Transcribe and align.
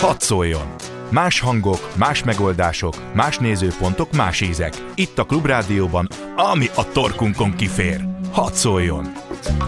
Hadd 0.00 0.20
szóljon! 0.20 0.74
Más 1.10 1.40
hangok, 1.40 1.96
más 1.96 2.22
megoldások, 2.22 2.94
más 3.14 3.38
nézőpontok, 3.38 4.12
más 4.12 4.40
ízek. 4.40 4.72
Itt 4.94 5.18
a 5.18 5.24
Klubrádióban, 5.24 6.08
ami 6.36 6.66
a 6.74 6.88
torkunkon 6.92 7.54
kifér. 7.54 8.00
Hadd 8.32 8.52
szóljon! 8.52 9.12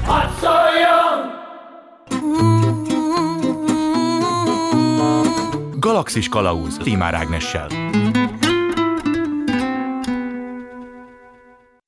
Hadd 0.03 0.29
szóljon! 0.41 1.37
Galaxis 5.79 6.29
Kalauz 6.29 6.77
Timár 6.77 7.15
Ágnessel. 7.15 7.67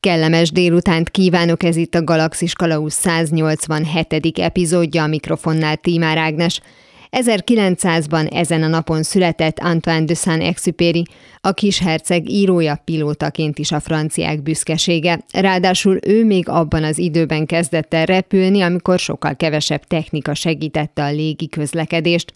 Kellemes 0.00 0.50
délutánt 0.50 1.10
kívánok, 1.10 1.62
ez 1.62 1.76
itt 1.76 1.94
a 1.94 2.04
Galaxis 2.04 2.52
Kalauz 2.52 2.92
187. 2.92 4.38
epizódja, 4.38 5.02
a 5.02 5.06
mikrofonnál 5.06 5.76
Tímár 5.76 6.18
Ágnes. 6.18 6.60
1900-ban 7.10 8.34
ezen 8.34 8.62
a 8.62 8.66
napon 8.66 9.02
született 9.02 9.58
Antoine 9.58 10.04
de 10.04 10.14
Saint-Exupéry, 10.14 11.02
a 11.42 11.52
kisherceg 11.52 12.30
írója 12.30 12.82
pilótaként 12.84 13.58
is 13.58 13.72
a 13.72 13.80
franciák 13.80 14.42
büszkesége. 14.42 15.20
Ráadásul 15.32 15.98
ő 16.06 16.24
még 16.24 16.48
abban 16.48 16.84
az 16.84 16.98
időben 16.98 17.46
kezdett 17.46 17.94
el 17.94 18.06
repülni, 18.06 18.60
amikor 18.60 18.98
sokkal 18.98 19.36
kevesebb 19.36 19.84
technika 19.84 20.34
segítette 20.34 21.04
a 21.04 21.10
légi 21.10 21.48
közlekedést. 21.48 22.32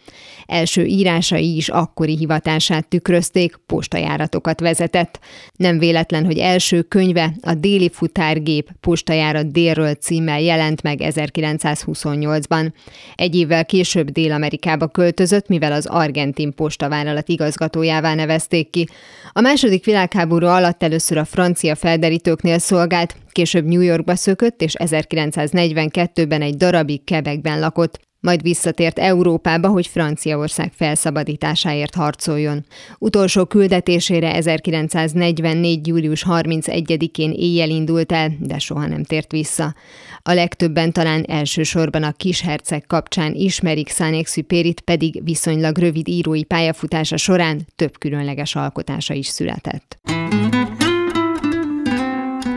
Első 0.47 0.85
írásai 0.85 1.57
is 1.57 1.69
akkori 1.69 2.17
hivatását 2.17 2.89
tükrözték, 2.89 3.57
postajáratokat 3.67 4.61
vezetett. 4.61 5.19
Nem 5.57 5.79
véletlen, 5.79 6.25
hogy 6.25 6.39
első 6.39 6.83
könyve, 6.83 7.33
a 7.43 7.55
Déli 7.55 7.91
futárgép 7.91 8.71
postajárat 8.81 9.53
délről 9.53 9.95
címmel 9.95 10.41
jelent 10.41 10.83
meg 10.83 10.99
1928-ban. 11.03 12.73
Egy 13.15 13.37
évvel 13.37 13.65
később 13.67 14.11
Dél-Amerikába 14.65 14.89
költözött, 14.89 15.49
mivel 15.49 15.73
az 15.73 15.87
argentin 15.87 16.55
postavállalat 16.55 17.29
igazgatójává 17.29 18.15
nevezték 18.15 18.71
ki. 18.71 18.89
A 19.33 19.41
második 19.41 19.85
világháború 19.85 20.47
alatt 20.47 20.83
először 20.83 21.17
a 21.17 21.25
francia 21.25 21.75
felderítőknél 21.75 22.59
szolgált, 22.59 23.17
később 23.33 23.65
New 23.65 23.81
Yorkba 23.81 24.15
szökött, 24.15 24.63
és 24.63 24.75
1942-ben 24.79 26.43
egy 26.43 26.57
darabig 26.57 27.05
Quebecben 27.05 27.61
lakott 27.61 28.01
majd 28.25 28.43
visszatért 28.43 28.99
Európába, 28.99 29.69
hogy 29.69 29.87
Franciaország 29.87 30.73
felszabadításáért 30.75 31.95
harcoljon. 31.95 32.65
Utolsó 32.99 33.45
küldetésére 33.45 34.35
1944. 34.35 35.87
július 35.87 36.25
31-én 36.29 37.33
éjjel 37.33 37.69
indult 37.69 38.13
el, 38.13 38.37
de 38.41 38.59
soha 38.59 38.87
nem 38.87 39.05
tért 39.05 39.33
vissza. 39.33 39.75
A 40.23 40.33
legtöbben 40.33 40.93
talán 40.93 41.25
elsősorban 41.29 42.03
a 42.03 42.13
kisherceg 42.13 42.85
kapcsán 42.87 43.35
ismerik 43.35 43.89
Saint-Exupéryt, 43.89 44.81
pedig 44.81 45.25
viszonylag 45.25 45.79
rövid 45.79 46.09
írói 46.09 46.45
pályafutása 46.45 47.17
során 47.17 47.67
több 47.77 47.99
különleges 47.99 48.55
alkotása 48.55 49.15
is 49.15 49.27
született. 49.27 49.99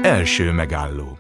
Első 0.02 0.52
megálló 0.52 1.18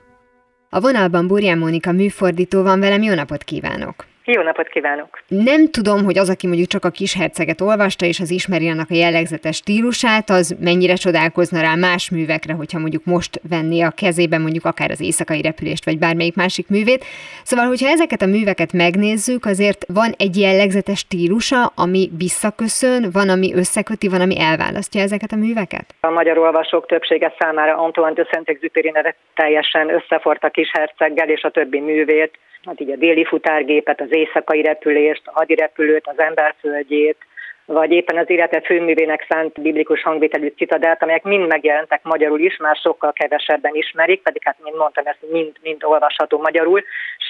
A 0.69 0.79
vonalban 0.79 1.27
Burján 1.27 1.57
Mónika 1.57 1.91
műfordító 1.91 2.63
van 2.63 2.79
velem, 2.79 3.01
jó 3.01 3.13
napot 3.13 3.43
kívánok! 3.43 4.15
Jó 4.29 4.41
napot 4.41 4.67
kívánok! 4.67 5.19
Nem 5.27 5.71
tudom, 5.71 6.03
hogy 6.03 6.17
az, 6.17 6.29
aki 6.29 6.47
mondjuk 6.47 6.67
csak 6.67 6.85
a 6.85 6.89
kis 6.89 7.15
herceget 7.15 7.61
olvasta, 7.61 8.05
és 8.05 8.19
az 8.19 8.31
ismeri 8.31 8.69
annak 8.69 8.89
a 8.89 8.93
jellegzetes 8.93 9.55
stílusát, 9.55 10.29
az 10.29 10.57
mennyire 10.59 10.93
csodálkozna 10.93 11.61
rá 11.61 11.75
más 11.75 12.11
művekre, 12.11 12.53
hogyha 12.53 12.79
mondjuk 12.79 13.05
most 13.05 13.41
venné 13.49 13.81
a 13.81 13.91
kezébe 13.95 14.37
mondjuk 14.37 14.65
akár 14.65 14.91
az 14.91 15.01
éjszakai 15.01 15.41
repülést, 15.41 15.85
vagy 15.85 15.99
bármelyik 15.99 16.35
másik 16.35 16.69
művét. 16.69 17.05
Szóval, 17.43 17.65
hogyha 17.65 17.89
ezeket 17.89 18.21
a 18.21 18.25
műveket 18.25 18.73
megnézzük, 18.73 19.45
azért 19.45 19.85
van 19.93 20.11
egy 20.17 20.37
jellegzetes 20.37 20.99
stílusa, 20.99 21.71
ami 21.75 22.09
visszaköszön, 22.17 23.09
van, 23.11 23.29
ami 23.29 23.53
összeköti, 23.53 24.07
van, 24.07 24.21
ami 24.21 24.39
elválasztja 24.39 25.01
ezeket 25.01 25.31
a 25.31 25.35
műveket? 25.35 25.85
A 25.99 26.09
magyar 26.09 26.37
olvasók 26.37 26.85
többsége 26.85 27.33
számára 27.39 27.77
Antoine 27.77 28.13
de 28.13 28.27
Saint-Exupéry 28.31 28.89
neve 28.89 29.15
teljesen 29.35 29.89
összefort 29.89 30.43
a 30.43 30.49
kis 30.49 30.71
herceggel 30.73 31.29
és 31.29 31.41
a 31.43 31.49
többi 31.49 31.79
művét 31.79 32.31
hát 32.67 32.81
így 32.81 32.91
a 32.91 32.95
déli 32.95 33.25
futárgépet, 33.25 34.01
az 34.01 34.07
éjszakai 34.09 34.61
repülést, 34.61 35.21
a 35.25 35.31
hadirepülőt, 35.33 36.07
az 36.07 36.19
emberföldjét, 36.19 37.17
vagy 37.67 37.91
éppen 37.91 38.17
az 38.17 38.29
élete 38.29 38.61
főművének 38.61 39.25
szánt 39.29 39.61
biblikus 39.61 40.03
hangvételű 40.03 40.53
citadelt, 40.57 41.03
amelyek 41.03 41.23
mind 41.23 41.47
megjelentek 41.47 41.99
magyarul 42.03 42.39
is, 42.39 42.57
már 42.57 42.75
sokkal 42.75 43.13
kevesebben 43.13 43.75
ismerik, 43.75 44.21
pedig 44.21 44.41
hát, 44.45 44.57
mint 44.63 44.77
mondtam, 44.77 45.05
ez 45.05 45.15
mind, 45.31 45.51
mind 45.61 45.83
olvasható 45.83 46.37
magyarul, 46.39 46.83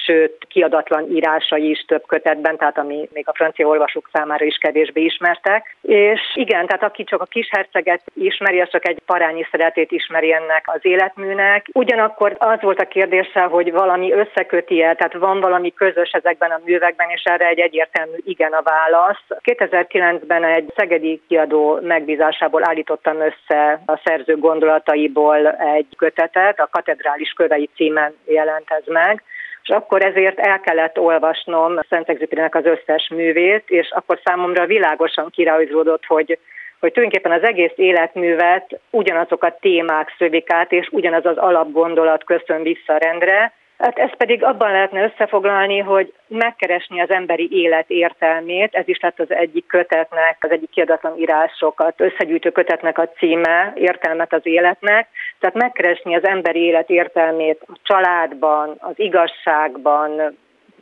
sőt, 0.04 0.36
kiadatlan 0.48 1.10
írásai 1.10 1.70
is 1.70 1.84
több 1.86 2.06
kötetben, 2.06 2.56
tehát 2.56 2.78
ami 2.78 3.08
még 3.12 3.28
a 3.28 3.34
francia 3.34 3.66
olvasók 3.66 4.08
számára 4.12 4.44
is 4.44 4.56
kevésbé 4.56 5.00
ismertek. 5.00 5.76
És 5.82 6.20
igen, 6.34 6.66
tehát 6.66 6.82
aki 6.82 7.04
csak 7.04 7.20
a 7.20 7.24
kis 7.24 7.48
herceget 7.50 8.02
ismeri, 8.14 8.60
az 8.60 8.70
csak 8.70 8.88
egy 8.88 8.98
parányi 9.06 9.46
szeretét 9.50 9.92
ismeri 9.92 10.32
ennek 10.32 10.64
az 10.64 10.80
életműnek. 10.82 11.66
Ugyanakkor 11.72 12.36
az 12.38 12.60
volt 12.60 12.80
a 12.80 12.88
kérdése, 12.88 13.40
hogy 13.40 13.72
valami 13.72 14.12
összeköti 14.12 14.82
el, 14.82 14.96
tehát 14.96 15.14
van 15.14 15.40
valami 15.40 15.74
közös 15.74 16.10
ezekben 16.10 16.50
a 16.50 16.60
művekben, 16.64 17.10
és 17.10 17.22
erre 17.24 17.46
egy 17.46 17.58
egyértelmű 17.58 18.16
igen 18.24 18.52
a 18.52 18.62
válasz. 18.62 19.24
2009 19.40 20.26
2009-ben 20.28 20.44
egy 20.44 20.72
szegedi 20.76 21.20
kiadó 21.28 21.78
megbízásából 21.82 22.68
állítottam 22.68 23.16
össze 23.20 23.80
a 23.86 24.00
szerző 24.04 24.36
gondolataiból 24.36 25.48
egy 25.48 25.86
kötetet, 25.96 26.60
a 26.60 26.68
Katedrális 26.70 27.32
Kövei 27.32 27.68
címen 27.74 28.14
jelent 28.24 28.70
ez 28.70 28.82
meg, 28.86 29.22
és 29.62 29.68
akkor 29.68 30.04
ezért 30.04 30.38
el 30.38 30.60
kellett 30.60 30.98
olvasnom 30.98 31.78
Szent 31.88 32.08
Exupérynek 32.08 32.54
az 32.54 32.64
összes 32.64 33.08
művét, 33.14 33.64
és 33.66 33.90
akkor 33.90 34.20
számomra 34.24 34.66
világosan 34.66 35.30
kirajzódott, 35.30 36.04
hogy 36.06 36.38
hogy 36.80 36.92
tulajdonképpen 36.92 37.38
az 37.38 37.48
egész 37.48 37.72
életművet 37.76 38.80
ugyanazok 38.90 39.44
a 39.44 39.56
témák 39.60 40.14
szövik 40.18 40.52
át, 40.52 40.72
és 40.72 40.88
ugyanaz 40.90 41.24
az 41.26 41.36
alapgondolat 41.36 42.24
köszön 42.24 42.62
vissza 42.62 42.96
rendre, 42.98 43.52
Hát 43.78 43.98
ezt 43.98 44.14
pedig 44.14 44.44
abban 44.44 44.72
lehetne 44.72 45.04
összefoglalni, 45.04 45.78
hogy 45.78 46.12
megkeresni 46.26 47.00
az 47.00 47.10
emberi 47.10 47.48
élet 47.50 47.90
értelmét, 47.90 48.74
ez 48.74 48.88
is 48.88 49.00
lett 49.00 49.20
az 49.20 49.30
egyik 49.30 49.66
kötetnek, 49.66 50.36
az 50.40 50.50
egyik 50.50 50.70
kiadatlan 50.70 51.18
írásokat 51.18 52.00
összegyűjtő 52.00 52.50
kötetnek 52.50 52.98
a 52.98 53.08
címe, 53.08 53.72
értelmet 53.74 54.32
az 54.32 54.40
életnek, 54.46 55.08
tehát 55.38 55.56
megkeresni 55.56 56.16
az 56.16 56.26
emberi 56.26 56.60
élet 56.60 56.90
értelmét 56.90 57.62
a 57.66 57.78
családban, 57.82 58.76
az 58.78 58.94
igazságban, 58.98 60.36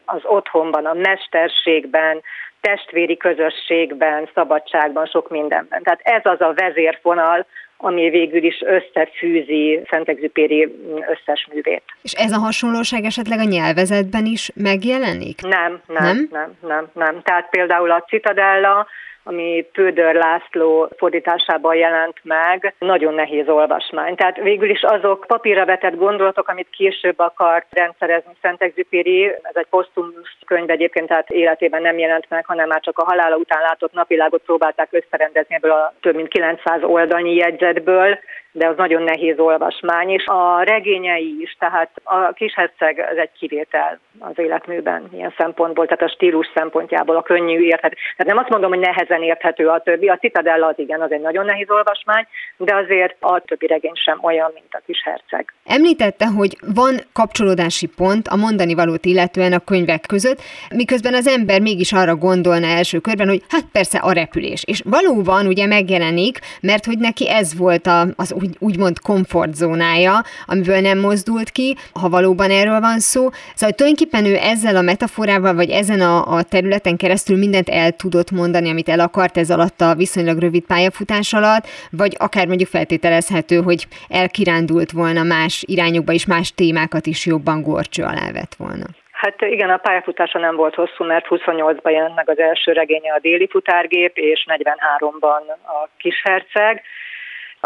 az 0.05 0.21
otthonban, 0.25 0.87
a 0.87 0.95
mesterségben, 0.95 2.23
testvéri 2.61 3.17
közösségben, 3.17 4.29
szabadságban, 4.35 5.07
sok 5.07 5.31
mindenben. 5.31 5.83
Tehát 5.83 6.01
ez 6.03 6.21
az 6.25 6.41
a 6.41 6.53
vezérfonal, 6.55 7.47
ami 7.77 8.11
végül 8.11 8.45
is 8.45 8.61
összefűzi 8.61 9.81
Szent-Exupéry 9.91 10.63
összes 11.11 11.49
művét. 11.53 11.83
És 12.03 12.13
ez 12.13 12.33
a 12.33 12.39
hasonlóság 12.39 13.05
esetleg 13.05 13.39
a 13.39 13.45
nyelvezetben 13.45 14.25
is 14.25 14.51
megjelenik? 14.55 15.41
Nem, 15.43 15.81
nem, 15.87 16.05
nem, 16.05 16.29
nem, 16.31 16.57
nem. 16.61 16.89
nem. 16.93 17.23
Tehát 17.23 17.49
például 17.51 17.91
a 17.91 18.05
Citadella 18.09 18.87
ami 19.29 19.67
Pödör 19.73 20.15
László 20.15 20.89
fordításában 20.97 21.75
jelent 21.75 22.17
meg, 22.23 22.75
nagyon 22.79 23.15
nehéz 23.15 23.49
olvasmány. 23.49 24.15
Tehát 24.15 24.37
végül 24.37 24.71
is 24.71 24.83
azok 24.83 25.25
papírra 25.27 25.65
vetett 25.65 25.97
gondolatok, 25.97 26.49
amit 26.49 26.69
később 26.71 27.19
akart 27.19 27.67
rendszerezni 27.71 28.33
Szent-Exupéry, 28.43 29.25
ez 29.25 29.55
egy 29.55 29.67
posztumusz 29.71 30.37
könyv 30.47 30.71
egyébként, 30.71 31.09
tehát 31.09 31.31
életében 31.31 31.83
nem 31.83 31.99
jelent 31.99 32.27
meg, 32.29 32.47
hanem 32.47 32.69
már 32.69 32.81
csak 32.81 32.99
a 32.99 33.05
halála 33.05 33.37
után 33.37 33.63
látott 33.63 33.93
napvilágot 33.93 34.43
próbálták 34.43 34.89
összerendezni 34.91 35.55
ebből 35.55 35.71
a 35.71 35.95
több 36.01 36.15
mint 36.15 36.29
900 36.29 36.83
oldalnyi 36.83 37.35
jegyzetből, 37.35 38.19
de 38.57 38.69
az 38.69 38.77
nagyon 38.77 39.03
nehéz 39.03 39.39
olvasmány, 39.39 40.11
és 40.11 40.27
a 40.27 40.63
regényei 40.63 41.37
is, 41.41 41.57
tehát 41.59 41.91
a 42.05 42.33
kisherceg 42.33 43.07
az 43.13 43.17
egy 43.17 43.31
kivétel 43.39 43.99
az 44.19 44.39
életműben 44.39 45.09
ilyen 45.13 45.35
szempontból, 45.37 45.87
tehát 45.87 46.03
a 46.03 46.15
stílus 46.15 46.51
szempontjából, 46.55 47.17
a 47.17 47.23
könnyű 47.23 47.61
érthető. 47.61 47.95
Tehát 48.17 48.33
nem 48.33 48.39
azt 48.39 48.49
mondom, 48.49 48.71
hogy 48.71 48.79
nehezen 48.79 49.23
érthető 49.23 49.69
a 49.69 49.81
többi, 49.81 50.09
a 50.09 50.17
Citadella 50.17 50.67
az 50.67 50.79
igen, 50.79 51.01
az 51.01 51.13
egy 51.13 51.21
nagyon 51.21 51.45
nehéz 51.45 51.71
olvasmány, 51.71 52.27
de 52.57 52.75
azért 52.75 53.17
a 53.21 53.41
többi 53.41 53.67
regény 53.67 53.95
sem 53.95 54.19
olyan, 54.23 54.51
mint 54.55 54.67
a 54.71 54.81
kisherceg. 54.87 55.53
Említette, 55.65 56.27
hogy 56.27 56.57
van 56.75 56.95
kapcsolódási 57.13 57.87
pont 57.97 58.29
a 58.29 58.37
mondani 58.37 58.75
valót 58.75 59.05
illetően 59.05 59.53
a 59.53 59.65
könyvek 59.65 60.05
között, 60.09 60.41
miközben 60.75 61.15
az 61.15 61.27
ember 61.27 61.61
mégis 61.61 61.93
arra 61.93 62.15
gondolna 62.15 62.67
első 62.67 62.99
körben, 62.99 63.29
hogy 63.29 63.43
hát 63.49 63.65
persze 63.73 63.99
a 63.99 64.13
repülés. 64.13 64.65
És 64.67 64.83
valóban 64.85 65.47
ugye 65.47 65.67
megjelenik, 65.67 66.39
mert 66.61 66.85
hogy 66.85 66.99
neki 66.99 67.29
ez 67.31 67.59
volt 67.59 67.87
a, 67.87 68.01
az 68.17 68.33
úgy, 68.47 68.77
úgymond 68.77 69.01
komfortzónája, 69.01 70.23
amiből 70.47 70.81
nem 70.81 70.99
mozdult 70.99 71.51
ki, 71.51 71.77
ha 72.01 72.09
valóban 72.09 72.51
erről 72.51 72.81
van 72.81 72.99
szó. 72.99 73.29
Szóval 73.55 73.75
tulajdonképpen 73.75 74.25
ő 74.25 74.37
ezzel 74.37 74.77
a 74.77 74.81
metaforával, 74.81 75.55
vagy 75.55 75.71
ezen 75.71 76.01
a, 76.01 76.37
a 76.37 76.43
területen 76.43 76.97
keresztül 76.97 77.37
mindent 77.37 77.69
el 77.69 77.93
tudott 77.93 78.31
mondani, 78.31 78.71
amit 78.71 78.89
el 78.89 79.01
akart 79.01 79.37
ez 79.37 79.51
alatt 79.51 79.81
a 79.81 79.95
viszonylag 79.95 80.39
rövid 80.39 80.65
pályafutás 80.67 81.33
alatt, 81.33 81.67
vagy 81.91 82.15
akár 82.19 82.47
mondjuk 82.47 82.69
feltételezhető, 82.69 83.57
hogy 83.63 83.87
elkirándult 84.09 84.91
volna 84.91 85.23
más 85.23 85.65
irányokba 85.67 86.13
és 86.13 86.27
más 86.27 86.55
témákat 86.55 87.07
is 87.07 87.27
jobban 87.27 87.63
gorcső 87.63 88.03
alá 88.03 88.33
vett 88.33 88.55
volna. 88.55 88.87
Hát 89.13 89.41
igen, 89.41 89.71
a 89.71 89.77
pályafutása 89.77 90.39
nem 90.39 90.57
volt 90.57 90.75
hosszú, 90.75 91.05
mert 91.05 91.27
28-ban 91.29 91.91
jelent 91.91 92.15
meg 92.15 92.31
az 92.31 92.39
első 92.39 92.73
regénye 92.73 93.13
a 93.13 93.19
déli 93.19 93.49
futárgép, 93.51 94.17
és 94.17 94.47
43-ban 94.49 95.43
a 95.63 95.89
kisherceg. 95.97 96.83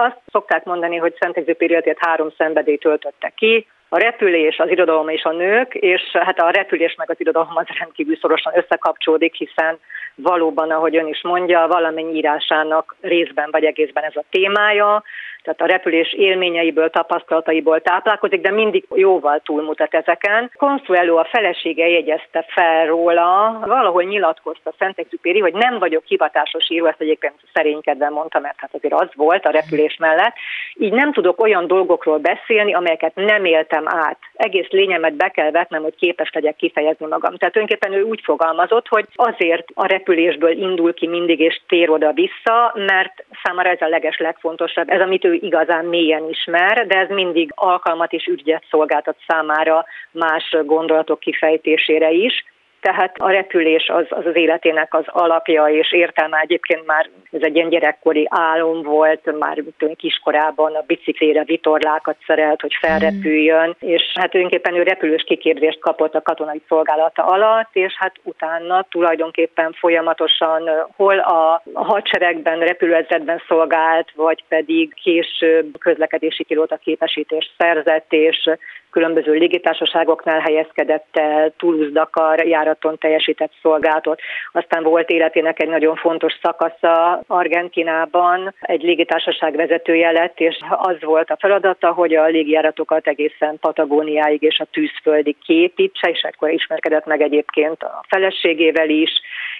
Azt 0.00 0.20
szokták 0.32 0.64
mondani, 0.64 0.96
hogy 0.96 1.14
Szent 1.18 1.36
életét 1.36 1.98
három 2.00 2.30
szenvedély 2.36 2.76
töltötte 2.76 3.32
ki, 3.36 3.66
a 3.88 3.98
repülés, 3.98 4.58
az 4.58 4.70
irodalom 4.70 5.08
és 5.08 5.22
a 5.22 5.32
nők, 5.32 5.74
és 5.74 6.02
hát 6.12 6.38
a 6.38 6.50
repülés 6.50 6.94
meg 6.94 7.10
az 7.10 7.20
irodalom 7.20 7.56
az 7.56 7.66
rendkívül 7.78 8.16
szorosan 8.16 8.52
összekapcsolódik, 8.56 9.34
hiszen 9.34 9.78
valóban, 10.14 10.70
ahogy 10.70 10.96
ön 10.96 11.06
is 11.06 11.22
mondja, 11.22 11.66
valamennyi 11.66 12.16
írásának 12.16 12.96
részben 13.00 13.48
vagy 13.50 13.64
egészben 13.64 14.04
ez 14.04 14.16
a 14.16 14.24
témája, 14.30 15.02
tehát 15.42 15.60
a 15.60 15.66
repülés 15.66 16.12
élményeiből, 16.12 16.90
tapasztalataiból 16.90 17.80
táplálkozik, 17.80 18.40
de 18.40 18.50
mindig 18.50 18.84
jóval 18.94 19.40
túlmutat 19.44 19.94
ezeken. 19.94 20.50
Consuelo 20.56 21.16
a 21.16 21.28
felesége 21.30 21.88
jegyezte 21.88 22.44
fel 22.48 22.86
róla, 22.86 23.58
valahol 23.66 24.02
nyilatkozta 24.02 24.72
Szentexupéri, 24.78 25.38
hogy 25.38 25.52
nem 25.52 25.78
vagyok 25.78 26.02
hivatásos 26.04 26.70
író, 26.70 26.86
ezt 26.86 27.00
egyébként 27.00 27.34
szerénykedve 27.52 28.08
mondta, 28.08 28.38
mert 28.38 28.60
hát 28.60 28.74
azért 28.74 28.94
az 28.94 29.08
volt 29.14 29.46
a 29.46 29.50
repülés 29.50 29.96
mellett. 29.96 30.34
Így 30.74 30.92
nem 30.92 31.12
tudok 31.12 31.40
olyan 31.40 31.66
dolgokról 31.66 32.18
beszélni, 32.18 32.74
amelyeket 32.74 33.14
nem 33.14 33.44
éltem 33.44 33.84
át. 33.86 34.18
Egész 34.34 34.68
lényemet 34.68 35.14
be 35.14 35.28
kell 35.28 35.50
vetnem, 35.50 35.82
hogy 35.82 35.94
képes 35.96 36.30
legyek 36.32 36.56
kifejezni 36.56 37.06
magam. 37.06 37.36
Tehát 37.36 37.54
tulajdonképpen 37.54 37.98
ő 37.98 38.02
úgy 38.02 38.20
fogalmazott, 38.24 38.88
hogy 38.88 39.06
azért 39.14 39.68
a 39.74 39.86
repülésből 39.86 40.50
indul 40.50 40.94
ki 40.94 41.06
mindig 41.06 41.40
és 41.40 41.60
tér 41.68 41.90
oda-vissza, 41.90 42.72
mert 42.74 43.24
számára 43.42 43.68
ez 43.68 43.80
a 43.80 43.88
leges 43.88 44.18
legfontosabb. 44.18 44.90
Ez, 44.90 45.00
amit 45.00 45.24
ő 45.24 45.29
igazán 45.32 45.84
mélyen 45.84 46.28
ismer, 46.28 46.86
de 46.86 46.98
ez 46.98 47.08
mindig 47.08 47.52
alkalmat 47.54 48.12
és 48.12 48.26
ügyet 48.26 48.64
szolgáltat 48.70 49.16
számára 49.26 49.84
más 50.10 50.56
gondolatok 50.64 51.20
kifejtésére 51.20 52.10
is 52.10 52.44
tehát 52.80 53.14
a 53.18 53.30
repülés 53.30 53.88
az, 53.88 54.06
az 54.08 54.26
az 54.26 54.36
életének 54.36 54.94
az 54.94 55.04
alapja 55.06 55.64
és 55.64 55.92
értelme 55.92 56.38
egyébként 56.38 56.86
már 56.86 57.08
ez 57.32 57.40
egy 57.42 57.56
ilyen 57.56 57.68
gyerekkori 57.68 58.26
álom 58.30 58.82
volt, 58.82 59.38
már 59.38 59.62
kiskorában 59.96 60.74
a 60.74 60.84
biciklére 60.86 61.44
vitorlákat 61.44 62.16
szerelt, 62.26 62.60
hogy 62.60 62.74
felrepüljön, 62.80 63.76
és 63.78 64.02
hát 64.14 64.30
tulajdonképpen 64.30 64.74
ő 64.74 64.82
repülős 64.82 65.22
kiképzést 65.22 65.78
kapott 65.78 66.14
a 66.14 66.22
katonai 66.22 66.62
szolgálata 66.68 67.24
alatt, 67.24 67.68
és 67.72 67.92
hát 67.96 68.14
utána 68.22 68.86
tulajdonképpen 68.90 69.72
folyamatosan 69.72 70.70
hol 70.96 71.18
a 71.18 71.62
hadseregben, 71.72 72.58
repülőezredben 72.58 73.42
szolgált, 73.48 74.08
vagy 74.14 74.44
pedig 74.48 74.94
később 74.94 75.78
közlekedési 75.78 76.44
pilóta 76.44 76.76
képesítést 76.76 77.52
szerzett, 77.58 78.12
és 78.12 78.50
különböző 78.90 79.32
légitársaságoknál 79.32 80.40
helyezkedett 80.40 81.08
el, 81.12 81.52
Toulouse-Dakar 81.56 82.46
járaton 82.46 82.98
teljesített 82.98 83.52
szolgálatot. 83.62 84.20
Aztán 84.52 84.82
volt 84.82 85.10
életének 85.10 85.62
egy 85.62 85.68
nagyon 85.68 85.96
fontos 85.96 86.38
szakasza 86.42 87.22
Argentinában, 87.26 88.54
egy 88.60 88.82
légitársaság 88.82 89.56
vezetője 89.56 90.10
lett, 90.10 90.40
és 90.40 90.58
az 90.68 90.96
volt 91.00 91.30
a 91.30 91.36
feladata, 91.40 91.92
hogy 91.92 92.14
a 92.14 92.26
légijáratokat 92.26 93.06
egészen 93.06 93.58
Patagóniáig 93.60 94.42
és 94.42 94.58
a 94.58 94.66
tűzföldig 94.72 95.36
képítse, 95.44 96.10
és 96.10 96.22
akkor 96.22 96.50
ismerkedett 96.50 97.06
meg 97.06 97.20
egyébként 97.20 97.82
a 97.82 98.04
feleségével 98.08 98.88
is, 98.88 99.10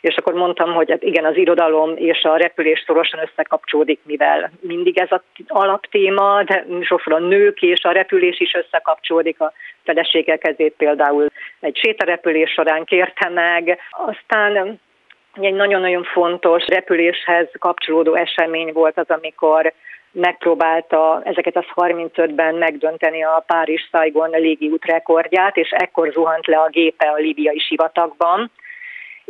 és 0.01 0.17
akkor 0.17 0.33
mondtam, 0.33 0.73
hogy 0.73 0.91
hát 0.91 1.03
igen, 1.03 1.25
az 1.25 1.37
irodalom 1.37 1.97
és 1.97 2.23
a 2.23 2.37
repülés 2.37 2.83
szorosan 2.87 3.21
összekapcsolódik, 3.21 4.01
mivel 4.03 4.51
mindig 4.61 4.99
ez 4.99 5.09
az 5.11 5.21
alaptéma, 5.49 6.43
de 6.43 6.65
sokszor 6.81 7.13
a 7.13 7.19
nők 7.19 7.63
és 7.63 7.85
a 7.85 7.93
repülés 7.93 8.41
is 8.41 8.55
összekapcsolódik 8.55 9.41
a 9.41 9.53
felesége 9.85 10.37
kezét 10.37 10.75
például 10.77 11.27
egy 11.61 11.77
sétarepülés 11.77 12.51
során 12.51 12.85
kérte 12.85 13.29
meg. 13.29 13.79
Aztán 13.91 14.81
egy 15.35 15.55
nagyon-nagyon 15.55 16.03
fontos 16.03 16.67
repüléshez 16.67 17.49
kapcsolódó 17.59 18.15
esemény 18.15 18.73
volt 18.73 18.99
az, 18.99 19.11
amikor 19.11 19.73
megpróbálta 20.13 21.23
1935-ben 21.25 22.55
megdönteni 22.55 23.25
a 23.25 23.45
Párizs-Saigon 23.47 24.31
légiút 24.31 24.85
rekordját, 24.85 25.57
és 25.57 25.71
ekkor 25.71 26.13
zuhant 26.13 26.47
le 26.47 26.57
a 26.57 26.69
gépe 26.69 27.07
a 27.07 27.17
libiai 27.17 27.59
sivatagban 27.59 28.51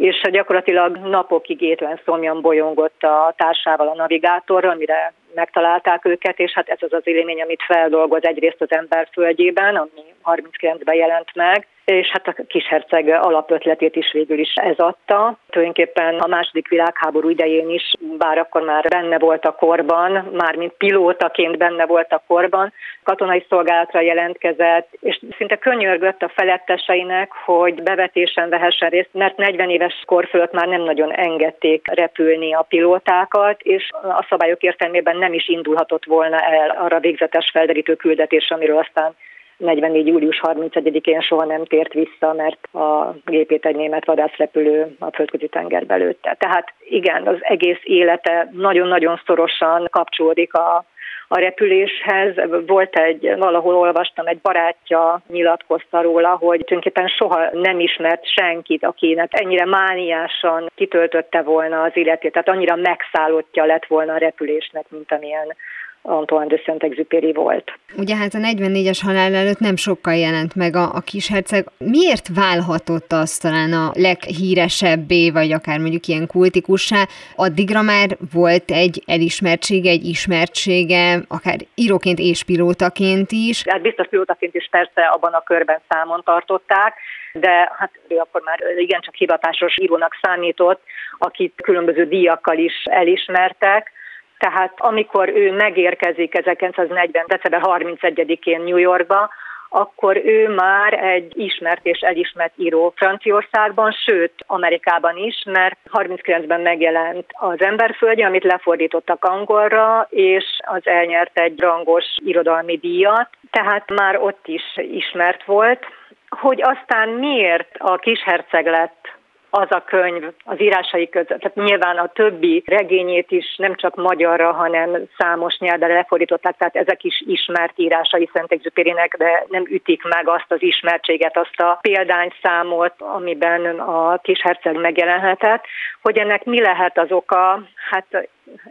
és 0.00 0.20
gyakorlatilag 0.30 0.96
napokig 0.96 1.60
étlen 1.60 2.00
szomjan 2.04 2.40
bolyongott 2.40 3.02
a 3.02 3.34
társával 3.36 3.88
a 3.88 3.94
navigátorral, 3.94 4.70
amire 4.70 5.12
megtalálták 5.34 6.04
őket, 6.04 6.38
és 6.38 6.52
hát 6.52 6.68
ez 6.68 6.78
az 6.80 6.92
az 6.92 7.06
élmény, 7.06 7.42
amit 7.42 7.62
feldolgoz 7.62 8.24
egyrészt 8.24 8.60
az 8.60 8.70
ember 8.72 9.08
földjében, 9.12 9.76
ami 9.76 10.04
39-ben 10.24 10.94
jelent 10.94 11.34
meg, 11.34 11.66
és 11.90 12.08
hát 12.08 12.28
a 12.28 12.42
kisherceg 12.46 13.08
alapötletét 13.08 13.96
is 13.96 14.12
végül 14.12 14.38
is 14.38 14.52
ez 14.54 14.78
adta. 14.78 15.38
Tulajdonképpen 15.50 16.18
a 16.18 16.26
második 16.26 16.68
világháború 16.68 17.28
idején 17.28 17.70
is, 17.70 17.92
bár 18.18 18.38
akkor 18.38 18.62
már 18.62 18.84
benne 18.88 19.18
volt 19.18 19.44
a 19.44 19.52
korban, 19.52 20.12
már 20.32 20.56
mint 20.56 20.72
pilótaként 20.72 21.56
benne 21.56 21.86
volt 21.86 22.12
a 22.12 22.22
korban, 22.26 22.72
katonai 23.02 23.44
szolgálatra 23.48 24.00
jelentkezett, 24.00 24.88
és 25.00 25.20
szinte 25.36 25.56
könyörgött 25.56 26.22
a 26.22 26.32
feletteseinek, 26.34 27.32
hogy 27.44 27.82
bevetésen 27.82 28.48
vehessen 28.48 28.88
részt, 28.88 29.10
mert 29.12 29.36
40 29.36 29.70
éves 29.70 30.02
kor 30.06 30.26
fölött 30.26 30.52
már 30.52 30.68
nem 30.68 30.82
nagyon 30.82 31.12
engedték 31.12 31.86
repülni 31.94 32.54
a 32.54 32.66
pilótákat, 32.68 33.60
és 33.60 33.88
a 33.92 34.26
szabályok 34.28 34.62
értelmében 34.62 35.16
nem 35.16 35.32
is 35.32 35.48
indulhatott 35.48 36.04
volna 36.04 36.40
el 36.40 36.70
arra 36.70 37.00
végzetes 37.00 37.50
felderítő 37.52 37.94
küldetés, 37.94 38.50
amiről 38.50 38.78
aztán 38.78 39.14
44. 39.60 40.06
július 40.06 40.40
31-én 40.42 41.20
soha 41.20 41.44
nem 41.44 41.64
tért 41.64 41.92
vissza, 41.92 42.32
mert 42.32 42.74
a 42.74 43.14
gépét 43.24 43.66
egy 43.66 43.76
német 43.76 44.04
vadászrepülő 44.04 44.96
a 44.98 45.10
földközi 45.10 45.48
tengerbe 45.48 45.96
lőtte. 45.96 46.36
Tehát 46.38 46.72
igen, 46.88 47.26
az 47.26 47.36
egész 47.40 47.80
élete 47.82 48.50
nagyon-nagyon 48.52 49.20
szorosan 49.26 49.88
kapcsolódik 49.90 50.54
a 50.54 50.84
a 51.32 51.38
repüléshez. 51.38 52.34
Volt 52.66 52.96
egy, 52.96 53.34
valahol 53.38 53.74
olvastam, 53.74 54.26
egy 54.26 54.40
barátja 54.40 55.20
nyilatkozta 55.28 56.02
róla, 56.02 56.28
hogy 56.28 56.64
tulajdonképpen 56.64 57.08
soha 57.08 57.48
nem 57.52 57.80
ismert 57.80 58.26
senkit, 58.26 58.84
akinek 58.84 59.40
ennyire 59.40 59.64
mániásan 59.64 60.70
kitöltötte 60.74 61.42
volna 61.42 61.82
az 61.82 61.90
életét, 61.94 62.32
tehát 62.32 62.48
annyira 62.48 62.76
megszállottja 62.76 63.64
lett 63.64 63.86
volna 63.86 64.12
a 64.12 64.18
repülésnek, 64.18 64.84
mint 64.88 65.12
amilyen 65.12 65.56
Antoine 66.02 66.46
de 66.46 66.56
Saint-Exupéry 66.56 67.32
volt. 67.32 67.72
Ugye 67.96 68.16
hát 68.16 68.34
a 68.34 68.38
44-es 68.38 69.00
halál 69.04 69.34
előtt 69.34 69.58
nem 69.58 69.76
sokkal 69.76 70.14
jelent 70.14 70.54
meg 70.54 70.76
a, 70.76 70.94
a 70.94 71.00
kisherceg. 71.00 71.64
Miért 71.78 72.28
válhatott 72.34 73.12
az 73.12 73.38
talán 73.38 73.72
a 73.72 73.90
leghíresebbé, 73.94 75.30
vagy 75.30 75.52
akár 75.52 75.78
mondjuk 75.78 76.06
ilyen 76.06 76.26
kultikussá? 76.26 77.04
Addigra 77.36 77.82
már 77.82 78.08
volt 78.32 78.70
egy 78.70 79.02
elismertsége, 79.06 79.90
egy 79.90 80.04
ismertsége, 80.04 81.20
akár 81.28 81.58
íróként 81.74 82.18
és 82.18 82.44
pilótaként 82.44 83.32
is. 83.32 83.62
Hát 83.68 83.82
biztos 83.82 84.08
pilótaként 84.08 84.54
is 84.54 84.68
persze 84.70 85.02
abban 85.02 85.32
a 85.32 85.42
körben 85.42 85.80
számon 85.88 86.22
tartották, 86.24 86.94
de 87.32 87.72
hát 87.78 87.90
ő 88.08 88.16
akkor 88.16 88.42
már 88.44 88.58
igencsak 88.78 89.14
hivatásos 89.14 89.76
írónak 89.78 90.18
számított, 90.22 90.82
akit 91.18 91.54
különböző 91.62 92.04
díjakkal 92.04 92.58
is 92.58 92.74
elismertek 92.84 93.92
tehát 94.40 94.72
amikor 94.76 95.28
ő 95.28 95.52
megérkezik 95.52 96.38
1940. 96.38 97.24
december 97.26 97.60
31-én 97.64 98.60
New 98.60 98.76
Yorkba, 98.76 99.30
akkor 99.68 100.16
ő 100.16 100.48
már 100.48 100.92
egy 100.92 101.38
ismert 101.38 101.86
és 101.86 102.00
elismert 102.00 102.52
író 102.56 102.92
Franciaországban, 102.96 103.92
sőt 103.92 104.32
Amerikában 104.46 105.16
is, 105.16 105.42
mert 105.44 105.78
39-ben 105.92 106.60
megjelent 106.60 107.24
az 107.32 107.60
Emberföldje, 107.60 108.26
amit 108.26 108.44
lefordítottak 108.44 109.24
angolra, 109.24 110.06
és 110.10 110.44
az 110.58 110.80
elnyert 110.86 111.38
egy 111.38 111.60
rangos 111.60 112.04
irodalmi 112.24 112.76
díjat, 112.76 113.28
tehát 113.50 113.90
már 113.90 114.16
ott 114.16 114.46
is 114.46 114.62
ismert 114.76 115.44
volt. 115.44 115.84
Hogy 116.28 116.62
aztán 116.62 117.08
miért 117.08 117.76
a 117.78 117.96
kisherceg 117.96 118.66
lett 118.66 119.18
az 119.50 119.66
a 119.70 119.84
könyv 119.84 120.24
az 120.44 120.60
írásai 120.60 121.08
között. 121.08 121.40
Tehát 121.40 121.54
nyilván 121.54 121.96
a 121.96 122.08
többi 122.08 122.62
regényét 122.66 123.30
is 123.30 123.56
nem 123.56 123.74
csak 123.74 123.94
magyarra, 123.94 124.52
hanem 124.52 124.98
számos 125.18 125.58
nyelvre 125.58 125.86
lefordították, 125.86 126.56
tehát 126.56 126.76
ezek 126.76 127.04
is 127.04 127.22
ismert 127.26 127.78
írásai 127.78 128.30
Szent 128.32 129.16
de 129.16 129.44
nem 129.48 129.64
ütik 129.68 130.02
meg 130.02 130.28
azt 130.28 130.52
az 130.52 130.62
ismertséget, 130.62 131.36
azt 131.36 131.60
a 131.60 131.78
példányszámot, 131.80 132.94
amiben 132.98 133.78
a 133.78 134.18
kis 134.18 134.40
herceg 134.40 134.80
megjelenhetett. 134.80 135.64
Hogy 136.02 136.18
ennek 136.18 136.44
mi 136.44 136.60
lehet 136.60 136.98
az 136.98 137.12
oka, 137.12 137.62
hát 137.90 138.06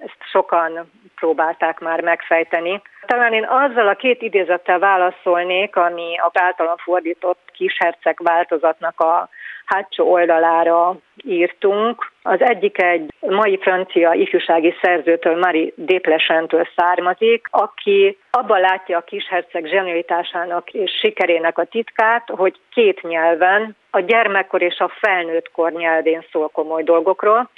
ezt 0.05 0.17
sokan 0.31 0.91
próbálták 1.15 1.79
már 1.79 2.01
megfejteni. 2.01 2.81
Talán 3.05 3.33
én 3.33 3.45
azzal 3.45 3.88
a 3.88 3.95
két 3.95 4.21
idézettel 4.21 4.79
válaszolnék, 4.79 5.75
ami 5.75 6.17
a 6.17 6.31
általam 6.33 6.77
fordított 6.77 7.39
kisherceg 7.53 8.17
változatnak 8.24 9.00
a 9.00 9.29
hátsó 9.69 10.11
oldalára 10.11 10.97
írtunk. 11.25 12.11
Az 12.23 12.41
egyik 12.41 12.81
egy 12.81 13.13
mai 13.19 13.57
francia 13.57 14.13
ifjúsági 14.13 14.75
szerzőtől, 14.81 15.38
Marie 15.39 15.71
Déplesentől 15.75 16.67
származik, 16.75 17.47
aki 17.51 18.17
abban 18.31 18.59
látja 18.59 18.97
a 18.97 19.03
kisherceg 19.03 19.65
zsenialitásának 19.65 20.69
és 20.71 20.91
sikerének 20.99 21.57
a 21.57 21.65
titkát, 21.65 22.29
hogy 22.29 22.59
két 22.73 23.01
nyelven, 23.01 23.75
a 23.91 23.99
gyermekkor 23.99 24.61
és 24.61 24.79
a 24.79 24.91
felnőttkor 24.99 25.71
nyelvén 25.71 26.25
szól 26.31 26.49
komoly 26.49 26.83
dolgokról. 26.83 27.49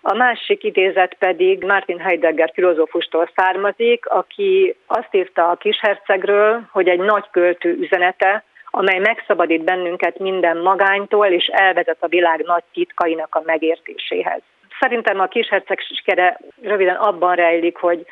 A 0.00 0.14
másik 0.14 0.64
idézet 0.64 1.14
pedig 1.18 1.64
Martin 1.64 1.98
Heidegger 1.98 2.50
filozófustól 2.54 3.30
származik, 3.34 4.06
aki 4.06 4.76
azt 4.86 5.08
írta 5.10 5.48
a 5.48 5.56
kishercegről, 5.56 6.62
hogy 6.72 6.88
egy 6.88 7.00
nagy 7.00 7.24
költő 7.30 7.76
üzenete, 7.80 8.44
amely 8.70 8.98
megszabadít 8.98 9.64
bennünket 9.64 10.18
minden 10.18 10.56
magánytól, 10.56 11.26
és 11.26 11.46
elvezet 11.46 11.96
a 12.00 12.08
világ 12.08 12.42
nagy 12.44 12.62
titkainak 12.72 13.34
a 13.34 13.42
megértéséhez. 13.44 14.40
Szerintem 14.80 15.20
a 15.20 15.26
kisherceg 15.26 15.80
sikere 15.80 16.38
röviden 16.62 16.96
abban 16.96 17.34
rejlik, 17.34 17.76
hogy 17.76 18.06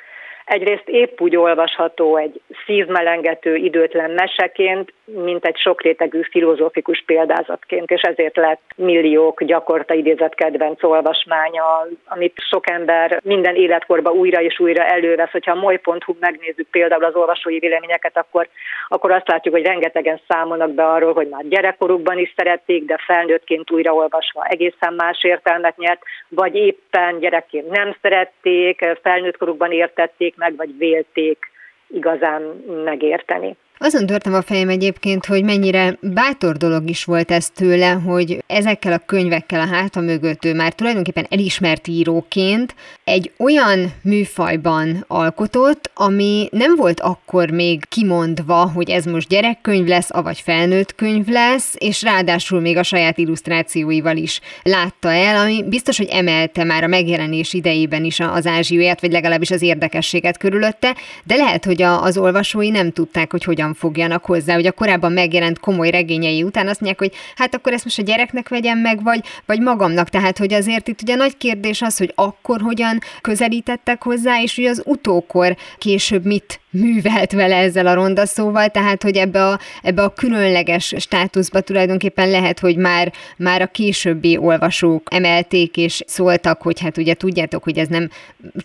egyrészt 0.47 0.89
épp 0.89 1.21
úgy 1.21 1.37
olvasható 1.37 2.17
egy 2.17 2.41
szívmelengető, 2.67 3.55
időtlen 3.55 4.11
meseként, 4.11 4.93
mint 5.05 5.45
egy 5.45 5.57
sokrétegű 5.57 6.23
filozófikus 6.31 7.03
példázatként, 7.07 7.91
és 7.91 8.01
ezért 8.01 8.37
lett 8.37 8.63
milliók 8.77 9.45
gyakorta 9.45 9.95
idézett 9.95 10.35
kedvenc 10.35 10.83
olvasmánya, 10.83 11.87
amit 12.05 12.39
sok 12.51 12.71
ember 12.71 13.21
minden 13.25 13.55
életkorban 13.55 14.13
újra 14.13 14.41
és 14.41 14.61
újra 14.61 14.85
elővesz. 14.85 15.31
Hogyha 15.31 15.53
a 15.53 15.61
moly.hu 15.61 16.15
megnézzük 16.21 16.69
például 16.71 17.05
az 17.05 17.15
olvasói 17.15 17.59
véleményeket, 17.59 18.17
akkor, 18.17 18.49
akkor 18.89 19.11
azt 19.11 19.29
látjuk, 19.29 19.55
hogy 19.55 19.65
rengetegen 19.65 20.21
számolnak 20.29 20.71
be 20.71 20.87
arról, 20.87 21.13
hogy 21.13 21.29
már 21.29 21.49
gyerekkorukban 21.49 22.19
is 22.19 22.33
szerették, 22.37 22.85
de 22.85 22.97
felnőttként 23.07 23.71
újraolvasva 23.71 24.45
egészen 24.45 24.95
más 24.95 25.25
értelmet 25.25 25.77
nyert, 25.77 26.03
vagy 26.29 26.55
éppen 26.55 27.19
gyerekként 27.19 27.71
nem 27.71 27.97
szerették, 28.03 28.99
felnőttkorukban 29.03 29.73
értették 29.73 30.36
meg, 30.37 30.57
vagy 30.57 30.77
vélték 30.79 31.39
igazán 31.87 32.43
megérteni. 32.85 33.57
Azon 33.79 34.07
törtem 34.07 34.35
a 34.35 34.43
fejem 34.43 34.69
egyébként, 34.69 35.27
hogy 35.27 35.45
mennyire 35.45 35.99
bátor 36.01 36.57
dolog 36.57 36.89
is 36.89 37.05
volt 37.05 37.31
ez 37.31 37.51
tőle, 37.51 37.91
hogy 37.91 38.45
ezekkel 38.47 38.93
a 38.93 39.03
könyvekkel 39.07 39.61
a 39.61 39.67
háta 39.67 40.01
mögött 40.01 40.45
ő 40.45 40.55
már 40.55 40.73
tulajdonképpen 40.73 41.27
elismert 41.31 41.89
íróként 41.89 42.75
egy 43.05 43.33
olyan 43.39 43.93
műfajban 44.03 45.05
alkotott, 45.09 45.91
ami 45.95 46.49
nem 46.51 46.77
volt 46.77 47.01
akkor 47.01 47.51
még 47.51 47.89
kimondva, 47.89 48.71
hogy 48.75 48.91
ez 48.91 49.05
most 49.05 49.29
gyerekkönyv 49.29 49.87
lesz, 49.87 50.09
avagy 50.11 50.41
felnőtt 50.41 50.95
könyv 50.95 51.27
lesz, 51.27 51.75
és 51.79 52.03
ráadásul 52.03 52.61
még 52.61 52.77
a 52.77 52.83
saját 52.83 53.19
illusztrációival 53.19 54.17
is 54.17 54.41
látta 54.63 55.13
el, 55.13 55.37
ami 55.37 55.65
biztos, 55.69 55.97
hogy 55.97 56.09
emelte 56.11 56.65
már 56.65 56.85
a 56.85 56.87
megjelenés 56.87 57.53
idejében 57.53 58.05
is 58.05 58.21
az 58.21 58.47
ázsióját, 58.47 59.01
vagy 59.01 59.13
legalábbis 59.13 59.51
az 59.51 59.63
érdekességet 59.63 60.39
körülötte, 60.39 60.97
de 61.25 61.37
lehet, 61.37 61.65
hogy 61.65 61.83
az 61.83 62.19
olvasói 62.19 62.71
nem 62.71 62.93
tudták, 62.93 63.31
hogy 63.31 63.45
hogyan 63.45 63.66
hogyan 63.67 63.75
fogjanak 63.75 64.25
hozzá, 64.25 64.55
hogy 64.55 64.67
a 64.67 64.73
korábban 64.73 65.13
megjelent 65.13 65.59
komoly 65.59 65.91
regényei 65.91 66.43
után 66.43 66.69
azt 66.69 66.81
mondják, 66.81 66.99
hogy 67.01 67.19
hát 67.37 67.55
akkor 67.55 67.73
ezt 67.73 67.85
most 67.85 67.99
a 67.99 68.03
gyereknek 68.03 68.49
vegyem 68.49 68.79
meg, 68.79 69.03
vagy, 69.03 69.21
vagy 69.47 69.61
magamnak. 69.61 70.09
Tehát, 70.09 70.39
hogy 70.39 70.53
azért 70.53 70.89
itt 70.89 71.03
ugye 71.03 71.15
nagy 71.15 71.37
kérdés 71.37 71.83
az, 71.83 71.97
hogy 71.97 72.13
akkor 72.15 72.61
hogyan 72.61 72.99
közelítettek 73.21 74.03
hozzá, 74.03 74.43
és 74.43 74.55
hogy 74.57 74.65
az 74.65 74.83
utókor 74.85 75.57
később 75.79 76.25
mit 76.25 76.61
művelt 76.71 77.33
vele 77.33 77.57
ezzel 77.57 77.87
a 77.87 77.95
rondaszóval, 77.95 78.69
tehát 78.69 79.03
hogy 79.03 79.17
ebbe 79.17 79.45
a, 79.45 79.59
ebbe 79.83 80.03
a 80.03 80.13
különleges 80.13 80.95
státuszba 80.99 81.61
tulajdonképpen 81.61 82.31
lehet, 82.31 82.59
hogy 82.59 82.77
már, 82.77 83.13
már 83.37 83.63
a 83.63 83.67
későbbi 83.67 84.37
olvasók 84.37 85.09
emelték 85.11 85.77
és 85.77 86.03
szóltak, 86.07 86.63
hogy 86.63 86.81
hát 86.81 86.97
ugye 86.97 87.15
tudjátok, 87.15 87.63
hogy 87.65 87.79
ez 87.79 87.89
nem 87.89 88.11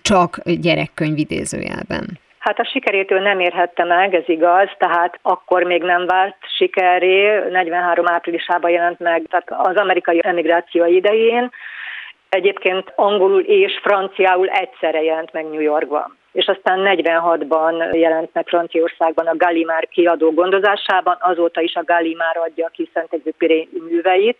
csak 0.01 0.41
gyerekkönyv 0.45 1.17
idézőjelben. 1.17 2.19
Hát 2.41 2.59
a 2.59 2.63
sikerét 2.63 3.11
ő 3.11 3.19
nem 3.19 3.39
érhette 3.39 3.83
meg, 3.83 4.15
ez 4.15 4.23
igaz, 4.25 4.69
tehát 4.77 5.19
akkor 5.21 5.63
még 5.63 5.81
nem 5.81 6.05
vált 6.05 6.35
sikeré, 6.57 7.49
43 7.49 8.07
áprilisában 8.07 8.71
jelent 8.71 8.99
meg, 8.99 9.23
tehát 9.29 9.51
az 9.67 9.75
amerikai 9.75 10.19
emigráció 10.23 10.85
idején, 10.85 11.49
egyébként 12.29 12.93
angolul 12.95 13.41
és 13.41 13.79
franciául 13.81 14.47
egyszerre 14.47 15.01
jelent 15.01 15.33
meg 15.33 15.49
New 15.49 15.59
Yorkban. 15.59 16.17
És 16.31 16.45
aztán 16.45 16.79
46-ban 16.83 17.95
jelent 17.95 18.29
meg 18.33 18.47
Franciaországban 18.47 19.27
a 19.27 19.37
Gallimár 19.37 19.87
kiadó 19.87 20.31
gondozásában, 20.31 21.17
azóta 21.19 21.61
is 21.61 21.75
a 21.75 21.83
Gallimár 21.83 22.37
adja 22.37 22.67
ki 22.67 22.89
Szentegyőpiri 22.93 23.69
műveit, 23.89 24.37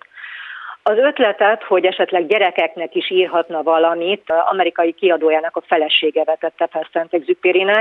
az 0.84 0.98
ötletet, 0.98 1.64
hogy 1.64 1.86
esetleg 1.86 2.28
gyerekeknek 2.28 2.96
is 2.96 3.10
írhatna 3.10 3.64
valamit, 3.64 4.34
amerikai 4.50 4.92
kiadójának 4.92 5.56
a 5.56 5.62
felesége 5.62 6.24
vetette 6.24 6.68
fel 6.72 6.88
Szent 6.92 7.14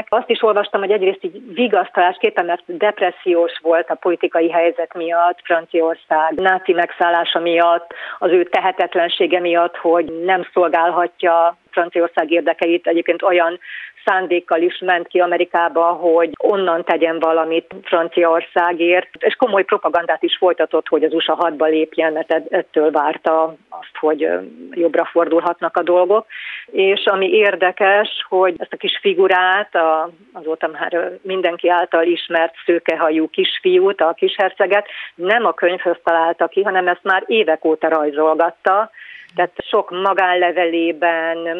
Azt 0.09 0.30
is 0.30 0.42
olvastam, 0.42 0.80
hogy 0.80 0.90
egyrészt 0.90 1.25
így 1.25 1.54
vigasztalásképpen, 1.54 2.45
mert 2.45 2.62
depressziós 2.66 3.52
volt 3.62 3.90
a 3.90 3.95
politikai 3.95 4.50
helyzet 4.50 4.95
miatt, 4.95 5.38
Franciaország 5.42 6.35
náci 6.35 6.73
megszállása 6.73 7.38
miatt, 7.38 7.95
az 8.19 8.30
ő 8.30 8.45
tehetetlensége 8.45 9.40
miatt, 9.40 9.76
hogy 9.76 10.04
nem 10.04 10.47
szolgálhatja 10.52 11.57
Franciaország 11.70 12.30
érdekeit 12.30 12.86
egyébként 12.86 13.22
olyan 13.22 13.58
szándékkal 14.04 14.62
is 14.62 14.78
ment 14.78 15.06
ki 15.06 15.20
Amerikába, 15.20 15.84
hogy 15.84 16.30
onnan 16.38 16.84
tegyen 16.84 17.18
valamit 17.18 17.74
Franciaországért, 17.82 19.08
és 19.18 19.34
komoly 19.34 19.64
propagandát 19.64 20.22
is 20.22 20.36
folytatott, 20.36 20.88
hogy 20.88 21.04
az 21.04 21.12
USA 21.12 21.34
hadba 21.34 21.66
lépjen, 21.66 22.12
mert 22.12 22.32
ettől 22.50 22.90
várta 22.90 23.54
azt, 23.68 23.96
hogy 24.00 24.28
jobbra 24.70 25.04
fordulhatnak 25.04 25.76
a 25.76 25.82
dolgok. 25.82 26.26
És 26.66 27.04
ami 27.04 27.28
érdekes, 27.30 28.08
hogy 28.28 28.54
ezt 28.56 28.72
a 28.72 28.76
kis 28.76 28.98
figurát, 29.00 29.74
a, 29.74 30.10
azóta 30.32 30.68
már 30.68 31.10
mindenki 31.22 31.68
által 31.68 32.04
ismert 32.04 32.54
szőkehajú 32.64 33.28
kisfiút, 33.28 34.00
a 34.00 34.12
kisherceget 34.12 34.86
nem 35.14 35.44
a 35.44 35.52
könyvhöz 35.52 35.96
találta 36.04 36.46
ki, 36.46 36.62
hanem 36.62 36.88
ezt 36.88 37.02
már 37.02 37.22
évek 37.26 37.64
óta 37.64 37.88
rajzolgatta, 37.88 38.90
tehát 39.34 39.52
sok 39.56 39.90
magánlevelében, 39.90 41.59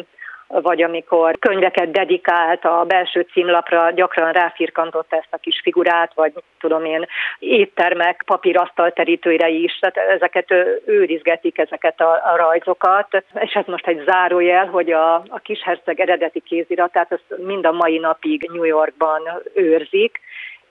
vagy 0.51 0.81
amikor 0.81 1.39
könyveket 1.39 1.91
dedikált 1.91 2.65
a 2.65 2.83
belső 2.87 3.27
címlapra, 3.31 3.91
gyakran 3.91 4.31
ráfirkantotta 4.31 5.15
ezt 5.15 5.27
a 5.29 5.37
kis 5.37 5.59
figurát, 5.63 6.11
vagy 6.15 6.33
tudom 6.59 6.85
én, 6.85 7.05
éttermek 7.39 8.23
papírasztal 8.25 8.91
terítőire 8.91 9.49
is, 9.49 9.79
tehát 9.79 10.09
ezeket 10.09 10.53
őrizgetik, 10.85 11.57
ezeket 11.57 12.01
a, 12.01 12.11
a 12.11 12.35
rajzokat, 12.35 13.23
és 13.33 13.53
ez 13.53 13.65
most 13.65 13.87
egy 13.87 14.03
zárójel, 14.05 14.65
hogy 14.65 14.91
a, 14.91 15.15
a 15.15 15.39
kisherceg 15.43 15.99
eredeti 15.99 16.39
kéziratát 16.39 17.11
ezt 17.11 17.41
mind 17.45 17.65
a 17.65 17.71
mai 17.71 17.97
napig 17.97 18.49
New 18.53 18.63
Yorkban 18.63 19.21
őrzik, 19.53 20.19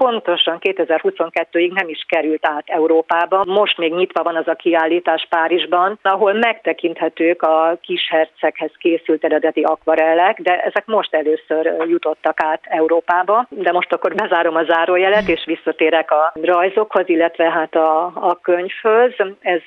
pontosan 0.05 0.59
2022-ig 0.61 1.73
nem 1.73 1.89
is 1.89 2.05
került 2.09 2.47
át 2.47 2.65
Európába. 2.67 3.45
Most 3.45 3.79
még 3.79 3.93
nyitva 3.93 4.23
van 4.23 4.37
az 4.37 4.49
a 4.49 4.55
kiállítás 4.55 5.27
Párizsban, 5.29 5.99
ahol 6.03 6.33
megtekinthetők 6.33 7.43
a 7.43 7.79
kisherceghez 7.81 8.71
készült 8.79 9.25
eredeti 9.25 9.63
akvarellek, 9.63 10.41
de 10.41 10.61
ezek 10.61 10.87
most 10.87 11.15
először 11.15 11.75
jutottak 11.89 12.43
át 12.43 12.61
Európába. 12.63 13.47
De 13.49 13.73
most 13.73 13.93
akkor 13.93 14.15
bezárom 14.15 14.57
a 14.57 14.65
zárójelet, 14.65 15.29
és 15.29 15.43
visszatérek 15.45 16.11
a 16.11 16.33
rajzokhoz, 16.43 17.09
illetve 17.09 17.51
hát 17.51 17.75
a, 17.75 18.05
a 18.05 18.39
könyvhöz. 18.43 19.13
Ez 19.41 19.61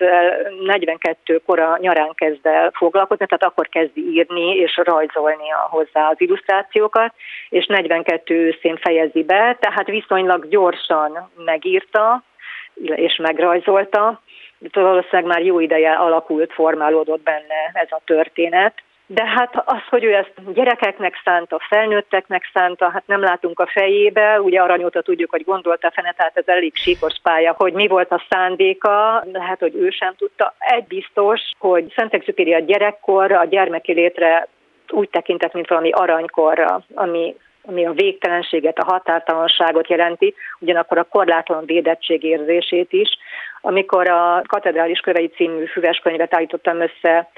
42 0.66 1.42
kora 1.46 1.78
nyarán 1.80 2.12
kezd 2.16 2.46
el 2.46 2.72
foglalkozni, 2.74 3.25
tehát 3.25 3.44
akkor 3.44 3.68
kezdi 3.68 4.12
írni 4.12 4.56
és 4.56 4.82
rajzolni 4.84 5.50
hozzá 5.70 6.10
az 6.10 6.16
illusztrációkat, 6.18 7.13
és 7.50 7.66
42 7.66 8.36
őszén 8.36 8.78
fejezi 8.78 9.24
be, 9.24 9.58
tehát 9.60 9.88
viszony 9.88 10.23
viszonylag 10.24 10.50
gyorsan 10.50 11.30
megírta 11.36 12.24
és 12.84 13.15
megrajzolta. 13.15 14.22
Valószínűleg 14.74 15.25
már 15.25 15.42
jó 15.46 15.60
ideje 15.60 15.92
alakult, 15.92 16.53
formálódott 16.53 17.24
benne 17.24 17.72
ez 17.74 17.88
a 17.89 18.01
történet. 18.06 18.74
De 19.06 19.25
hát 19.25 19.63
az, 19.65 19.82
hogy 19.89 20.03
ő 20.03 20.13
ezt 20.13 20.53
gyerekeknek 20.53 21.22
szánta, 21.24 21.60
felnőtteknek 21.70 22.50
szánta, 22.53 22.89
hát 22.89 23.03
nem 23.06 23.22
látunk 23.22 23.60
a 23.60 23.68
fejébe, 23.68 24.42
ugye 24.42 24.60
aranyóta 24.62 25.01
tudjuk, 25.01 25.30
hogy 25.30 25.44
gondolta 25.44 25.92
fene, 25.92 26.12
tehát 26.12 26.38
ez 26.38 26.48
elég 26.48 26.75
síkos 26.75 27.13
pálya, 27.24 27.56
hogy 27.58 27.74
mi 27.74 27.88
volt 27.88 28.12
a 28.12 28.24
szándéka, 28.30 29.24
lehet, 29.32 29.60
hogy 29.60 29.75
ő 29.75 29.89
sem 29.89 30.13
tudta. 30.18 30.53
Egy 30.60 30.88
biztos, 30.88 31.42
hogy 31.60 31.94
Szentexüpéri 31.96 32.53
a 32.53 32.60
gyerekkor, 32.60 33.32
a 33.32 33.46
gyermeki 33.46 33.94
létre 33.94 34.48
úgy 34.89 35.10
tekintett, 35.10 35.53
mint 35.53 35.68
valami 35.68 35.92
aranykorra, 35.92 36.82
ami 36.94 37.36
ami 37.65 37.86
a 37.86 37.91
végtelenséget, 37.91 38.77
a 38.77 38.86
határtalanságot 38.86 39.89
jelenti, 39.89 40.34
ugyanakkor 40.60 40.98
a 40.98 41.03
korlátlan 41.03 41.65
védettség 41.65 42.24
érzését 42.24 42.91
is. 42.93 43.10
Amikor 43.62 44.10
a 44.10 44.41
Katedrális 44.48 45.00
Kövei 45.00 45.27
című 45.27 45.65
füveskönyvet 45.65 46.36
állítottam 46.36 46.82
össze 46.82 47.29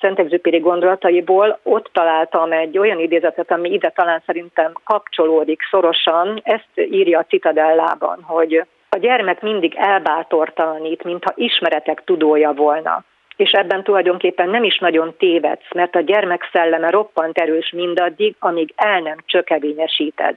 Szentexüpéri 0.00 0.58
gondolataiból, 0.58 1.58
ott 1.62 1.90
találtam 1.92 2.52
egy 2.52 2.78
olyan 2.78 2.98
idézetet, 2.98 3.50
ami 3.50 3.72
ide 3.72 3.90
talán 3.90 4.22
szerintem 4.26 4.72
kapcsolódik 4.84 5.60
szorosan. 5.70 6.40
Ezt 6.42 6.70
írja 6.74 7.18
a 7.18 7.24
Citadellában, 7.24 8.22
hogy 8.22 8.64
a 8.88 8.96
gyermek 8.96 9.40
mindig 9.40 9.74
elbátortalanít, 9.76 11.04
mintha 11.04 11.32
ismeretek 11.34 12.02
tudója 12.04 12.52
volna 12.52 13.04
és 13.42 13.50
ebben 13.50 13.82
tulajdonképpen 13.82 14.48
nem 14.48 14.64
is 14.64 14.78
nagyon 14.78 15.14
tévedsz, 15.18 15.74
mert 15.74 15.94
a 15.94 16.00
gyermek 16.00 16.48
szelleme 16.52 16.90
roppant 16.90 17.38
erős 17.38 17.70
mindaddig, 17.70 18.34
amíg 18.38 18.72
el 18.76 19.00
nem 19.00 19.16
csökevényesíted. 19.26 20.34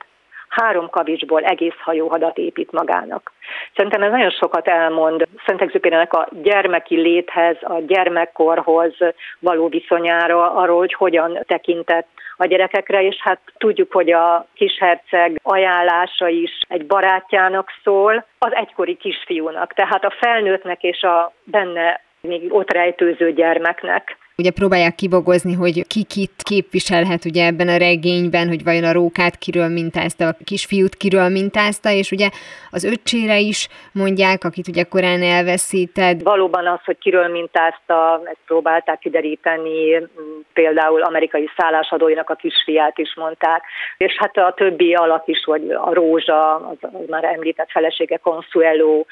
Három 0.49 0.89
kavicsból 0.89 1.43
egész 1.43 1.79
hajóhadat 1.79 2.37
épít 2.37 2.71
magának. 2.71 3.31
Szerintem 3.75 4.01
ez 4.01 4.11
nagyon 4.11 4.29
sokat 4.29 4.67
elmond 4.67 5.27
Szent 5.45 6.13
a 6.13 6.27
gyermeki 6.31 6.95
léthez, 6.95 7.57
a 7.61 7.79
gyermekkorhoz 7.87 8.93
való 9.39 9.67
viszonyára, 9.67 10.53
arról, 10.53 10.77
hogy 10.77 10.93
hogyan 10.93 11.39
tekintett 11.47 12.07
a 12.37 12.45
gyerekekre, 12.45 13.03
és 13.03 13.15
hát 13.19 13.39
tudjuk, 13.57 13.91
hogy 13.93 14.11
a 14.11 14.47
kisherceg 14.53 15.39
ajánlása 15.43 16.27
is 16.27 16.51
egy 16.67 16.85
barátjának 16.85 17.69
szól, 17.83 18.25
az 18.37 18.53
egykori 18.53 18.95
kisfiúnak, 18.95 19.73
tehát 19.73 20.03
a 20.03 20.15
felnőttnek 20.19 20.83
és 20.83 21.01
a 21.01 21.33
benne 21.43 22.04
még 22.25 22.53
ott 22.53 22.71
rejtőző 22.71 23.33
gyermeknek. 23.33 24.17
Ugye 24.37 24.51
próbálják 24.51 24.95
kibogozni, 24.95 25.53
hogy 25.53 25.87
ki 25.87 26.03
kit 26.03 26.31
képviselhet 26.37 27.25
ugye 27.25 27.45
ebben 27.45 27.67
a 27.67 27.77
regényben, 27.77 28.47
hogy 28.47 28.63
vajon 28.63 28.83
a 28.83 28.91
rókát 28.91 29.37
kiről 29.37 29.67
mintázta, 29.67 30.27
a 30.27 30.35
kisfiút 30.43 30.95
kiről 30.95 31.29
mintázta, 31.29 31.89
és 31.89 32.11
ugye 32.11 32.29
az 32.71 32.83
öccsére 32.83 33.39
is 33.39 33.67
mondják, 33.91 34.43
akit 34.43 34.67
ugye 34.67 34.83
korán 34.83 35.21
elveszíted. 35.21 36.23
Valóban 36.23 36.67
az, 36.67 36.79
hogy 36.85 36.97
kiről 36.97 37.27
mintázta, 37.27 38.21
ezt 38.25 38.39
próbálták 38.45 38.99
kideríteni, 38.99 40.07
például 40.53 41.01
amerikai 41.01 41.49
szállásadóinak 41.57 42.29
a 42.29 42.35
kisfiát 42.35 42.97
is 42.97 43.15
mondták, 43.15 43.63
és 43.97 44.15
hát 44.17 44.37
a 44.37 44.53
többi 44.55 44.93
alak 44.93 45.23
is, 45.25 45.43
hogy 45.43 45.71
a 45.71 45.93
Rózsa, 45.93 46.55
az, 46.55 46.77
az 46.81 47.07
már 47.07 47.23
említett 47.23 47.71
felesége 47.71 48.17
Consuelo, 48.17 49.05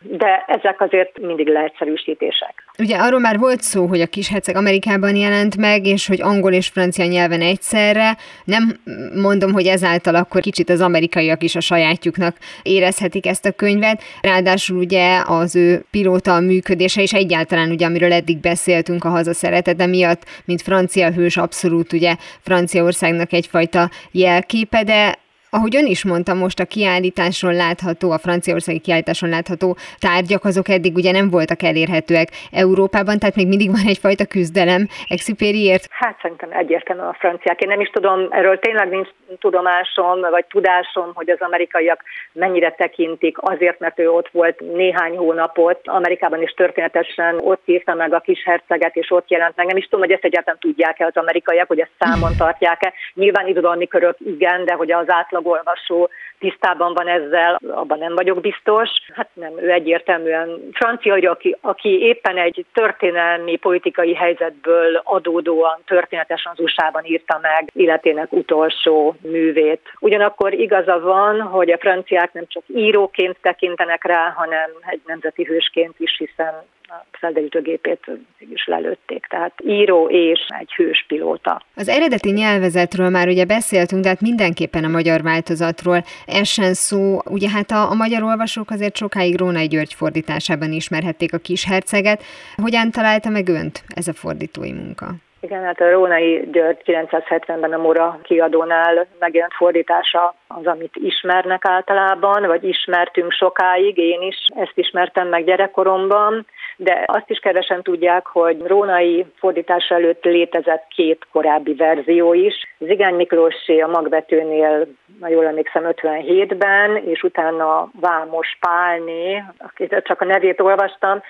de 0.00 0.44
ezek 0.46 0.80
azért 0.80 1.18
mindig 1.18 1.48
leegyszerűsítések. 1.48 2.54
Ugye 2.78 2.96
arról 2.96 3.20
már 3.20 3.38
volt 3.38 3.60
szó, 3.60 3.86
hogy 3.86 4.00
a 4.00 4.06
kisherceg 4.06 4.56
Amerikában 4.70 5.16
jelent 5.16 5.56
meg, 5.56 5.86
és 5.86 6.06
hogy 6.06 6.20
angol 6.20 6.52
és 6.52 6.68
francia 6.68 7.04
nyelven 7.04 7.40
egyszerre. 7.40 8.16
Nem 8.44 8.80
mondom, 9.14 9.52
hogy 9.52 9.66
ezáltal 9.66 10.14
akkor 10.14 10.40
kicsit 10.40 10.70
az 10.70 10.80
amerikaiak 10.80 11.42
is 11.42 11.54
a 11.54 11.60
sajátjuknak 11.60 12.36
érezhetik 12.62 13.26
ezt 13.26 13.46
a 13.46 13.52
könyvet. 13.52 14.02
Ráadásul 14.20 14.76
ugye 14.76 15.22
az 15.26 15.56
ő 15.56 15.84
pilóta 15.90 16.40
működése, 16.40 17.02
és 17.02 17.12
egyáltalán 17.12 17.70
ugye, 17.70 17.86
amiről 17.86 18.12
eddig 18.12 18.38
beszéltünk 18.38 19.04
a 19.04 19.08
hazaszeretete 19.08 19.86
miatt, 19.86 20.22
mint 20.44 20.62
francia 20.62 21.12
hős, 21.12 21.36
abszolút 21.36 21.92
ugye 21.92 22.16
Franciaországnak 22.40 23.32
egyfajta 23.32 23.90
jelképe, 24.10 24.84
de 24.84 25.18
ahogy 25.50 25.76
ön 25.76 25.86
is 25.86 26.04
mondta, 26.04 26.34
most 26.34 26.60
a 26.60 26.64
kiállításon 26.64 27.54
látható, 27.54 28.10
a 28.10 28.18
franciaországi 28.18 28.78
kiállításon 28.78 29.28
látható 29.28 29.76
tárgyak, 29.98 30.44
azok 30.44 30.68
eddig 30.68 30.94
ugye 30.94 31.12
nem 31.12 31.30
voltak 31.30 31.62
elérhetőek 31.62 32.28
Európában, 32.50 33.18
tehát 33.18 33.36
még 33.36 33.48
mindig 33.48 33.70
van 33.70 33.86
egyfajta 33.86 34.24
küzdelem 34.24 34.88
Exupériért. 35.08 35.86
Hát 35.90 36.18
szerintem 36.22 36.50
egyértelműen 36.52 37.08
a 37.08 37.16
franciák. 37.18 37.60
Én 37.60 37.68
nem 37.68 37.80
is 37.80 37.88
tudom, 37.88 38.26
erről 38.30 38.58
tényleg 38.58 38.88
nincs 38.88 39.08
tudomásom, 39.38 40.20
vagy 40.20 40.44
tudásom, 40.44 41.10
hogy 41.14 41.30
az 41.30 41.40
amerikaiak 41.40 42.02
mennyire 42.32 42.70
tekintik 42.70 43.36
azért, 43.40 43.78
mert 43.78 43.98
ő 43.98 44.10
ott 44.10 44.28
volt 44.32 44.60
néhány 44.60 45.16
hónapot, 45.16 45.80
Amerikában 45.84 46.42
is 46.42 46.50
történetesen 46.50 47.38
ott 47.38 47.62
írta 47.64 47.94
meg 47.94 48.14
a 48.14 48.20
kis 48.20 48.42
herceget, 48.44 48.96
és 48.96 49.10
ott 49.10 49.30
jelent 49.30 49.56
meg. 49.56 49.66
Nem 49.66 49.76
is 49.76 49.84
tudom, 49.84 50.00
hogy 50.00 50.12
ezt 50.12 50.24
egyáltalán 50.24 50.58
tudják-e 50.60 51.06
az 51.06 51.16
amerikaiak, 51.16 51.68
hogy 51.68 51.80
ezt 51.80 51.90
számon 51.98 52.36
tartják-e. 52.36 52.92
Nyilván 53.14 53.46
irodalmi 53.46 53.86
körök 53.86 54.16
igen, 54.18 54.64
de 54.64 54.72
hogy 54.72 54.92
az 54.92 55.08
átlag 55.08 55.39
átlagolvasó 55.40 56.10
tisztában 56.38 56.94
van 56.94 57.08
ezzel, 57.08 57.60
abban 57.70 57.98
nem 57.98 58.14
vagyok 58.14 58.40
biztos. 58.40 58.88
Hát 59.14 59.28
nem, 59.32 59.52
ő 59.58 59.70
egyértelműen 59.70 60.68
francia, 60.72 61.30
aki, 61.30 61.56
aki 61.60 61.88
éppen 61.88 62.36
egy 62.36 62.66
történelmi 62.72 63.56
politikai 63.56 64.14
helyzetből 64.14 65.00
adódóan 65.04 65.78
történetesen 65.86 66.52
az 66.56 66.60
USA-ban 66.60 67.04
írta 67.04 67.38
meg 67.42 67.70
életének 67.72 68.32
utolsó 68.32 69.14
művét. 69.22 69.80
Ugyanakkor 69.98 70.52
igaza 70.52 71.00
van, 71.00 71.40
hogy 71.40 71.70
a 71.70 71.78
franciák 71.78 72.32
nem 72.32 72.44
csak 72.46 72.62
íróként 72.66 73.36
tekintenek 73.40 74.04
rá, 74.04 74.32
hanem 74.36 74.70
egy 74.86 75.00
nemzeti 75.06 75.44
hősként 75.44 75.94
is, 75.98 76.16
hiszen 76.18 76.54
a 76.90 77.06
felderítőgépét 77.12 78.10
is 78.38 78.66
lelőtték. 78.66 79.26
Tehát 79.26 79.52
író 79.64 80.08
és 80.08 80.40
egy 80.58 80.72
hős 80.72 81.04
pilóta. 81.08 81.62
Az 81.74 81.88
eredeti 81.88 82.30
nyelvezetről 82.30 83.08
már 83.08 83.28
ugye 83.28 83.44
beszéltünk, 83.44 84.02
de 84.02 84.08
hát 84.08 84.20
mindenképpen 84.20 84.84
a 84.84 84.88
magyar 84.88 85.22
változatról 85.22 86.04
essen 86.26 86.74
szó. 86.74 87.18
Ugye 87.24 87.48
hát 87.48 87.70
a, 87.70 87.90
a 87.90 87.94
magyar 87.94 88.22
olvasók 88.22 88.70
azért 88.70 88.96
sokáig 88.96 89.38
Rónai 89.38 89.66
György 89.66 89.94
fordításában 89.94 90.72
ismerhették 90.72 91.32
a 91.32 91.38
kis 91.38 91.64
herceget. 91.64 92.22
Hogyan 92.56 92.90
találta 92.90 93.28
meg 93.28 93.48
önt 93.48 93.82
ez 93.94 94.08
a 94.08 94.12
fordítói 94.12 94.72
munka? 94.72 95.14
Igen, 95.42 95.64
hát 95.64 95.80
a 95.80 95.90
Rónai 95.90 96.48
György 96.52 96.80
970-ben 96.84 97.72
a 97.72 97.76
Mora 97.76 98.18
kiadónál 98.22 99.06
megjelent 99.18 99.54
fordítása 99.54 100.34
az, 100.46 100.66
amit 100.66 100.96
ismernek 100.96 101.64
általában, 101.64 102.46
vagy 102.46 102.64
ismertünk 102.64 103.32
sokáig, 103.32 103.98
én 103.98 104.22
is 104.22 104.36
ezt 104.56 104.72
ismertem 104.74 105.28
meg 105.28 105.44
gyerekkoromban, 105.44 106.46
de 106.76 107.04
azt 107.06 107.30
is 107.30 107.38
kevesen 107.38 107.82
tudják, 107.82 108.26
hogy 108.26 108.66
Rónai 108.66 109.26
fordítása 109.36 109.94
előtt 109.94 110.24
létezett 110.24 110.86
két 110.88 111.26
korábbi 111.32 111.74
verzió 111.74 112.32
is. 112.32 112.54
Zigány 112.78 113.14
Miklósé 113.14 113.80
a 113.80 113.86
magbetőnél, 113.86 114.86
ha 115.20 115.28
jól 115.28 115.46
emlékszem, 115.46 115.82
57-ben, 115.86 116.96
és 116.96 117.22
utána 117.22 117.90
Vámos 118.00 118.58
Pálné, 118.60 119.42
akit 119.58 120.02
csak 120.04 120.20
a 120.20 120.24
nevét 120.24 120.60
olvastam, 120.60 121.22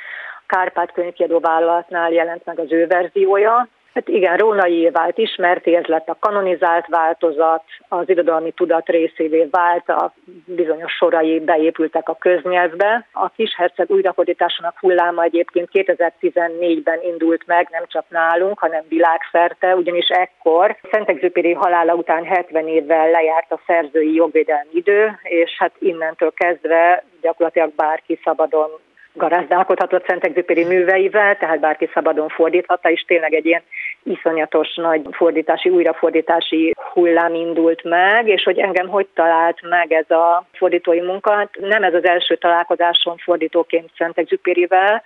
Kárpát 0.46 0.92
könyvkiadó 0.92 1.38
vállalatnál 1.38 2.12
jelent 2.12 2.44
meg 2.44 2.59
az 2.59 2.73
ő 2.73 2.87
verziója, 2.87 3.68
Hát 3.94 4.09
igen, 4.09 4.37
Rónai 4.37 4.90
vált 4.92 5.18
ismerté, 5.18 5.74
ez 5.74 5.85
lett 5.85 6.09
a 6.09 6.16
kanonizált 6.20 6.87
változat, 6.87 7.64
az 7.88 8.09
irodalmi 8.09 8.53
tudat 8.53 8.88
részévé 8.88 9.48
vált, 9.50 9.88
a 9.88 10.12
bizonyos 10.44 10.92
sorai 10.92 11.40
beépültek 11.40 12.09
a 12.09 12.14
köznyelvbe. 12.14 13.07
A 13.12 13.29
kisherceg 13.29 13.90
újrafordításának 13.90 14.79
hulláma 14.79 15.22
egyébként 15.22 15.68
2014-ben 15.72 17.03
indult 17.03 17.46
meg, 17.46 17.68
nem 17.70 17.85
csak 17.87 18.05
nálunk, 18.09 18.59
hanem 18.59 18.85
világszerte, 18.88 19.74
ugyanis 19.74 20.09
ekkor 20.09 20.76
Szentegzőpéri 20.90 21.53
halála 21.53 21.94
után 21.94 22.24
70 22.24 22.68
évvel 22.68 23.11
lejárt 23.11 23.53
a 23.53 23.61
szerzői 23.66 24.14
jogvédelmi 24.14 24.70
idő, 24.72 25.18
és 25.22 25.57
hát 25.59 25.72
innentől 25.79 26.33
kezdve 26.33 27.05
gyakorlatilag 27.20 27.72
bárki 27.74 28.18
szabadon 28.24 28.70
garázdálkodhatott 29.14 30.07
Szentexupéri 30.07 30.64
műveivel, 30.64 31.37
tehát 31.37 31.61
bárki 31.61 31.90
szabadon 31.94 32.29
fordíthatta, 32.29 32.90
és 32.90 33.05
tényleg 33.07 33.35
egy 33.35 33.46
ilyen 33.46 33.62
iszonyatos 34.03 34.75
nagy 34.75 35.03
fordítási, 35.11 35.68
újrafordítási 35.68 36.75
hullám 36.92 37.35
indult 37.35 37.85
meg, 37.85 38.29
és 38.29 38.42
hogy 38.42 38.59
engem 38.59 38.88
hogy 38.88 39.07
talált 39.14 39.59
meg 39.68 39.92
ez 39.92 40.11
a 40.11 40.44
fordítói 40.53 41.01
munka. 41.01 41.49
Nem 41.61 41.83
ez 41.83 41.94
az 41.94 42.05
első 42.05 42.37
találkozásom 42.37 43.16
fordítóként 43.16 43.90
Szentexupérivel, 43.96 45.03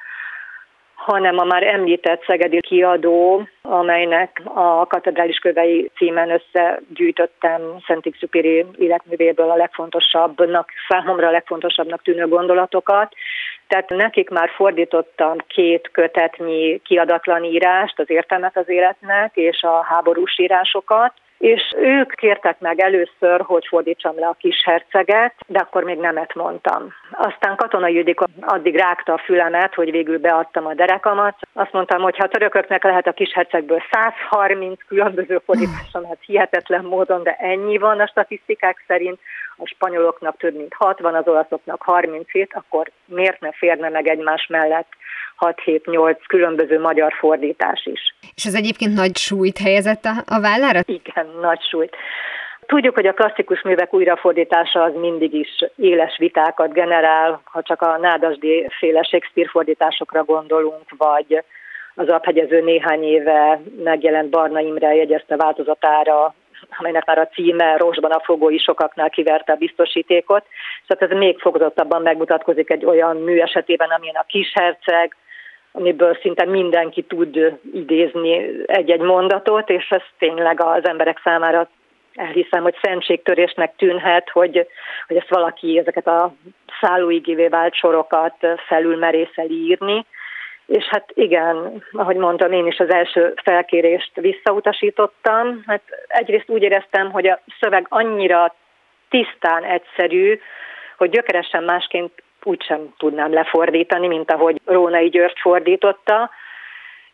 hanem 1.05 1.39
a 1.39 1.45
már 1.45 1.63
említett 1.63 2.25
szegedi 2.25 2.61
kiadó, 2.61 3.49
amelynek 3.63 4.43
a 4.45 4.87
katedrális 4.87 5.39
kövei 5.39 5.91
címen 5.97 6.31
összegyűjtöttem 6.31 7.61
Szentik 7.87 8.17
Szupiri 8.17 8.67
életművéből 8.79 9.51
a 9.51 9.57
legfontosabbnak, 9.57 10.69
számomra 10.89 11.27
a 11.27 11.31
legfontosabbnak 11.31 12.03
tűnő 12.03 12.27
gondolatokat. 12.27 13.15
Tehát 13.69 13.89
nekik 13.89 14.31
már 14.31 14.51
fordítottam 14.55 15.37
két 15.47 15.91
kötetnyi 15.93 16.81
kiadatlan 16.85 17.45
írást, 17.45 17.99
az 17.99 18.11
értelmet 18.11 18.57
az 18.57 18.69
életnek, 18.69 19.37
és 19.37 19.63
a 19.63 19.83
háborús 19.83 20.39
írásokat, 20.39 21.13
és 21.39 21.63
ők 21.77 22.15
kértek 22.15 22.61
meg 22.61 22.81
először, 22.81 23.41
hogy 23.41 23.67
fordítsam 23.69 24.19
le 24.19 24.27
a 24.27 24.37
kis 24.39 24.63
herceget, 24.65 25.35
de 25.47 25.59
akkor 25.59 25.85
még 25.85 25.99
nemet 25.99 26.35
mondtam. 26.35 26.93
Aztán 27.11 27.57
Katona 27.57 27.89
Judik 27.89 28.21
addig 28.41 28.77
rágta 28.77 29.13
a 29.13 29.23
fülemet, 29.25 29.75
hogy 29.75 29.91
végül 29.91 30.19
beadtam 30.19 30.67
a 30.67 30.75
derekamat. 30.75 31.37
Azt 31.53 31.73
mondtam, 31.73 32.03
hogy 32.03 32.17
ha 32.17 32.29
törököknek 32.29 32.85
lehet 32.85 33.07
a 33.07 33.13
kis 33.13 33.33
hercegből 33.33 33.83
130 33.91 34.79
különböző 34.87 35.41
fordításon, 35.45 36.07
hát 36.07 36.19
hihetetlen 36.27 36.85
módon, 36.85 37.23
de 37.23 37.37
ennyi 37.39 37.79
van 37.79 38.01
a 38.01 38.07
statisztikák 38.07 38.85
szerint, 38.87 39.19
a 39.57 39.67
spanyoloknak 39.67 40.37
több 40.37 40.57
mint 40.57 40.75
60, 40.75 41.15
az 41.15 41.29
olaszoknak 41.29 41.83
37, 41.83 42.51
akkor 42.55 42.91
miért 43.05 43.41
ne 43.41 43.53
férne 43.53 43.89
meg 43.89 44.07
egymás 44.07 44.47
mellett 44.47 44.89
6-7-8 45.39 46.17
különböző 46.27 46.81
magyar 46.81 47.13
fordítás 47.13 47.87
is. 47.87 48.01
És 48.35 48.45
ez 48.45 48.55
egyébként 48.55 48.95
nagy 48.95 49.17
súlyt 49.17 49.59
helyezett 49.59 50.05
a, 50.05 50.23
a 50.27 50.41
vállára? 50.41 50.81
Igen, 50.85 51.24
nagy 51.41 51.61
súlyt. 51.61 51.97
Tudjuk, 52.67 52.95
hogy 52.95 53.07
a 53.07 53.13
klasszikus 53.13 53.63
művek 53.63 53.95
újrafordítása 53.95 54.83
az 54.83 54.93
mindig 54.95 55.35
is 55.35 55.65
éles 55.77 56.17
vitákat 56.19 56.73
generál, 56.73 57.41
ha 57.45 57.63
csak 57.63 57.83
a 57.83 57.99
Nádasdi 57.99 58.67
féle 58.79 59.03
Shakespeare 59.03 59.51
fordításokra 59.51 60.25
gondolunk, 60.25 60.89
vagy 60.99 61.43
az 61.95 62.09
abhegyező 62.09 62.61
néhány 62.61 63.03
éve 63.03 63.61
megjelent 63.85 64.31
Barna 64.31 64.61
Imre 64.61 64.95
jegyezte 64.95 65.37
változatára 65.37 66.35
amelynek 66.79 67.07
már 67.07 67.19
a 67.19 67.29
címe 67.29 67.77
Rosban 67.77 68.11
a 68.11 68.21
fogó 68.21 68.51
is 68.51 68.63
sokaknál 68.63 69.11
kiverte 69.11 69.53
a 69.53 69.57
biztosítékot. 69.57 70.45
Szóval 70.87 71.09
ez 71.09 71.17
még 71.17 71.39
fokozottabban 71.39 72.03
megmutatkozik 72.03 72.71
egy 72.71 72.85
olyan 72.85 73.17
mű 73.17 73.39
esetében, 73.39 73.91
amilyen 73.91 74.15
a 74.15 74.27
kisherceg, 74.27 75.17
amiből 75.77 76.19
szinte 76.23 76.45
mindenki 76.45 77.03
tud 77.03 77.59
idézni 77.73 78.47
egy-egy 78.67 79.01
mondatot, 79.01 79.71
és 79.71 79.91
ez 79.91 80.03
tényleg 80.19 80.61
az 80.63 80.85
emberek 80.85 81.21
számára 81.25 81.69
elhiszem, 82.15 82.63
hogy 82.63 82.77
szentségtörésnek 82.83 83.77
tűnhet, 83.77 84.31
hogy, 84.31 84.67
hogy 85.07 85.17
ezt 85.17 85.29
valaki 85.29 85.79
ezeket 85.79 86.07
a 86.07 86.35
szállóigévé 86.81 87.47
vált 87.47 87.75
sorokat 87.75 88.35
felül 88.67 88.97
merészel 88.97 89.49
írni, 89.49 90.07
és 90.67 90.85
hát 90.85 91.11
igen, 91.15 91.85
ahogy 91.93 92.17
mondtam, 92.17 92.53
én 92.53 92.67
is 92.67 92.79
az 92.79 92.93
első 92.93 93.35
felkérést 93.43 94.11
visszautasítottam. 94.15 95.63
Hát 95.67 95.83
egyrészt 96.07 96.49
úgy 96.49 96.63
éreztem, 96.63 97.11
hogy 97.11 97.27
a 97.27 97.41
szöveg 97.61 97.87
annyira 97.89 98.55
tisztán 99.09 99.65
egyszerű, 99.65 100.41
hogy 100.97 101.11
gyökeresen 101.11 101.65
másként 101.65 102.13
úgysem 102.47 102.95
tudnám 102.99 103.33
lefordítani, 103.33 104.07
mint 104.07 104.31
ahogy 104.31 104.61
Rónai 104.65 105.09
György 105.09 105.39
fordította. 105.41 106.31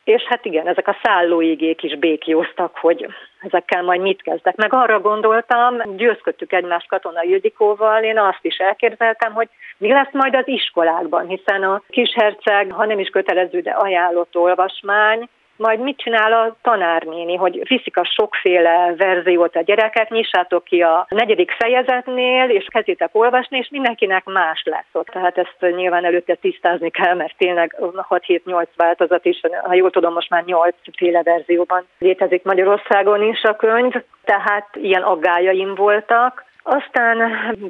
És 0.05 0.23
hát 0.23 0.45
igen, 0.45 0.66
ezek 0.66 0.88
a 0.88 0.97
szállóigék 1.03 1.83
is 1.83 1.99
békjóztak, 1.99 2.77
hogy 2.77 3.07
ezekkel 3.40 3.83
majd 3.83 4.01
mit 4.01 4.23
kezdek. 4.23 4.57
Meg 4.57 4.73
arra 4.73 5.01
gondoltam, 5.01 5.97
győzködtük 5.97 6.53
egymást 6.53 6.88
Katona 6.88 7.23
Ildikóval, 7.23 8.03
én 8.03 8.19
azt 8.19 8.45
is 8.45 8.57
elképzeltem, 8.57 9.33
hogy 9.33 9.49
mi 9.79 9.93
lesz 9.93 10.12
majd 10.12 10.35
az 10.35 10.49
iskolákban, 10.49 11.27
hiszen 11.27 11.62
a 11.62 11.83
kisherceg, 11.88 12.73
ha 12.73 12.85
nem 12.85 12.99
is 12.99 13.09
kötelező, 13.09 13.61
de 13.61 13.71
ajánlott 13.71 14.37
olvasmány, 14.37 15.29
majd 15.61 15.81
mit 15.81 15.99
csinál 15.99 16.33
a 16.33 16.57
tanárnéni, 16.62 17.37
hogy 17.37 17.62
viszik 17.68 17.96
a 17.96 18.05
sokféle 18.05 18.94
verziót 18.96 19.57
a 19.57 19.62
gyerekek, 19.62 20.11
nyissátok 20.11 20.64
ki 20.64 20.83
a 20.83 21.07
negyedik 21.09 21.51
fejezetnél, 21.51 22.49
és 22.49 22.66
kezdjétek 22.68 23.11
olvasni, 23.12 23.59
és 23.59 23.68
mindenkinek 23.70 24.25
más 24.25 24.62
lesz 24.64 24.92
ott. 24.92 25.07
Tehát 25.07 25.38
ezt 25.38 25.75
nyilván 25.77 26.05
előtte 26.05 26.35
tisztázni 26.35 26.90
kell, 26.90 27.14
mert 27.14 27.37
tényleg 27.37 27.77
6-7-8 27.79 28.66
változat 28.77 29.25
is, 29.25 29.40
ha 29.62 29.75
jól 29.75 29.90
tudom, 29.90 30.12
most 30.12 30.31
már 30.31 30.44
8 30.44 30.75
féle 30.96 31.23
verzióban 31.23 31.87
létezik 31.99 32.42
Magyarországon 32.42 33.23
is 33.23 33.42
a 33.42 33.57
könyv, 33.57 33.92
tehát 34.25 34.68
ilyen 34.73 35.03
aggájaim 35.03 35.75
voltak. 35.75 36.44
Aztán 36.62 37.18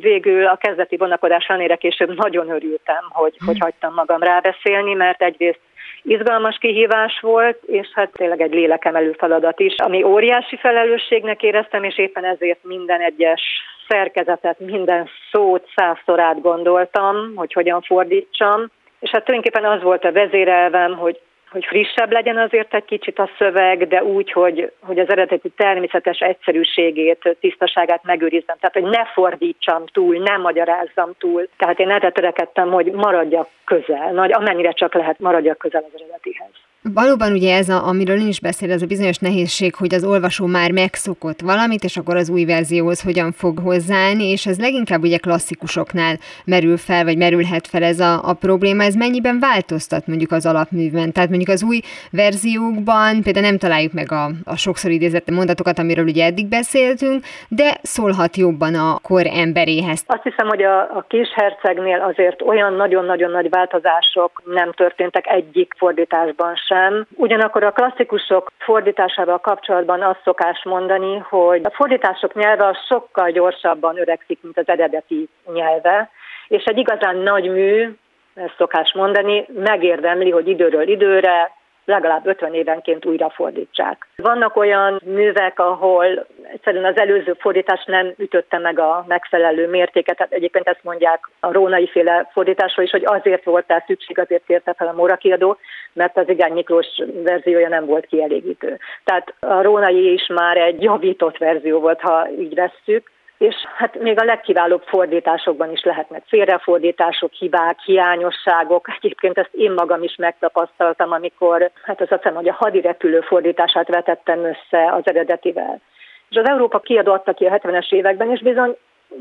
végül 0.00 0.46
a 0.46 0.56
kezdeti 0.56 0.96
vonakodás 0.96 1.46
ellenére 1.46 1.76
később 1.76 2.16
nagyon 2.16 2.50
örültem, 2.50 3.04
hogy, 3.08 3.36
hogy 3.46 3.58
hagytam 3.58 3.94
magam 3.94 4.22
rábeszélni, 4.22 4.94
mert 4.94 5.22
egyrészt 5.22 5.60
izgalmas 6.02 6.58
kihívás 6.58 7.20
volt, 7.20 7.58
és 7.66 7.88
hát 7.94 8.12
tényleg 8.12 8.40
egy 8.40 8.52
lélekemelő 8.52 9.12
feladat 9.12 9.60
is, 9.60 9.74
ami 9.76 10.02
óriási 10.02 10.56
felelősségnek 10.56 11.42
éreztem, 11.42 11.84
és 11.84 11.98
éppen 11.98 12.24
ezért 12.24 12.58
minden 12.62 13.00
egyes 13.00 13.42
szerkezetet, 13.88 14.58
minden 14.58 15.08
szót 15.32 15.68
százszor 15.74 16.20
átgondoltam, 16.20 17.32
hogy 17.34 17.52
hogyan 17.52 17.80
fordítsam. 17.80 18.66
És 19.00 19.10
hát 19.10 19.24
tulajdonképpen 19.24 19.70
az 19.70 19.82
volt 19.82 20.04
a 20.04 20.12
vezérelvem, 20.12 20.96
hogy 20.96 21.20
hogy 21.50 21.64
frissebb 21.64 22.12
legyen 22.12 22.38
azért 22.38 22.74
egy 22.74 22.84
kicsit 22.84 23.18
a 23.18 23.30
szöveg, 23.38 23.88
de 23.88 24.04
úgy, 24.04 24.32
hogy, 24.32 24.72
hogy 24.80 24.98
az 24.98 25.08
eredeti 25.08 25.48
természetes 25.56 26.18
egyszerűségét, 26.18 27.36
tisztaságát 27.40 28.04
megőrizzem. 28.04 28.56
Tehát, 28.60 28.74
hogy 28.74 28.98
ne 28.98 29.04
fordítsam 29.04 29.86
túl, 29.86 30.18
ne 30.18 30.36
magyarázzam 30.36 31.10
túl. 31.18 31.48
Tehát 31.56 31.78
én 31.78 31.90
erre 31.90 32.10
törekedtem, 32.10 32.70
hogy 32.70 32.86
maradjak 32.92 33.48
közel, 33.64 34.12
nagy, 34.12 34.32
amennyire 34.32 34.72
csak 34.72 34.94
lehet 34.94 35.18
maradjak 35.18 35.58
közel 35.58 35.84
az 35.86 36.00
eredetihez. 36.00 36.69
Valóban 36.82 37.32
ugye 37.32 37.56
ez, 37.56 37.68
a, 37.68 37.86
amiről 37.86 38.20
én 38.20 38.26
is 38.26 38.40
beszél, 38.40 38.72
ez 38.72 38.82
a 38.82 38.86
bizonyos 38.86 39.18
nehézség, 39.18 39.74
hogy 39.74 39.94
az 39.94 40.04
olvasó 40.04 40.46
már 40.46 40.70
megszokott 40.70 41.40
valamit, 41.40 41.84
és 41.84 41.96
akkor 41.96 42.16
az 42.16 42.30
új 42.30 42.44
verzióhoz 42.44 43.02
hogyan 43.02 43.32
fog 43.32 43.58
hozzáállni, 43.58 44.30
és 44.30 44.46
ez 44.46 44.58
leginkább 44.58 45.02
ugye 45.02 45.16
klasszikusoknál 45.16 46.16
merül 46.44 46.76
fel, 46.76 47.04
vagy 47.04 47.16
merülhet 47.16 47.66
fel 47.66 47.82
ez 47.82 48.00
a, 48.00 48.28
a 48.28 48.32
probléma. 48.32 48.82
Ez 48.82 48.94
mennyiben 48.94 49.38
változtat 49.40 50.06
mondjuk 50.06 50.32
az 50.32 50.46
alapműben? 50.46 51.12
Tehát 51.12 51.28
mondjuk 51.28 51.50
az 51.50 51.62
új 51.62 51.80
verziókban 52.10 53.22
például 53.22 53.46
nem 53.46 53.58
találjuk 53.58 53.92
meg 53.92 54.12
a, 54.12 54.30
a 54.44 54.56
sokszor 54.56 54.90
idézett 54.90 55.30
mondatokat, 55.30 55.78
amiről 55.78 56.04
ugye 56.04 56.24
eddig 56.24 56.48
beszéltünk, 56.48 57.24
de 57.48 57.78
szólhat 57.82 58.36
jobban 58.36 58.74
a 58.74 58.98
kor 59.02 59.26
emberéhez. 59.26 60.02
Azt 60.06 60.22
hiszem, 60.22 60.48
hogy 60.48 60.62
a, 60.62 60.80
a 60.80 61.04
kishercegnél 61.08 62.00
azért 62.00 62.42
olyan 62.42 62.72
nagyon-nagyon 62.74 63.30
nagy 63.30 63.50
változások 63.50 64.42
nem 64.44 64.72
történtek 64.72 65.26
egyik 65.26 65.74
fordításban 65.76 66.54
sem. 66.70 67.06
Ugyanakkor 67.14 67.62
a 67.64 67.72
klasszikusok 67.72 68.52
fordításával 68.58 69.38
kapcsolatban 69.38 70.02
azt 70.02 70.20
szokás 70.24 70.62
mondani, 70.64 71.16
hogy 71.18 71.60
a 71.64 71.70
fordítások 71.70 72.34
nyelve 72.34 72.78
sokkal 72.88 73.30
gyorsabban 73.30 73.98
öregszik, 73.98 74.38
mint 74.42 74.58
az 74.58 74.68
eredeti 74.68 75.28
nyelve, 75.52 76.10
és 76.48 76.64
egy 76.64 76.78
igazán 76.78 77.16
nagy 77.16 77.50
mű, 77.50 77.96
ezt 78.34 78.54
szokás 78.56 78.92
mondani, 78.94 79.46
megérdemli, 79.54 80.30
hogy 80.30 80.48
időről 80.48 80.88
időre 80.88 81.58
legalább 81.90 82.26
50 82.26 82.54
évenként 82.54 83.04
újra 83.04 83.30
fordítsák. 83.30 84.06
Vannak 84.16 84.56
olyan 84.56 85.00
művek, 85.04 85.58
ahol 85.58 86.26
egyszerűen 86.52 86.84
az 86.84 86.98
előző 86.98 87.36
fordítás 87.38 87.84
nem 87.84 88.12
ütötte 88.16 88.58
meg 88.58 88.78
a 88.78 89.04
megfelelő 89.08 89.68
mértéket. 89.68 90.16
Tehát 90.16 90.32
egyébként 90.32 90.68
ezt 90.68 90.84
mondják 90.84 91.28
a 91.40 91.52
Rónai 91.52 91.88
féle 91.88 92.28
fordításról 92.32 92.84
is, 92.84 92.90
hogy 92.90 93.04
azért 93.04 93.44
volt 93.44 93.70
el 93.70 93.84
szükség, 93.86 94.18
azért 94.18 94.44
kérte 94.46 94.74
fel 94.74 94.88
a 94.88 94.92
Móra 94.92 95.16
kiadó, 95.16 95.58
mert 95.92 96.16
az 96.16 96.28
Igány 96.28 96.52
Miklós 96.52 96.86
verziója 97.22 97.68
nem 97.68 97.86
volt 97.86 98.06
kielégítő. 98.06 98.78
Tehát 99.04 99.34
a 99.40 99.62
Rónai 99.62 100.12
is 100.12 100.26
már 100.26 100.56
egy 100.56 100.82
javított 100.82 101.38
verzió 101.38 101.80
volt, 101.80 102.00
ha 102.00 102.28
így 102.38 102.54
vesszük, 102.54 103.10
és 103.40 103.54
hát 103.76 103.98
még 103.98 104.20
a 104.20 104.24
legkiválóbb 104.24 104.82
fordításokban 104.82 105.70
is 105.70 105.82
lehetnek 105.82 106.22
félrefordítások, 106.26 107.32
hibák, 107.32 107.78
hiányosságok. 107.84 108.88
Egyébként 108.96 109.38
ezt 109.38 109.52
én 109.52 109.72
magam 109.72 110.02
is 110.02 110.16
megtapasztaltam, 110.16 111.12
amikor, 111.12 111.70
hát 111.82 112.00
az 112.00 112.06
azt 112.10 112.22
hiszem, 112.22 112.36
hogy 112.36 112.48
a 112.48 112.56
hadirepülő 112.58 113.20
fordítását 113.20 113.88
vetettem 113.88 114.38
össze 114.38 114.92
az 114.92 115.02
eredetivel. 115.04 115.80
És 116.28 116.36
az 116.36 116.48
Európa 116.48 116.78
kiadó 116.78 117.12
adta 117.12 117.32
ki 117.32 117.44
a 117.44 117.58
70-es 117.58 117.92
években, 117.92 118.30
és 118.30 118.40
bizony 118.40 118.76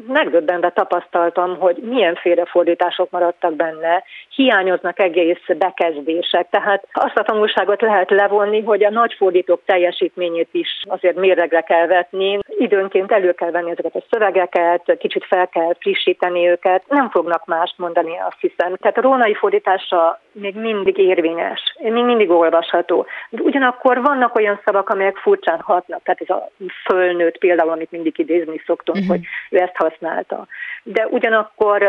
megdöbbenve 0.08 0.69
tapasztaltam, 0.69 1.58
hogy 1.58 1.75
milyen 1.75 2.15
félrefordítások 2.15 3.10
maradtak 3.10 3.54
benne, 3.54 4.04
hiányoznak 4.36 4.99
egész 4.99 5.45
bekezdések, 5.58 6.49
tehát 6.49 6.88
azt 6.91 7.17
a 7.17 7.23
tanulságot 7.23 7.82
lehet 7.82 8.10
levonni, 8.10 8.62
hogy 8.62 8.84
a 8.84 8.89
nagy 8.89 9.13
fordítók 9.13 9.62
teljesítményét 9.65 10.49
is 10.52 10.84
azért 10.88 11.15
mérlegre 11.15 11.62
kell 11.62 11.88
vetni, 11.88 12.39
időnként 12.47 13.12
elő 13.12 13.32
kell 13.32 13.52
venni 13.52 13.71
ezeket 13.71 13.95
a 13.95 14.04
szövegeket, 14.10 14.97
kicsit 14.97 15.25
fel 15.25 15.47
kell 15.47 15.75
frissíteni 15.80 16.47
őket, 16.47 16.84
nem 16.88 17.10
fognak 17.10 17.45
mást 17.45 17.78
mondani, 17.78 18.17
azt 18.28 18.39
hiszem. 18.39 18.75
Tehát 18.75 18.97
a 18.97 19.02
rónai 19.02 19.34
fordítása 19.34 20.21
még 20.32 20.56
mindig 20.56 20.97
érvényes, 20.97 21.75
még 21.80 22.04
mindig 22.04 22.30
olvasható. 22.30 23.06
De 23.30 23.41
ugyanakkor 23.41 24.02
vannak 24.02 24.36
olyan 24.36 24.62
szavak, 24.65 24.89
amelyek 24.89 25.17
furcsán 25.17 25.60
hatnak, 25.60 26.04
tehát 26.04 26.21
ez 26.21 26.30
a 26.30 26.49
fölnőtt 26.86 27.38
például, 27.38 27.69
amit 27.69 27.91
mindig 27.91 28.19
idézni 28.19 28.62
szoktunk, 28.65 28.97
uh-huh. 28.97 29.15
hogy 29.15 29.25
ő 29.49 29.58
ezt 29.58 29.78
használta. 29.79 30.47
De 30.83 31.07
ugyanakkor 31.07 31.83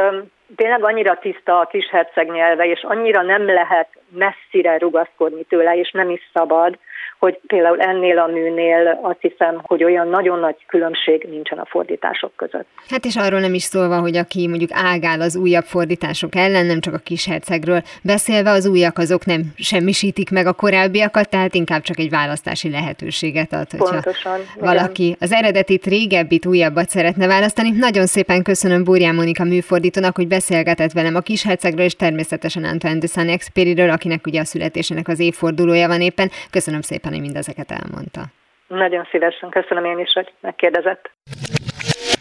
tényleg 0.57 0.85
annyira 0.85 1.19
tiszta 1.19 1.61
a 1.61 1.67
kisherceg 1.67 2.31
nyelve, 2.31 2.67
és 2.67 2.83
annyira 2.83 3.23
nem 3.23 3.47
lehet 3.47 3.89
messzire 4.11 4.79
rugaszkodni 4.79 5.45
tőle, 5.45 5.77
és 5.77 5.91
nem 5.91 6.11
is 6.11 6.31
szabad, 6.33 6.79
hogy 7.21 7.41
például 7.47 7.81
ennél 7.81 8.19
a 8.19 8.27
műnél 8.27 8.99
azt 9.03 9.21
hiszem, 9.21 9.61
hogy 9.63 9.85
olyan 9.85 10.09
nagyon 10.09 10.39
nagy 10.39 10.57
különbség 10.67 11.27
nincsen 11.31 11.59
a 11.59 11.65
fordítások 11.65 12.37
között. 12.37 12.67
Hát 12.89 13.05
és 13.05 13.17
arról 13.17 13.41
nem 13.41 13.55
is 13.55 13.63
szólva, 13.63 14.01
hogy 14.01 14.17
aki 14.17 14.49
mondjuk 14.49 14.71
ágál 14.73 15.21
az 15.21 15.37
újabb 15.37 15.65
fordítások 15.65 16.35
ellen, 16.35 16.67
nem 16.67 16.81
csak 16.81 16.95
a 16.95 16.99
kishercegről 16.99 17.83
beszélve, 18.03 18.51
az 18.51 18.67
újak 18.67 18.99
azok 18.99 19.25
nem 19.25 19.41
semmisítik 19.57 20.31
meg 20.31 20.47
a 20.47 20.53
korábbiakat, 20.53 21.29
tehát 21.29 21.55
inkább 21.55 21.83
csak 21.83 21.99
egy 21.99 22.11
választási 22.11 22.71
lehetőséget 22.71 23.53
ad, 23.53 23.71
hogyha 23.71 23.91
Pontosan, 23.91 24.41
valaki 24.61 25.05
igen. 25.05 25.17
az 25.21 25.33
eredetit, 25.33 25.85
régebbit, 25.85 26.47
újabbat 26.47 26.89
szeretne 26.89 27.27
választani. 27.27 27.71
Nagyon 27.71 28.07
szépen 28.07 28.43
köszönöm 28.43 28.85
Búrján 28.85 29.15
Monika 29.15 29.45
műfordítónak, 29.45 30.17
hogy 30.17 30.29
beszélgetett 30.41 30.93
velem 30.93 31.15
a 31.15 31.21
kishercegről, 31.21 31.85
és 31.85 31.97
természetesen 31.97 32.65
Antoine 32.65 32.99
de 32.99 33.07
Saint-Exupéryről, 33.07 33.91
akinek 33.91 34.27
ugye 34.27 34.41
a 34.41 34.45
születésének 34.45 35.09
az 35.09 35.21
évfordulója 35.21 35.89
van 35.89 36.01
éppen. 36.01 36.31
Köszönöm 36.51 36.81
szépen 36.81 37.13
hogy 37.13 37.21
mindezeket 37.21 37.71
elmondta. 37.71 38.21
Nagyon 38.69 39.05
szívesen, 39.11 39.51
köszönöm 39.51 39.85
én 39.85 39.99
is, 39.99 40.13
hogy 40.13 40.33
megkérdezett. 40.41 41.11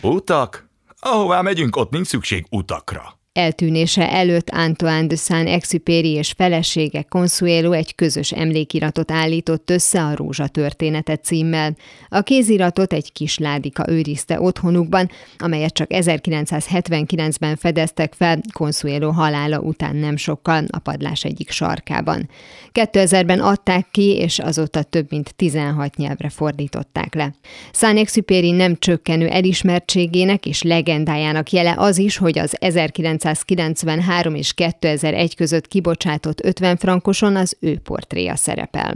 Utak? 0.01 0.67
Ahová 0.99 1.41
megyünk, 1.41 1.75
ott 1.75 1.91
nincs 1.91 2.07
szükség 2.07 2.45
utakra. 2.51 3.18
Eltűnése 3.33 4.11
előtt 4.11 4.49
Antoine 4.49 5.07
de 5.07 5.15
Saint-Exupéry 5.15 6.09
és 6.11 6.33
felesége 6.37 7.01
Consuelo 7.01 7.71
egy 7.71 7.95
közös 7.95 8.31
emlékiratot 8.31 9.11
állított 9.11 9.69
össze 9.69 10.03
a 10.03 10.15
Rózsa 10.15 10.47
története 10.47 11.15
címmel. 11.15 11.75
A 12.07 12.21
kéziratot 12.21 12.93
egy 12.93 13.11
kis 13.11 13.37
ládika 13.37 13.89
őrizte 13.89 14.41
otthonukban, 14.41 15.09
amelyet 15.37 15.73
csak 15.73 15.87
1979-ben 15.89 17.55
fedeztek 17.55 18.13
fel 18.13 18.41
Consuelo 18.53 19.11
halála 19.11 19.59
után 19.59 19.95
nem 19.95 20.17
sokkal 20.17 20.65
a 20.69 20.79
padlás 20.79 21.23
egyik 21.23 21.51
sarkában. 21.51 22.29
2000-ben 22.73 23.39
adták 23.39 23.87
ki, 23.91 24.15
és 24.15 24.39
azóta 24.39 24.83
több 24.83 25.05
mint 25.09 25.35
16 25.35 25.95
nyelvre 25.95 26.29
fordították 26.29 27.15
le. 27.15 27.33
Saint-Exupéry 27.73 28.51
nem 28.51 28.75
csökkenő 28.79 29.27
elismertségének 29.27 30.45
és 30.45 30.61
legendájának 30.61 31.51
jele 31.51 31.75
az 31.77 31.97
is, 31.97 32.17
hogy 32.17 32.39
az 32.39 32.55
19 32.59 33.18
1993 33.25 34.35
és 34.35 34.53
2001 34.53 35.35
között 35.35 35.67
kibocsátott 35.67 36.45
50 36.45 36.77
frankoson 36.77 37.35
az 37.35 37.57
ő 37.59 37.79
portréja 37.83 38.35
szerepel. 38.35 38.95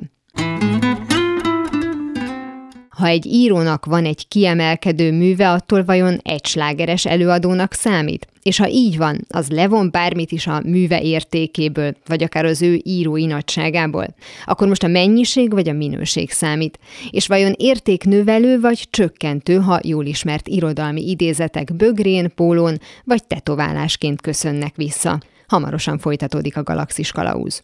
Ha 3.03 3.09
egy 3.09 3.25
írónak 3.25 3.85
van 3.85 4.05
egy 4.05 4.27
kiemelkedő 4.27 5.11
műve, 5.11 5.51
attól 5.51 5.83
vajon 5.83 6.19
egy 6.21 6.45
slágeres 6.45 7.05
előadónak 7.05 7.73
számít? 7.73 8.27
És 8.43 8.57
ha 8.57 8.69
így 8.69 8.97
van, 8.97 9.25
az 9.29 9.49
levon 9.49 9.91
bármit 9.91 10.31
is 10.31 10.47
a 10.47 10.61
műve 10.65 11.01
értékéből, 11.01 11.93
vagy 12.05 12.23
akár 12.23 12.45
az 12.45 12.61
ő 12.61 12.79
írói 12.83 13.25
nagyságából? 13.25 14.15
Akkor 14.45 14.67
most 14.67 14.83
a 14.83 14.87
mennyiség 14.87 15.51
vagy 15.51 15.69
a 15.69 15.73
minőség 15.73 16.31
számít? 16.31 16.79
És 17.09 17.27
vajon 17.27 17.53
értéknövelő 17.57 18.59
vagy 18.59 18.87
csökkentő, 18.89 19.55
ha 19.57 19.79
jól 19.83 20.05
ismert 20.05 20.47
irodalmi 20.47 21.09
idézetek 21.09 21.75
bögrén, 21.75 22.31
pólón 22.35 22.79
vagy 23.03 23.23
tetoválásként 23.27 24.21
köszönnek 24.21 24.75
vissza? 24.75 25.19
Hamarosan 25.47 25.97
folytatódik 25.97 26.57
a 26.57 26.63
Galaxis 26.63 27.11
Kalauz. 27.11 27.63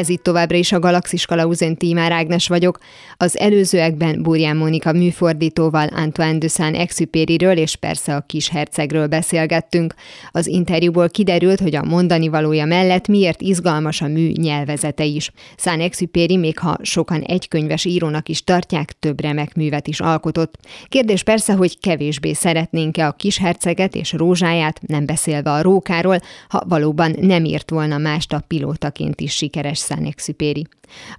Ez 0.00 0.08
itt 0.08 0.22
továbbra 0.22 0.56
is 0.56 0.72
a 0.72 0.78
Galaxis 0.78 1.26
Kalauzén 1.26 1.76
Tímár 1.76 2.12
Ágnes 2.12 2.48
vagyok. 2.48 2.78
Az 3.16 3.38
előzőekben 3.38 4.22
Burján 4.22 4.56
Mónika 4.56 4.92
műfordítóval 4.92 5.86
Antoine 5.86 6.38
de 6.38 6.48
Saint-Exupéryről 6.48 7.56
és 7.56 7.76
persze 7.76 8.16
a 8.16 8.24
kis 8.26 8.48
hercegről 8.48 9.06
beszélgettünk. 9.06 9.94
Az 10.30 10.46
interjúból 10.46 11.10
kiderült, 11.10 11.60
hogy 11.60 11.74
a 11.74 11.84
mondani 11.84 12.28
valója 12.28 12.64
mellett 12.64 13.08
miért 13.08 13.42
izgalmas 13.42 14.02
a 14.02 14.06
mű 14.06 14.32
nyelvezete 14.32 15.04
is. 15.04 15.30
Saint-Exupéry, 15.56 16.36
még 16.36 16.58
ha 16.58 16.78
sokan 16.82 17.20
egykönyves 17.20 17.84
írónak 17.84 18.28
is 18.28 18.44
tartják, 18.44 18.92
több 18.98 19.20
remek 19.20 19.54
művet 19.54 19.88
is 19.88 20.00
alkotott. 20.00 20.54
Kérdés 20.88 21.22
persze, 21.22 21.52
hogy 21.52 21.80
kevésbé 21.80 22.32
szeretnénk-e 22.32 23.06
a 23.06 23.12
kis 23.12 23.38
herceget 23.38 23.94
és 23.94 24.12
rózsáját, 24.12 24.80
nem 24.86 25.06
beszélve 25.06 25.50
a 25.52 25.62
rókáról, 25.62 26.20
ha 26.48 26.64
valóban 26.68 27.16
nem 27.20 27.44
írt 27.44 27.70
volna 27.70 27.98
mást 27.98 28.32
a 28.32 28.44
pilótaként 28.46 29.20
is 29.20 29.32
sikeres 29.32 29.78
Saint-Exupéry. 29.90 30.66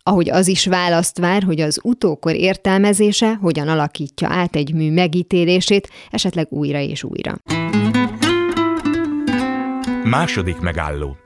Ahogy 0.03 0.29
az 0.29 0.47
is 0.47 0.65
választ 0.65 1.17
vár, 1.17 1.43
hogy 1.43 1.61
az 1.61 1.79
utókor 1.83 2.35
értelmezése 2.35 3.33
hogyan 3.33 3.67
alakítja 3.67 4.27
át 4.31 4.55
egy 4.55 4.73
mű 4.73 4.91
megítélését, 4.91 5.89
esetleg 6.09 6.47
újra 6.49 6.79
és 6.79 7.03
újra. 7.03 7.35
Második 10.03 10.59
megálló 10.59 11.17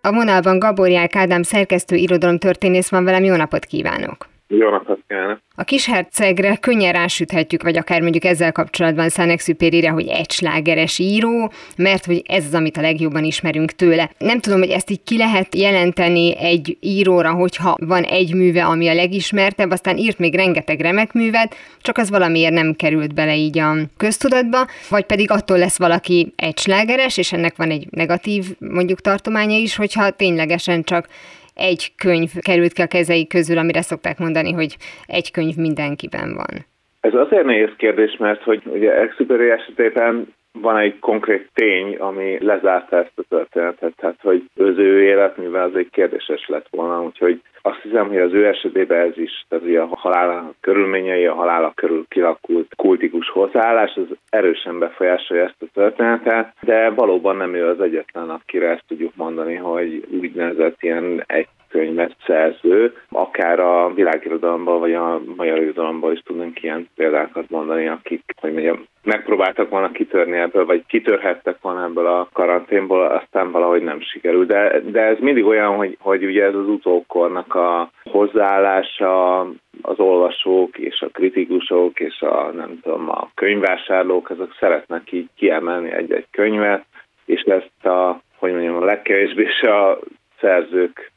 A 0.00 0.12
vonalban 0.12 0.58
Gaborják 0.58 1.16
Ádám 1.16 1.42
szerkesztő 1.42 1.96
irodalomtörténész 1.96 2.88
van 2.88 3.04
velem, 3.04 3.24
jó 3.24 3.36
napot 3.36 3.64
kívánok! 3.64 4.35
Jó 4.48 4.70
napot 4.70 5.00
kívánok! 5.08 5.38
A 5.54 5.64
kishercegre 5.64 6.56
könnyen 6.56 6.92
rásüthetjük, 6.92 7.62
vagy 7.62 7.76
akár 7.76 8.00
mondjuk 8.00 8.24
ezzel 8.24 8.52
kapcsolatban 8.52 9.08
Szánexüpérire, 9.08 9.90
hogy 9.90 10.06
egy 10.06 10.30
slágeres 10.30 10.98
író, 10.98 11.52
mert 11.76 12.04
hogy 12.04 12.22
ez 12.26 12.44
az, 12.44 12.54
amit 12.54 12.76
a 12.76 12.80
legjobban 12.80 13.24
ismerünk 13.24 13.70
tőle. 13.70 14.10
Nem 14.18 14.40
tudom, 14.40 14.58
hogy 14.58 14.70
ezt 14.70 14.90
így 14.90 15.02
ki 15.04 15.16
lehet 15.16 15.54
jelenteni 15.54 16.38
egy 16.38 16.76
íróra, 16.80 17.32
hogyha 17.32 17.74
van 17.80 18.02
egy 18.02 18.34
műve, 18.34 18.64
ami 18.64 18.88
a 18.88 18.94
legismertebb, 18.94 19.70
aztán 19.70 19.96
írt 19.96 20.18
még 20.18 20.34
rengeteg 20.34 20.80
remek 20.80 21.12
művet, 21.12 21.54
csak 21.80 21.98
az 21.98 22.10
valamiért 22.10 22.52
nem 22.52 22.74
került 22.74 23.14
bele 23.14 23.36
így 23.36 23.58
a 23.58 23.74
köztudatba, 23.96 24.66
vagy 24.88 25.04
pedig 25.04 25.30
attól 25.30 25.58
lesz 25.58 25.78
valaki 25.78 26.32
egy 26.36 26.58
slágeres, 26.58 27.16
és 27.16 27.32
ennek 27.32 27.56
van 27.56 27.70
egy 27.70 27.86
negatív 27.90 28.44
mondjuk 28.58 29.00
tartománya 29.00 29.56
is, 29.56 29.76
hogyha 29.76 30.10
ténylegesen 30.10 30.82
csak 30.82 31.08
egy 31.56 31.92
könyv 31.96 32.30
került 32.40 32.72
ki 32.72 32.82
a 32.82 32.86
kezei 32.86 33.26
közül, 33.26 33.58
amire 33.58 33.82
szokták 33.82 34.18
mondani, 34.18 34.52
hogy 34.52 34.76
egy 35.06 35.30
könyv 35.30 35.56
mindenkiben 35.56 36.34
van? 36.34 36.66
Ez 37.00 37.14
azért 37.14 37.44
nehéz 37.44 37.70
kérdés, 37.76 38.16
mert 38.18 38.42
hogy 38.42 38.62
ugye 38.66 39.00
Exuperi 39.00 39.50
esetében 39.50 40.34
van 40.60 40.76
egy 40.76 40.98
konkrét 40.98 41.50
tény, 41.54 41.96
ami 41.96 42.38
lezárta 42.44 42.96
ezt 42.96 43.12
a 43.18 43.22
történetet, 43.28 43.92
tehát 43.96 44.20
hogy 44.22 44.42
az 44.56 44.78
ő 44.78 45.02
életművel 45.02 45.62
az 45.62 45.76
egy 45.76 45.90
kérdéses 45.90 46.46
lett 46.48 46.66
volna, 46.70 47.02
úgyhogy 47.02 47.40
azt 47.62 47.80
hiszem, 47.82 48.08
hogy 48.08 48.18
az 48.18 48.32
ő 48.32 48.46
esetében 48.46 49.06
ez 49.06 49.18
is, 49.18 49.44
tehát 49.48 49.64
ugye 49.64 49.80
a 49.80 49.96
halál 49.96 50.54
körülményei, 50.60 51.26
a 51.26 51.34
halála 51.34 51.72
körül 51.74 52.04
kilakult 52.08 52.74
kultikus 52.76 53.30
hozzáállás, 53.30 53.94
az 53.94 54.16
erősen 54.28 54.78
befolyásolja 54.78 55.44
ezt 55.44 55.62
a 55.62 55.66
történetet, 55.74 56.52
de 56.60 56.90
valóban 56.90 57.36
nem 57.36 57.54
ő 57.54 57.66
az 57.66 57.80
egyetlen, 57.80 58.30
akire 58.30 58.68
ezt 58.68 58.84
tudjuk 58.88 59.16
mondani, 59.16 59.54
hogy 59.54 60.06
úgynevezett 60.20 60.82
ilyen 60.82 61.24
egy 61.26 61.48
könyvet 61.76 62.16
szerző, 62.26 62.94
akár 63.08 63.60
a 63.60 63.92
világirodalomból 63.94 64.78
vagy 64.78 64.94
a 64.94 65.20
magyar 65.36 65.58
irodalomból 65.62 66.12
is 66.12 66.20
tudunk 66.20 66.62
ilyen 66.62 66.88
példákat 66.94 67.50
mondani, 67.50 67.88
akik, 67.88 68.22
hogy 68.40 68.52
mondjam, 68.52 68.86
megpróbáltak 69.02 69.70
volna 69.70 69.90
kitörni 69.90 70.36
ebből, 70.36 70.66
vagy 70.66 70.84
kitörhettek 70.86 71.56
volna 71.60 71.84
ebből 71.84 72.06
a 72.06 72.28
karanténból, 72.32 73.04
aztán 73.06 73.50
valahogy 73.50 73.82
nem 73.82 74.00
sikerül. 74.00 74.46
De, 74.46 74.80
de 74.80 75.00
ez 75.00 75.18
mindig 75.18 75.44
olyan, 75.44 75.74
hogy, 75.74 75.96
hogy 76.00 76.24
ugye 76.24 76.44
ez 76.44 76.54
az 76.54 76.68
utókornak 76.68 77.54
a 77.54 77.90
hozzáállása, 78.10 79.40
az 79.82 79.98
olvasók 79.98 80.78
és 80.78 81.00
a 81.00 81.08
kritikusok 81.12 82.00
és 82.00 82.20
a 82.20 82.50
nem 82.54 82.78
tudom, 82.82 83.10
a 83.10 83.30
könyvvásárlók, 83.34 84.30
azok 84.30 84.56
szeretnek 84.60 85.12
így 85.12 85.28
kiemelni 85.36 85.92
egy-egy 85.92 86.26
könyvet, 86.30 86.84
és 87.24 87.40
ezt 87.40 87.86
a, 87.86 88.20
hogy 88.36 88.52
mondjam, 88.52 88.76
a 88.76 88.84
legkevésbé 88.84 89.46
a 89.60 89.98
szerzők 90.40 91.14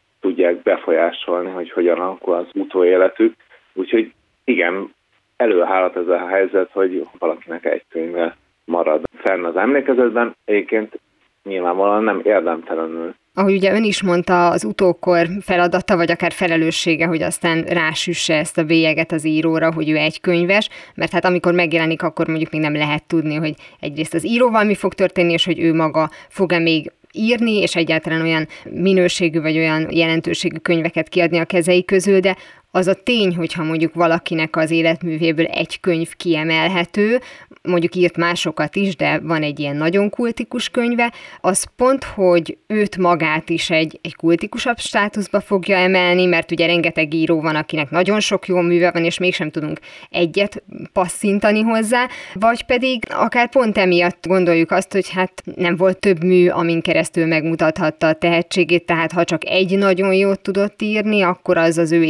befolyásolni, 0.90 1.52
hogy 1.52 1.72
hogyan 1.72 2.00
alakul 2.00 2.34
az 2.34 2.46
utóéletük. 2.54 3.36
Úgyhogy 3.74 4.14
igen, 4.44 4.94
előállhat 5.38 5.96
ez 5.96 6.08
a 6.08 6.28
helyzet, 6.28 6.70
hogy 6.72 7.08
valakinek 7.20 7.66
egy 7.66 7.84
könyve 7.90 8.38
marad 8.66 9.04
fenn 9.14 9.44
az 9.44 9.56
emlékezetben. 9.56 10.36
Egyébként 10.46 11.00
nyilvánvalóan 11.44 12.04
nem 12.04 12.22
érdemtelenül 12.24 13.14
ahogy 13.34 13.54
ugye 13.54 13.74
ön 13.74 13.84
is 13.84 14.04
mondta, 14.04 14.50
az 14.50 14.64
utókor 14.64 15.28
feladata, 15.42 15.96
vagy 15.96 16.12
akár 16.12 16.32
felelőssége, 16.32 17.06
hogy 17.06 17.22
aztán 17.22 17.62
rásüsse 17.62 18.36
ezt 18.36 18.58
a 18.58 18.64
bélyeget 18.64 19.12
az 19.12 19.26
íróra, 19.26 19.74
hogy 19.74 19.90
ő 19.90 19.96
egy 19.96 20.22
könyves, 20.22 20.70
mert 20.96 21.12
hát 21.12 21.26
amikor 21.26 21.54
megjelenik, 21.54 22.04
akkor 22.04 22.28
mondjuk 22.28 22.52
még 22.52 22.62
nem 22.62 22.76
lehet 22.76 23.08
tudni, 23.08 23.36
hogy 23.36 23.54
egyrészt 23.80 24.14
az 24.14 24.26
íróval 24.26 24.64
mi 24.64 24.76
fog 24.76 24.94
történni, 24.94 25.32
és 25.32 25.46
hogy 25.46 25.60
ő 25.60 25.74
maga 25.74 26.10
fog-e 26.30 26.60
még 26.60 26.92
írni, 27.14 27.58
és 27.58 27.76
egyáltalán 27.76 28.22
olyan 28.22 28.48
minőségű 28.70 29.42
vagy 29.42 29.58
olyan 29.58 29.92
jelentőségű 29.92 30.58
könyveket 30.58 31.10
kiadni 31.10 31.38
a 31.38 31.46
kezei 31.46 31.86
közül, 31.86 32.20
de 32.20 32.38
az 32.72 32.88
a 32.88 32.94
tény, 32.94 33.36
hogyha 33.36 33.64
mondjuk 33.64 33.94
valakinek 33.94 34.56
az 34.56 34.72
életművéből 34.72 35.46
egy 35.46 35.80
könyv 35.80 36.14
kiemelhető, 36.16 37.20
mondjuk 37.62 37.96
írt 37.96 38.18
másokat 38.18 38.76
is, 38.76 38.96
de 38.96 39.20
van 39.20 39.44
egy 39.44 39.60
ilyen 39.60 39.76
nagyon 39.76 40.10
kultikus 40.10 40.70
könyve, 40.70 41.14
az 41.42 41.68
pont, 41.76 42.04
hogy 42.04 42.58
őt 42.68 42.98
magát 42.98 43.50
is 43.50 43.70
egy, 43.70 44.00
egy 44.02 44.16
kultikusabb 44.16 44.80
státuszba 44.80 45.42
fogja 45.42 45.78
emelni, 45.78 46.26
mert 46.26 46.52
ugye 46.52 46.66
rengeteg 46.66 47.14
író 47.14 47.42
van, 47.42 47.56
akinek 47.56 47.90
nagyon 47.90 48.20
sok 48.20 48.48
jó 48.48 48.60
műve 48.60 48.92
van, 48.92 49.04
és 49.04 49.18
mégsem 49.18 49.52
tudunk 49.52 49.80
egyet 50.10 50.64
passzintani 50.94 51.62
hozzá, 51.62 52.08
vagy 52.34 52.64
pedig 52.64 53.04
akár 53.10 53.50
pont 53.50 53.78
emiatt 53.78 54.28
gondoljuk 54.28 54.72
azt, 54.72 54.92
hogy 54.92 55.10
hát 55.10 55.44
nem 55.56 55.76
volt 55.76 56.00
több 56.00 56.24
mű, 56.24 56.48
amin 56.48 56.82
keresztül 56.82 57.26
megmutathatta 57.26 58.08
a 58.08 58.14
tehetségét, 58.14 58.86
tehát 58.86 59.12
ha 59.12 59.24
csak 59.24 59.46
egy 59.46 59.78
nagyon 59.78 60.14
jót 60.14 60.40
tudott 60.40 60.82
írni, 60.82 61.22
akkor 61.22 61.58
az 61.58 61.78
az 61.78 61.92
ő 61.92 62.04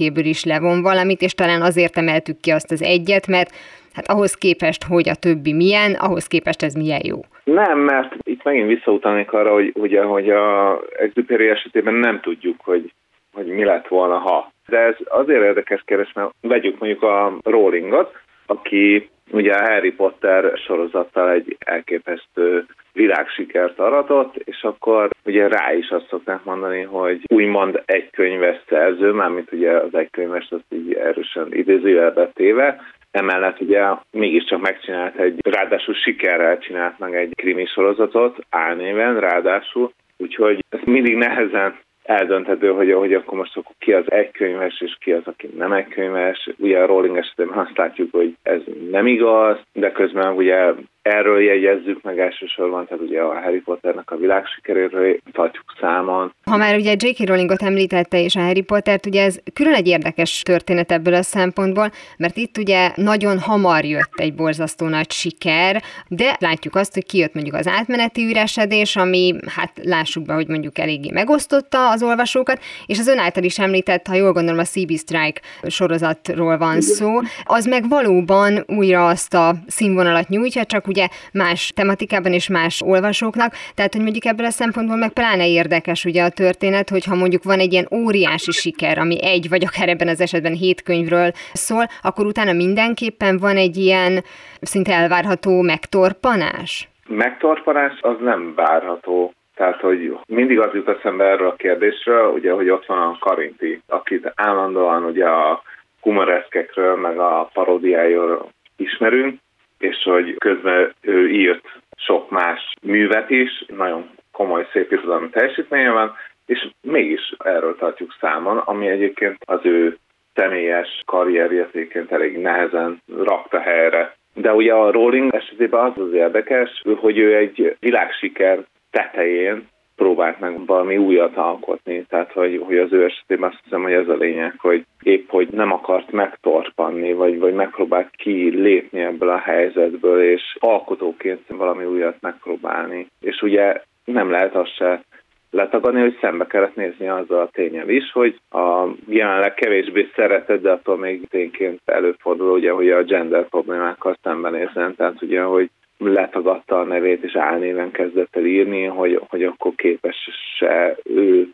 értékéből 0.00 0.24
is 0.24 0.44
levon 0.44 0.82
valamit, 0.82 1.20
és 1.20 1.34
talán 1.34 1.62
azért 1.62 1.96
emeltük 1.96 2.40
ki 2.40 2.50
azt 2.50 2.70
az 2.70 2.82
egyet, 2.82 3.26
mert 3.26 3.50
hát 3.94 4.06
ahhoz 4.08 4.34
képest, 4.34 4.84
hogy 4.84 5.08
a 5.08 5.14
többi 5.14 5.52
milyen, 5.52 5.94
ahhoz 5.94 6.26
képest 6.26 6.62
ez 6.62 6.74
milyen 6.74 7.00
jó. 7.04 7.18
Nem, 7.44 7.78
mert 7.78 8.14
itt 8.22 8.42
megint 8.42 8.68
visszautalnék 8.68 9.32
arra, 9.32 9.52
hogy, 9.52 9.72
ugye, 9.74 10.02
hogy 10.02 10.30
a 10.30 10.80
Exupéry 10.98 11.48
esetében 11.48 11.94
nem 11.94 12.20
tudjuk, 12.20 12.56
hogy, 12.64 12.92
hogy 13.32 13.46
mi 13.46 13.64
lett 13.64 13.88
volna, 13.88 14.18
ha. 14.18 14.52
De 14.68 14.78
ez 14.78 14.96
azért 15.08 15.42
érdekes 15.42 15.82
kérdés, 15.84 16.12
mert 16.14 16.30
vegyük 16.40 16.78
mondjuk 16.78 17.02
a 17.02 17.38
Rowlingot, 17.42 18.12
aki 18.46 19.10
ugye 19.30 19.52
a 19.52 19.70
Harry 19.70 19.92
Potter 19.92 20.58
sorozattal 20.66 21.30
egy 21.30 21.56
elképesztő 21.58 22.66
világsikert 22.92 23.78
aratott, 23.78 24.36
és 24.36 24.62
akkor 24.62 25.08
ugye 25.24 25.48
rá 25.48 25.72
is 25.72 25.88
azt 25.88 26.06
szokták 26.08 26.44
mondani, 26.44 26.82
hogy 26.82 27.20
úgymond 27.32 27.82
egy 27.84 28.10
könyves 28.10 28.60
szerző, 28.68 29.12
mármint 29.12 29.52
ugye 29.52 29.70
az 29.70 29.94
egy 29.94 30.10
könyves, 30.10 30.46
az 30.50 30.60
így 30.68 30.92
erősen 30.92 31.46
idézőjelbe 31.52 32.30
téve, 32.34 32.80
Emellett 33.10 33.60
ugye 33.60 33.84
mégiscsak 34.10 34.60
megcsinált 34.60 35.16
egy, 35.16 35.38
ráadásul 35.42 35.94
sikerrel 35.94 36.58
csinált 36.58 36.98
meg 36.98 37.14
egy 37.14 37.32
krimi 37.34 37.66
sorozatot, 37.66 38.38
álnéven 38.50 39.20
ráadásul, 39.20 39.92
úgyhogy 40.16 40.64
ez 40.68 40.80
mindig 40.84 41.16
nehezen 41.16 41.78
eldönthető, 42.02 42.68
hogy, 42.68 42.92
hogy 42.92 43.14
akkor 43.14 43.38
most 43.38 43.56
akkor 43.56 43.74
ki 43.78 43.92
az 43.92 44.10
egykönyves, 44.10 44.80
és 44.80 44.96
ki 45.00 45.12
az, 45.12 45.22
aki 45.24 45.50
nem 45.56 45.72
egykönyves. 45.72 46.48
Ugye 46.58 46.78
a 46.78 46.86
Rolling 46.86 47.16
esetében 47.16 47.58
azt 47.58 47.76
látjuk, 47.76 48.08
hogy 48.12 48.36
ez 48.42 48.60
nem 48.90 49.06
igaz, 49.06 49.56
de 49.72 49.92
közben 49.92 50.32
ugye 50.34 50.72
erről 51.02 51.42
jegyezzük 51.42 52.02
meg 52.02 52.18
elsősorban, 52.18 52.86
tehát 52.86 53.02
ugye 53.02 53.20
a 53.20 53.40
Harry 53.40 53.60
Potternek 53.60 54.10
a 54.10 54.16
világsikeréről 54.16 55.16
tartjuk 55.32 55.64
számon. 55.80 56.34
Ha 56.44 56.56
már 56.56 56.76
ugye 56.76 56.94
J.K. 56.98 57.28
Rowlingot 57.28 57.62
említette 57.62 58.22
és 58.22 58.36
a 58.36 58.40
Harry 58.40 58.62
Pottert, 58.62 59.06
ugye 59.06 59.24
ez 59.24 59.38
külön 59.54 59.74
egy 59.74 59.86
érdekes 59.86 60.42
történet 60.42 60.92
ebből 60.92 61.14
a 61.14 61.22
szempontból, 61.22 61.90
mert 62.18 62.36
itt 62.36 62.58
ugye 62.58 62.92
nagyon 62.94 63.38
hamar 63.38 63.84
jött 63.84 64.14
egy 64.14 64.34
borzasztó 64.34 64.86
nagy 64.86 65.10
siker, 65.10 65.82
de 66.08 66.36
látjuk 66.38 66.74
azt, 66.74 66.94
hogy 66.94 67.06
kijött 67.06 67.34
mondjuk 67.34 67.54
az 67.56 67.66
átmeneti 67.66 68.24
üresedés, 68.30 68.96
ami 68.96 69.34
hát 69.46 69.80
lássuk 69.82 70.24
be, 70.24 70.34
hogy 70.34 70.48
mondjuk 70.48 70.78
eléggé 70.78 71.10
megosztotta 71.12 71.90
az 71.90 72.02
olvasókat, 72.02 72.60
és 72.86 72.98
az 72.98 73.08
ön 73.08 73.18
által 73.18 73.42
is 73.42 73.58
említett, 73.58 74.06
ha 74.06 74.14
jól 74.14 74.32
gondolom, 74.32 74.58
a 74.58 74.64
CB 74.64 74.96
Strike 74.96 75.40
sorozatról 75.66 76.58
van 76.58 76.80
szó, 76.80 77.18
az 77.44 77.66
meg 77.66 77.88
valóban 77.88 78.64
újra 78.66 79.06
azt 79.06 79.34
a 79.34 79.54
színvonalat 79.66 80.28
nyújtja, 80.28 80.64
csak 80.64 80.88
ugye 80.90 81.06
más 81.32 81.72
tematikában 81.74 82.32
és 82.32 82.48
más 82.48 82.82
olvasóknak, 82.82 83.52
tehát 83.74 83.92
hogy 83.94 84.02
mondjuk 84.02 84.24
ebből 84.24 84.46
a 84.46 84.50
szempontból 84.50 84.96
meg 84.96 85.12
pláne 85.12 85.48
érdekes 85.48 86.04
ugye 86.04 86.22
a 86.22 86.30
történet, 86.30 86.88
hogyha 86.88 87.14
mondjuk 87.14 87.42
van 87.42 87.58
egy 87.58 87.72
ilyen 87.72 87.88
óriási 87.94 88.52
siker, 88.52 88.98
ami 88.98 89.24
egy 89.24 89.48
vagy 89.48 89.64
akár 89.64 89.88
ebben 89.88 90.08
az 90.08 90.20
esetben 90.20 90.52
hét 90.52 90.82
könyvről 90.82 91.30
szól, 91.52 91.84
akkor 92.02 92.26
utána 92.26 92.52
mindenképpen 92.52 93.38
van 93.38 93.56
egy 93.56 93.76
ilyen 93.76 94.24
szinte 94.60 94.92
elvárható 94.92 95.60
megtorpanás? 95.62 96.88
Megtorpanás 97.08 97.98
az 98.00 98.16
nem 98.20 98.52
várható. 98.54 99.32
Tehát, 99.54 99.80
hogy 99.80 100.18
mindig 100.26 100.60
az 100.60 100.74
jut 100.74 100.88
eszembe 100.88 101.24
erről 101.24 101.48
a 101.48 101.54
kérdésről, 101.54 102.32
ugye, 102.32 102.52
hogy 102.52 102.70
ott 102.70 102.86
van 102.86 102.98
a 102.98 103.16
Karinti, 103.20 103.82
akit 103.88 104.32
állandóan 104.34 105.04
ugye 105.04 105.26
a 105.26 105.62
humoreszkekről, 106.00 106.96
meg 106.96 107.18
a 107.18 107.50
paródiájáról 107.52 108.48
ismerünk, 108.76 109.38
és 109.80 110.02
hogy 110.02 110.34
közben 110.38 110.94
ő 111.00 111.30
írt 111.30 111.64
sok 111.96 112.30
más 112.30 112.74
művet 112.82 113.30
is, 113.30 113.64
nagyon 113.66 114.10
komoly, 114.32 114.66
szép 114.72 114.92
irodalmi 114.92 115.28
teljesítménye 115.28 115.90
van, 115.90 116.16
és 116.46 116.68
mégis 116.82 117.34
erről 117.38 117.76
tartjuk 117.76 118.16
számon, 118.20 118.58
ami 118.58 118.88
egyébként 118.88 119.36
az 119.46 119.60
ő 119.62 119.98
személyes 120.34 121.00
karrierjetéként 121.06 122.12
elég 122.12 122.38
nehezen 122.38 123.02
rakta 123.24 123.60
helyre. 123.60 124.14
De 124.34 124.54
ugye 124.54 124.72
a 124.74 124.90
Rolling 124.90 125.34
esetében 125.34 125.84
az 125.84 125.98
az 125.98 126.12
érdekes, 126.12 126.82
hogy 126.96 127.18
ő 127.18 127.36
egy 127.36 127.76
világsiker 127.80 128.64
tetején 128.90 129.68
próbált 130.00 130.40
meg 130.40 130.66
valami 130.66 130.96
újat 130.96 131.36
alkotni. 131.36 132.04
Tehát, 132.08 132.32
hogy, 132.32 132.62
hogy 132.64 132.78
az 132.78 132.92
ő 132.92 133.04
esetében 133.04 133.50
azt 133.50 133.60
hiszem, 133.64 133.82
hogy 133.82 133.92
ez 133.92 134.08
a 134.08 134.16
lényeg, 134.16 134.54
hogy 134.58 134.84
épp, 135.02 135.28
hogy 135.28 135.48
nem 135.48 135.72
akart 135.72 136.10
megtorpanni, 136.12 137.12
vagy, 137.12 137.38
vagy 137.38 137.54
megpróbált 137.54 138.10
kilépni 138.10 139.00
ebből 139.00 139.28
a 139.28 139.38
helyzetből, 139.38 140.22
és 140.22 140.56
alkotóként 140.58 141.40
valami 141.48 141.84
újat 141.84 142.16
megpróbálni. 142.20 143.06
És 143.20 143.42
ugye 143.42 143.82
nem 144.04 144.30
lehet 144.30 144.54
azt 144.54 144.74
se 144.74 145.02
letagadni, 145.50 146.00
hogy 146.00 146.18
szembe 146.20 146.46
kellett 146.46 146.74
nézni 146.74 147.08
azzal 147.08 147.40
a 147.40 147.50
tényel 147.52 147.88
is, 147.88 148.12
hogy 148.12 148.40
a 148.50 148.86
jelenleg 149.06 149.54
kevésbé 149.54 150.08
szeretett, 150.14 150.62
de 150.62 150.70
attól 150.70 150.96
még 150.96 151.28
tényként 151.28 151.80
előfordul, 151.84 152.50
ugye, 152.50 152.70
hogy 152.70 152.90
a 152.90 153.02
gender 153.02 153.48
problémákkal 153.48 154.16
szembenézzen, 154.22 154.94
tehát 154.96 155.22
ugye, 155.22 155.42
hogy 155.42 155.70
letagadta 156.00 156.80
a 156.80 156.84
nevét, 156.84 157.22
és 157.22 157.36
álnéven 157.36 157.90
kezdett 157.90 158.36
el 158.36 158.44
írni, 158.44 158.84
hogy, 158.84 159.20
hogy 159.28 159.44
akkor 159.44 159.72
képes-e 159.74 160.96
ő 161.04 161.48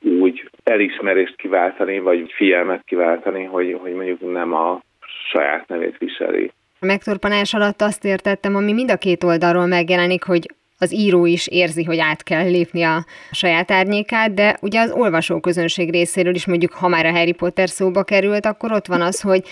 úgy 0.00 0.50
elismerést 0.64 1.36
kiváltani, 1.36 1.98
vagy 1.98 2.32
figyelmet 2.32 2.82
kiváltani, 2.84 3.44
hogy, 3.44 3.78
hogy 3.80 3.92
mondjuk 3.92 4.32
nem 4.32 4.52
a 4.52 4.82
saját 5.30 5.68
nevét 5.68 5.98
viseli. 5.98 6.50
A 6.80 6.86
megtorpanás 6.86 7.54
alatt 7.54 7.80
azt 7.80 8.04
értettem, 8.04 8.56
ami 8.56 8.72
mind 8.72 8.90
a 8.90 8.96
két 8.96 9.24
oldalról 9.24 9.66
megjelenik, 9.66 10.24
hogy 10.24 10.46
az 10.78 10.94
író 10.94 11.26
is 11.26 11.46
érzi, 11.46 11.84
hogy 11.84 11.98
át 11.98 12.22
kell 12.22 12.50
lépni 12.50 12.82
a 12.82 13.04
saját 13.30 13.70
árnyékát, 13.70 14.34
de 14.34 14.56
ugye 14.60 14.80
az 14.80 14.90
olvasóközönség 14.90 15.90
részéről 15.90 16.34
is 16.34 16.46
mondjuk, 16.46 16.72
ha 16.72 16.88
már 16.88 17.06
a 17.06 17.10
Harry 17.10 17.32
Potter 17.32 17.68
szóba 17.68 18.02
került, 18.02 18.46
akkor 18.46 18.72
ott 18.72 18.86
van 18.86 19.00
az, 19.00 19.20
hogy 19.20 19.42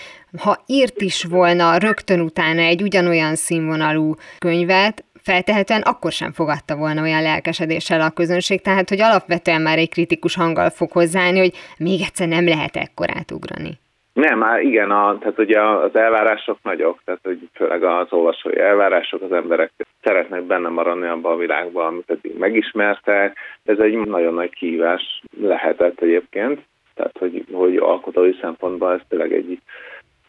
ha 0.43 0.57
írt 0.65 1.01
is 1.01 1.23
volna 1.23 1.77
rögtön 1.77 2.19
utána 2.19 2.61
egy 2.61 2.81
ugyanolyan 2.81 3.35
színvonalú 3.35 4.13
könyvet, 4.37 5.03
feltehetően 5.23 5.81
akkor 5.81 6.11
sem 6.11 6.31
fogadta 6.31 6.75
volna 6.75 7.01
olyan 7.01 7.21
lelkesedéssel 7.21 8.01
a 8.01 8.09
közönség, 8.09 8.61
tehát 8.61 8.89
hogy 8.89 9.01
alapvetően 9.01 9.61
már 9.61 9.77
egy 9.77 9.89
kritikus 9.89 10.35
hanggal 10.35 10.69
fog 10.69 10.91
hozzáállni, 10.91 11.39
hogy 11.39 11.53
még 11.77 12.01
egyszer 12.01 12.27
nem 12.27 12.47
lehet 12.47 12.75
ekkorát 12.75 13.31
ugrani. 13.31 13.71
Nem, 14.13 14.37
már 14.37 14.61
igen, 14.61 14.91
a, 14.91 15.17
tehát 15.19 15.39
ugye 15.39 15.61
az 15.61 15.95
elvárások 15.95 16.57
nagyok, 16.63 17.01
tehát 17.05 17.19
hogy 17.23 17.49
főleg 17.53 17.83
az 17.83 18.07
olvasói 18.09 18.59
elvárások, 18.59 19.21
az 19.21 19.31
emberek 19.31 19.71
szeretnek 20.05 20.43
benne 20.43 20.69
maradni 20.69 21.07
abban 21.07 21.31
a 21.31 21.37
világban, 21.37 21.85
amit 21.85 22.09
eddig 22.09 22.37
megismertek. 22.37 23.37
Ez 23.65 23.79
egy 23.79 23.97
nagyon 23.97 24.33
nagy 24.33 24.53
kihívás 24.53 25.21
lehetett 25.41 26.01
egyébként, 26.01 26.61
tehát 26.95 27.17
hogy, 27.17 27.45
hogy 27.51 27.77
alkotói 27.77 28.33
szempontból 28.41 28.93
ez 28.93 29.01
tényleg 29.09 29.33
egy 29.33 29.59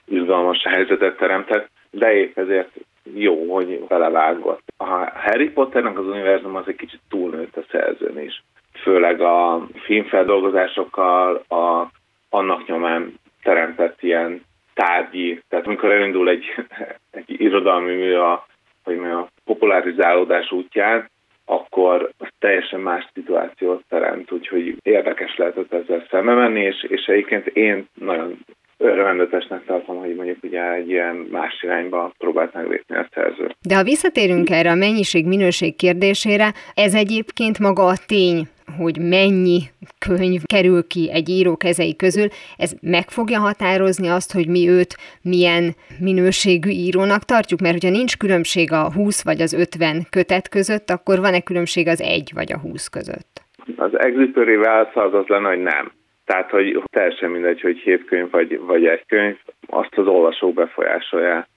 izgalmas 0.04 0.62
helyzetet 0.62 1.16
teremtett, 1.16 1.68
de 1.90 2.14
épp 2.14 2.38
ezért 2.38 2.70
jó, 3.14 3.54
hogy 3.54 3.84
belevágott. 3.88 4.62
A 4.76 4.84
Harry 5.14 5.50
Potternek 5.50 5.98
az 5.98 6.06
univerzum 6.06 6.56
az 6.56 6.64
egy 6.66 6.76
kicsit 6.76 7.00
túlnőtt 7.08 7.56
a 7.56 7.64
szerzőn 7.70 8.20
is. 8.20 8.42
Főleg 8.82 9.20
a 9.20 9.66
filmfeldolgozásokkal, 9.84 11.44
a, 11.48 11.90
annak 12.30 12.66
nyomán 12.66 13.14
teremtett 13.42 14.02
ilyen 14.02 14.44
tárgyi, 14.74 15.42
tehát 15.48 15.66
amikor 15.66 15.90
elindul 15.90 16.28
egy, 16.28 16.44
egy 17.18 17.40
irodalmi 17.40 17.94
mű 17.94 18.14
a, 18.14 18.46
vagy 18.87 18.99
a 18.99 19.29
popularizálódás 19.44 20.53
útján, 20.53 21.11
akkor 21.44 22.11
az 22.18 22.29
teljesen 22.38 22.81
más 22.81 23.07
szituációt 23.14 23.85
teremt, 23.88 24.33
úgyhogy 24.33 24.77
érdekes 24.83 25.37
lehetett 25.37 25.72
ezzel 25.72 26.07
szembe 26.11 26.35
menni, 26.35 26.61
és, 26.61 26.87
és 26.88 27.05
egyébként 27.07 27.46
én 27.46 27.88
nagyon 27.94 28.38
örvendetesnek 28.79 29.64
tartom, 29.64 29.96
hogy 29.96 30.14
mondjuk 30.14 30.42
ugye 30.42 30.72
egy 30.72 30.88
ilyen 30.88 31.14
más 31.14 31.62
irányba 31.62 32.12
próbált 32.18 32.53
meglépni 32.55 32.96
a 32.96 33.09
szerző. 33.14 33.51
De 33.62 33.77
ha 33.77 33.83
visszatérünk 33.83 34.51
erre 34.51 34.70
a 34.70 34.75
mennyiség-minőség 34.75 35.77
kérdésére, 35.77 36.53
ez 36.75 36.94
egyébként 36.94 37.59
maga 37.59 37.87
a 37.87 37.96
tény, 38.07 38.49
hogy 38.79 38.98
mennyi 38.98 39.61
könyv 39.98 40.42
kerül 40.44 40.87
ki 40.87 41.11
egy 41.12 41.29
író 41.29 41.57
kezei 41.57 41.96
közül, 41.96 42.29
ez 42.57 42.74
meg 42.81 43.09
fogja 43.09 43.38
határozni 43.38 44.09
azt, 44.09 44.33
hogy 44.33 44.48
mi 44.48 44.68
őt 44.68 44.96
milyen 45.22 45.74
minőségű 46.00 46.70
írónak 46.70 47.22
tartjuk, 47.22 47.61
mert 47.61 47.72
hogyha 47.72 47.96
nincs 47.96 48.16
különbség 48.16 48.72
a 48.72 48.92
20 48.92 49.24
vagy 49.24 49.40
az 49.40 49.52
50 49.52 50.07
kötet 50.11 50.48
között, 50.48 50.90
akkor 50.90 51.20
van-e 51.20 51.40
különbség 51.40 51.88
az 51.88 52.00
1 52.00 52.31
vagy 52.35 52.52
a 52.52 52.59
20 52.59 52.88
között? 52.88 53.44
Az 53.76 53.98
exupery 53.98 54.57
válasz 54.57 54.96
az 54.96 55.14
az 55.14 55.26
lenne, 55.26 55.48
hogy 55.48 55.62
nem. 55.62 55.92
Tehát, 56.26 56.50
hogy 56.50 56.83
teljesen 56.92 57.31
mindegy, 57.31 57.61
hogy 57.61 57.79
hét 57.79 58.05
könyv 58.05 58.31
vagy, 58.31 58.59
vagy 58.59 58.87
egy 58.87 59.05
könyv, 59.07 59.37
azt 59.66 59.98
az 59.98 60.07
olvasók 60.07 60.55
befolyásolják. 60.55 61.48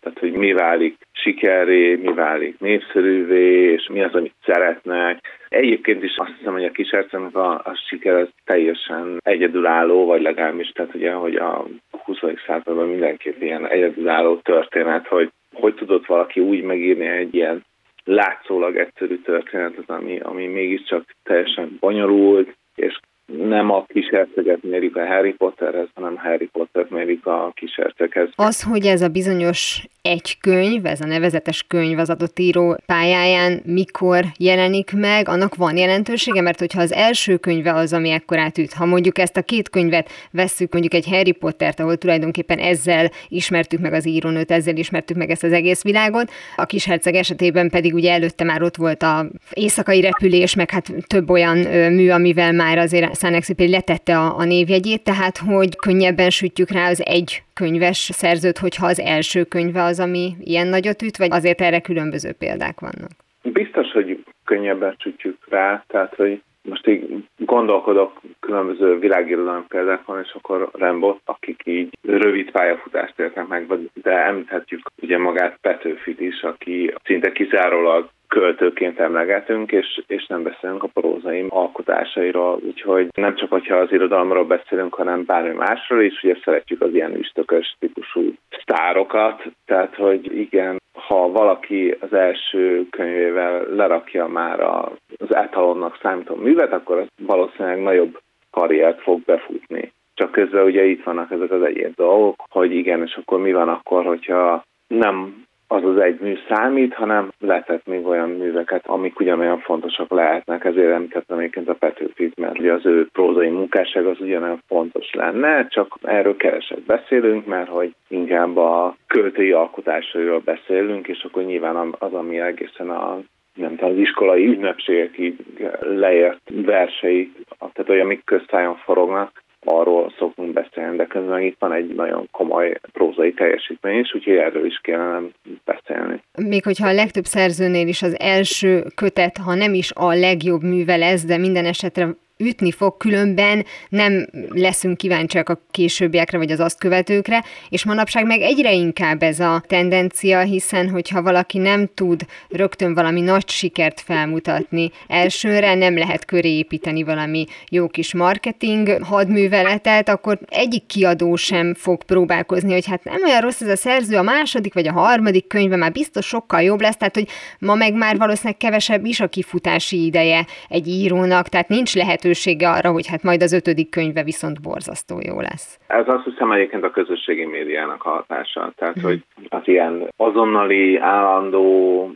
Tehát, 0.00 0.18
hogy 0.18 0.32
mi 0.32 0.52
válik 0.52 0.96
sikeré, 1.12 1.94
mi 1.94 2.12
válik 2.12 2.58
népszerűvé, 2.58 3.72
és 3.72 3.88
mi 3.92 4.02
az, 4.02 4.14
amit 4.14 4.34
szeretnek. 4.44 5.35
Egyébként 5.48 6.02
is 6.02 6.16
azt 6.16 6.32
hiszem, 6.38 6.52
hogy 6.52 6.64
a 6.64 6.70
kis 6.70 6.90
a, 7.32 7.38
a 7.38 7.80
siker 7.88 8.14
az 8.14 8.28
teljesen 8.44 9.20
egyedülálló, 9.24 10.06
vagy 10.06 10.22
legalábbis, 10.22 10.68
tehát 10.68 10.94
ugye, 10.94 11.12
hogy 11.12 11.36
a 11.36 11.66
20. 11.90 12.18
században 12.46 12.88
mindenképp 12.88 13.40
ilyen 13.42 13.68
egyedülálló 13.68 14.36
történet, 14.36 15.06
hogy 15.06 15.30
hogy 15.52 15.74
tudott 15.74 16.06
valaki 16.06 16.40
úgy 16.40 16.62
megírni 16.62 17.06
egy 17.06 17.34
ilyen 17.34 17.64
látszólag 18.04 18.76
egyszerű 18.76 19.18
történetet, 19.18 19.90
ami, 19.90 20.18
ami 20.20 20.46
mégiscsak 20.46 21.04
teljesen 21.22 21.76
bonyolult, 21.80 22.56
és 22.74 22.98
nem 23.26 23.70
a 23.70 23.84
kisherceget 23.88 24.62
mérik 24.62 24.96
a 24.96 25.06
Harry 25.06 25.32
Potterhez, 25.32 25.88
hanem 25.94 26.16
Harry 26.16 26.48
Potter 26.52 26.86
mérik 26.88 27.26
a 27.26 27.52
kisherceghez. 27.54 28.28
Az, 28.34 28.62
hogy 28.62 28.86
ez 28.86 29.02
a 29.02 29.08
bizonyos 29.08 29.86
egy 30.02 30.38
könyv, 30.40 30.86
ez 30.86 31.00
a 31.00 31.06
nevezetes 31.06 31.64
könyv 31.68 31.98
az 31.98 32.10
adott 32.10 32.38
író 32.38 32.76
pályáján 32.86 33.60
mikor 33.64 34.24
jelenik 34.38 34.92
meg, 34.92 35.28
annak 35.28 35.54
van 35.54 35.76
jelentősége, 35.76 36.40
mert 36.40 36.58
hogyha 36.58 36.80
az 36.80 36.92
első 36.92 37.36
könyve 37.36 37.72
az, 37.72 37.92
ami 37.92 38.10
ekkor 38.10 38.38
átüt, 38.38 38.72
ha 38.72 38.86
mondjuk 38.86 39.18
ezt 39.18 39.36
a 39.36 39.42
két 39.42 39.70
könyvet 39.70 40.10
vesszük, 40.30 40.72
mondjuk 40.72 40.94
egy 40.94 41.08
Harry 41.08 41.32
Pottert, 41.32 41.80
ahol 41.80 41.96
tulajdonképpen 41.96 42.58
ezzel 42.58 43.10
ismertük 43.28 43.80
meg 43.80 43.92
az 43.92 44.06
írónőt, 44.06 44.50
ezzel 44.50 44.76
ismertük 44.76 45.16
meg 45.16 45.30
ezt 45.30 45.44
az 45.44 45.52
egész 45.52 45.82
világot, 45.82 46.30
a 46.56 46.64
kisherceg 46.64 47.14
esetében 47.14 47.70
pedig 47.70 47.94
ugye 47.94 48.12
előtte 48.12 48.44
már 48.44 48.62
ott 48.62 48.76
volt 48.76 49.02
a 49.02 49.26
éjszakai 49.52 50.00
repülés, 50.00 50.54
meg 50.54 50.70
hát 50.70 50.92
több 51.06 51.30
olyan 51.30 51.58
mű, 51.92 52.10
amivel 52.10 52.52
már 52.52 52.78
azért 52.78 53.15
Szánexipéli 53.16 53.70
letette 53.70 54.18
a, 54.18 54.36
a 54.38 54.44
névjegyét, 54.44 55.04
tehát 55.04 55.36
hogy 55.38 55.76
könnyebben 55.76 56.30
sütjük 56.30 56.70
rá 56.70 56.88
az 56.88 57.02
egy 57.06 57.42
könyves 57.54 57.96
szerzőt, 58.12 58.58
hogyha 58.58 58.86
az 58.86 59.00
első 59.00 59.44
könyve 59.44 59.82
az, 59.82 60.00
ami 60.00 60.32
ilyen 60.40 60.66
nagyot 60.66 61.02
üt, 61.02 61.16
vagy 61.16 61.28
azért 61.32 61.60
erre 61.60 61.80
különböző 61.80 62.32
példák 62.32 62.80
vannak? 62.80 63.10
Biztos, 63.42 63.92
hogy 63.92 64.24
könnyebben 64.44 64.96
sütjük 64.98 65.36
rá, 65.48 65.84
tehát 65.88 66.14
hogy 66.14 66.42
most 66.62 66.86
így 66.86 67.24
gondolkodok 67.36 68.20
különböző 68.40 68.98
világirodalmi 68.98 69.64
példákon, 69.68 70.20
és 70.22 70.32
akkor 70.32 70.70
Rembo, 70.72 71.16
akik 71.24 71.60
így 71.64 71.98
rövid 72.02 72.50
pályafutást 72.50 73.18
értek 73.18 73.46
meg, 73.46 73.66
de 74.02 74.10
említhetjük 74.10 74.80
ugye 75.02 75.18
magát 75.18 75.58
Petőfit 75.60 76.20
is, 76.20 76.42
aki 76.42 76.94
szinte 77.04 77.32
kizárólag 77.32 78.08
költőként 78.28 78.98
emlegetünk, 78.98 79.72
és, 79.72 80.02
és 80.06 80.26
nem 80.26 80.42
beszélünk 80.42 80.82
a 80.82 80.90
prózai 80.92 81.46
alkotásairól, 81.48 82.60
úgyhogy 82.66 83.08
nem 83.14 83.34
csak, 83.34 83.50
hogyha 83.50 83.76
az 83.76 83.92
irodalomról 83.92 84.44
beszélünk, 84.44 84.94
hanem 84.94 85.24
bármi 85.24 85.54
másról 85.54 86.02
is, 86.02 86.22
ugye 86.22 86.36
szeretjük 86.44 86.82
az 86.82 86.94
ilyen 86.94 87.14
üstökös 87.14 87.76
típusú 87.78 88.34
sztárokat, 88.62 89.42
tehát, 89.66 89.94
hogy 89.94 90.38
igen, 90.38 90.80
ha 90.92 91.30
valaki 91.30 91.96
az 92.00 92.12
első 92.12 92.86
könyvével 92.90 93.66
lerakja 93.74 94.26
már 94.26 94.60
az 94.60 95.34
etalonnak 95.34 95.98
számító 96.02 96.34
művet, 96.34 96.72
akkor 96.72 96.98
az 96.98 97.06
valószínűleg 97.26 97.82
nagyobb 97.82 98.20
karriert 98.50 99.00
fog 99.02 99.20
befutni. 99.20 99.92
Csak 100.14 100.30
közben 100.30 100.64
ugye 100.64 100.84
itt 100.84 101.02
vannak 101.04 101.30
ezek 101.30 101.50
az 101.50 101.62
egyéb 101.62 101.94
dolgok, 101.94 102.44
hogy 102.48 102.74
igen, 102.74 103.02
és 103.02 103.14
akkor 103.14 103.40
mi 103.40 103.52
van 103.52 103.68
akkor, 103.68 104.04
hogyha 104.04 104.64
nem 104.86 105.45
az 105.68 105.84
az 105.84 105.98
egy 105.98 106.20
mű 106.20 106.38
számít, 106.48 106.94
hanem 106.94 107.32
lehetett 107.38 107.86
még 107.86 108.06
olyan 108.06 108.30
műveket, 108.30 108.86
amik 108.86 109.20
ugyanolyan 109.20 109.58
fontosak 109.58 110.10
lehetnek, 110.10 110.64
ezért 110.64 110.92
említettem 110.92 111.38
egyébként 111.38 111.68
a 111.68 111.74
Petőfit, 111.74 112.36
mert 112.36 112.58
ugye 112.58 112.72
az 112.72 112.86
ő 112.86 113.08
prózai 113.12 113.48
munkásság 113.48 114.06
az 114.06 114.20
ugyanolyan 114.20 114.62
fontos 114.66 115.12
lenne, 115.12 115.66
csak 115.66 115.98
erről 116.02 116.36
keveset 116.36 116.82
beszélünk, 116.82 117.46
mert 117.46 117.68
hogy 117.68 117.94
inkább 118.08 118.56
a 118.56 118.96
költői 119.06 119.52
alkotásairól 119.52 120.42
beszélünk, 120.44 121.08
és 121.08 121.22
akkor 121.22 121.42
nyilván 121.42 121.94
az, 121.98 122.12
ami 122.12 122.40
egészen 122.40 122.90
a 122.90 123.18
nem 123.54 123.76
tudom, 123.76 123.90
az 123.90 123.98
iskolai 123.98 124.46
ünnepségekig 124.46 125.36
leért 125.80 126.40
versei, 126.46 127.32
tehát 127.58 127.90
olyan, 127.90 128.04
amik 128.04 128.24
köztájon 128.24 128.76
forognak, 128.76 129.44
arról 129.66 130.12
szoktunk 130.18 130.52
beszélni, 130.52 130.96
de 130.96 131.06
közben 131.06 131.42
itt 131.42 131.56
van 131.58 131.72
egy 131.72 131.94
nagyon 131.94 132.28
komoly 132.30 132.78
prózai 132.92 133.32
teljesítmény 133.32 133.98
is, 133.98 134.14
úgyhogy 134.14 134.36
erről 134.36 134.66
is 134.66 134.78
kellene 134.82 135.28
beszélni. 135.64 136.22
Még 136.48 136.64
hogyha 136.64 136.88
a 136.88 136.92
legtöbb 136.92 137.24
szerzőnél 137.24 137.88
is 137.88 138.02
az 138.02 138.20
első 138.20 138.82
kötet, 138.94 139.36
ha 139.36 139.54
nem 139.54 139.74
is 139.74 139.92
a 139.94 140.14
legjobb 140.14 140.62
műve 140.62 140.96
lesz, 140.96 141.24
de 141.24 141.36
minden 141.36 141.64
esetre 141.64 142.08
ütni 142.38 142.70
fog, 142.70 142.96
különben 142.96 143.64
nem 143.88 144.26
leszünk 144.48 144.96
kíváncsiak 144.96 145.48
a 145.48 145.60
későbbiekre, 145.70 146.38
vagy 146.38 146.50
az 146.50 146.60
azt 146.60 146.78
követőkre, 146.78 147.44
és 147.68 147.84
manapság 147.84 148.26
meg 148.26 148.40
egyre 148.40 148.72
inkább 148.72 149.22
ez 149.22 149.40
a 149.40 149.62
tendencia, 149.66 150.40
hiszen 150.40 150.90
hogyha 150.90 151.22
valaki 151.22 151.58
nem 151.58 151.88
tud 151.94 152.26
rögtön 152.48 152.94
valami 152.94 153.20
nagy 153.20 153.48
sikert 153.48 154.00
felmutatni 154.00 154.90
elsőre, 155.06 155.74
nem 155.74 155.98
lehet 155.98 156.24
köré 156.24 156.56
építeni 156.56 157.02
valami 157.02 157.46
jó 157.68 157.88
kis 157.88 158.14
marketing 158.14 159.02
hadműveletet, 159.02 160.08
akkor 160.08 160.38
egyik 160.48 160.86
kiadó 160.86 161.36
sem 161.36 161.74
fog 161.74 162.04
próbálkozni, 162.04 162.72
hogy 162.72 162.86
hát 162.86 163.04
nem 163.04 163.22
olyan 163.24 163.40
rossz 163.40 163.60
ez 163.60 163.68
a 163.68 163.76
szerző, 163.76 164.16
a 164.16 164.22
második 164.22 164.74
vagy 164.74 164.88
a 164.88 164.92
harmadik 164.92 165.46
könyve 165.46 165.76
már 165.76 165.92
biztos 165.92 166.26
sokkal 166.26 166.62
jobb 166.62 166.80
lesz, 166.80 166.96
tehát 166.96 167.14
hogy 167.14 167.28
ma 167.58 167.74
meg 167.74 167.94
már 167.94 168.16
valószínűleg 168.16 168.56
kevesebb 168.56 169.04
is 169.04 169.20
a 169.20 169.28
kifutási 169.28 170.04
ideje 170.04 170.46
egy 170.68 170.88
írónak, 170.88 171.48
tehát 171.48 171.68
nincs 171.68 171.94
lehet 171.94 172.24
lehetősége 172.26 172.68
arra, 172.68 172.90
hogy 172.90 173.06
hát 173.06 173.22
majd 173.22 173.42
az 173.42 173.52
ötödik 173.52 173.90
könyve 173.90 174.22
viszont 174.22 174.62
borzasztó 174.62 175.20
jó 175.20 175.40
lesz. 175.40 175.78
Ez 175.86 176.08
azt 176.08 176.24
hiszem 176.24 176.52
egyébként 176.52 176.84
a 176.84 176.90
közösségi 176.90 177.44
médiának 177.44 178.04
a 178.04 178.08
hatása. 178.08 178.72
Tehát, 178.76 178.98
mm. 178.98 179.02
hogy 179.02 179.24
az 179.48 179.62
ilyen 179.64 180.08
azonnali, 180.16 180.96
állandó 180.96 182.10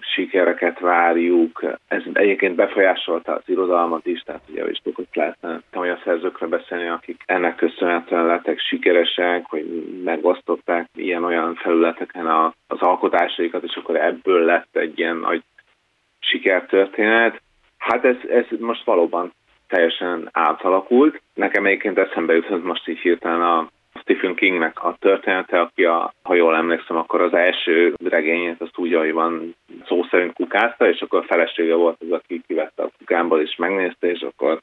sikereket 0.00 0.78
várjuk. 0.80 1.64
Ez 1.88 2.02
egyébként 2.12 2.54
befolyásolta 2.54 3.32
az 3.32 3.42
irodalmat 3.46 4.06
is, 4.06 4.20
tehát 4.20 4.42
ugye 4.50 4.70
is 4.70 4.78
tudok 4.78 5.14
lehetne 5.14 5.60
olyan 5.74 6.00
szerzőkre 6.04 6.46
beszélni, 6.46 6.88
akik 6.88 7.22
ennek 7.26 7.56
köszönhetően 7.56 8.26
lettek 8.26 8.58
sikeresek, 8.60 9.44
hogy 9.46 9.64
megosztották 10.04 10.88
ilyen-olyan 10.94 11.54
felületeken 11.54 12.26
a, 12.26 12.54
az 12.66 12.80
alkotásaikat, 12.80 13.62
és 13.62 13.76
akkor 13.76 13.96
ebből 13.96 14.44
lett 14.44 14.76
egy 14.76 14.98
ilyen 14.98 15.16
nagy 15.16 15.42
sikertörténet. 16.18 17.42
Hát 17.88 18.04
ez, 18.04 18.16
ez 18.28 18.44
most 18.58 18.84
valóban 18.84 19.32
teljesen 19.68 20.28
átalakult. 20.32 21.22
Nekem 21.34 21.66
egyébként 21.66 21.98
eszembe 21.98 22.34
jutott 22.34 22.64
most 22.64 22.88
így 22.88 22.98
hirtelen 22.98 23.42
a 23.42 23.68
Stephen 24.00 24.34
Kingnek 24.34 24.84
a 24.84 24.96
története, 25.00 25.60
aki, 25.60 25.84
a, 25.84 26.12
ha 26.22 26.34
jól 26.34 26.56
emlékszem, 26.56 26.96
akkor 26.96 27.20
az 27.20 27.34
első 27.34 27.94
regényét 28.04 28.60
azt 28.60 28.78
úgy, 28.78 28.94
ahogy 28.94 29.12
van, 29.12 29.54
szó 29.86 30.02
szerint 30.10 30.32
kukázta, 30.32 30.88
és 30.88 31.00
akkor 31.00 31.18
a 31.18 31.26
felesége 31.26 31.74
volt 31.74 31.96
az, 32.00 32.10
aki 32.10 32.42
kivette 32.46 32.82
a 32.82 32.90
kukámból, 32.98 33.40
és 33.40 33.56
megnézte, 33.56 34.10
és 34.10 34.20
akkor 34.20 34.60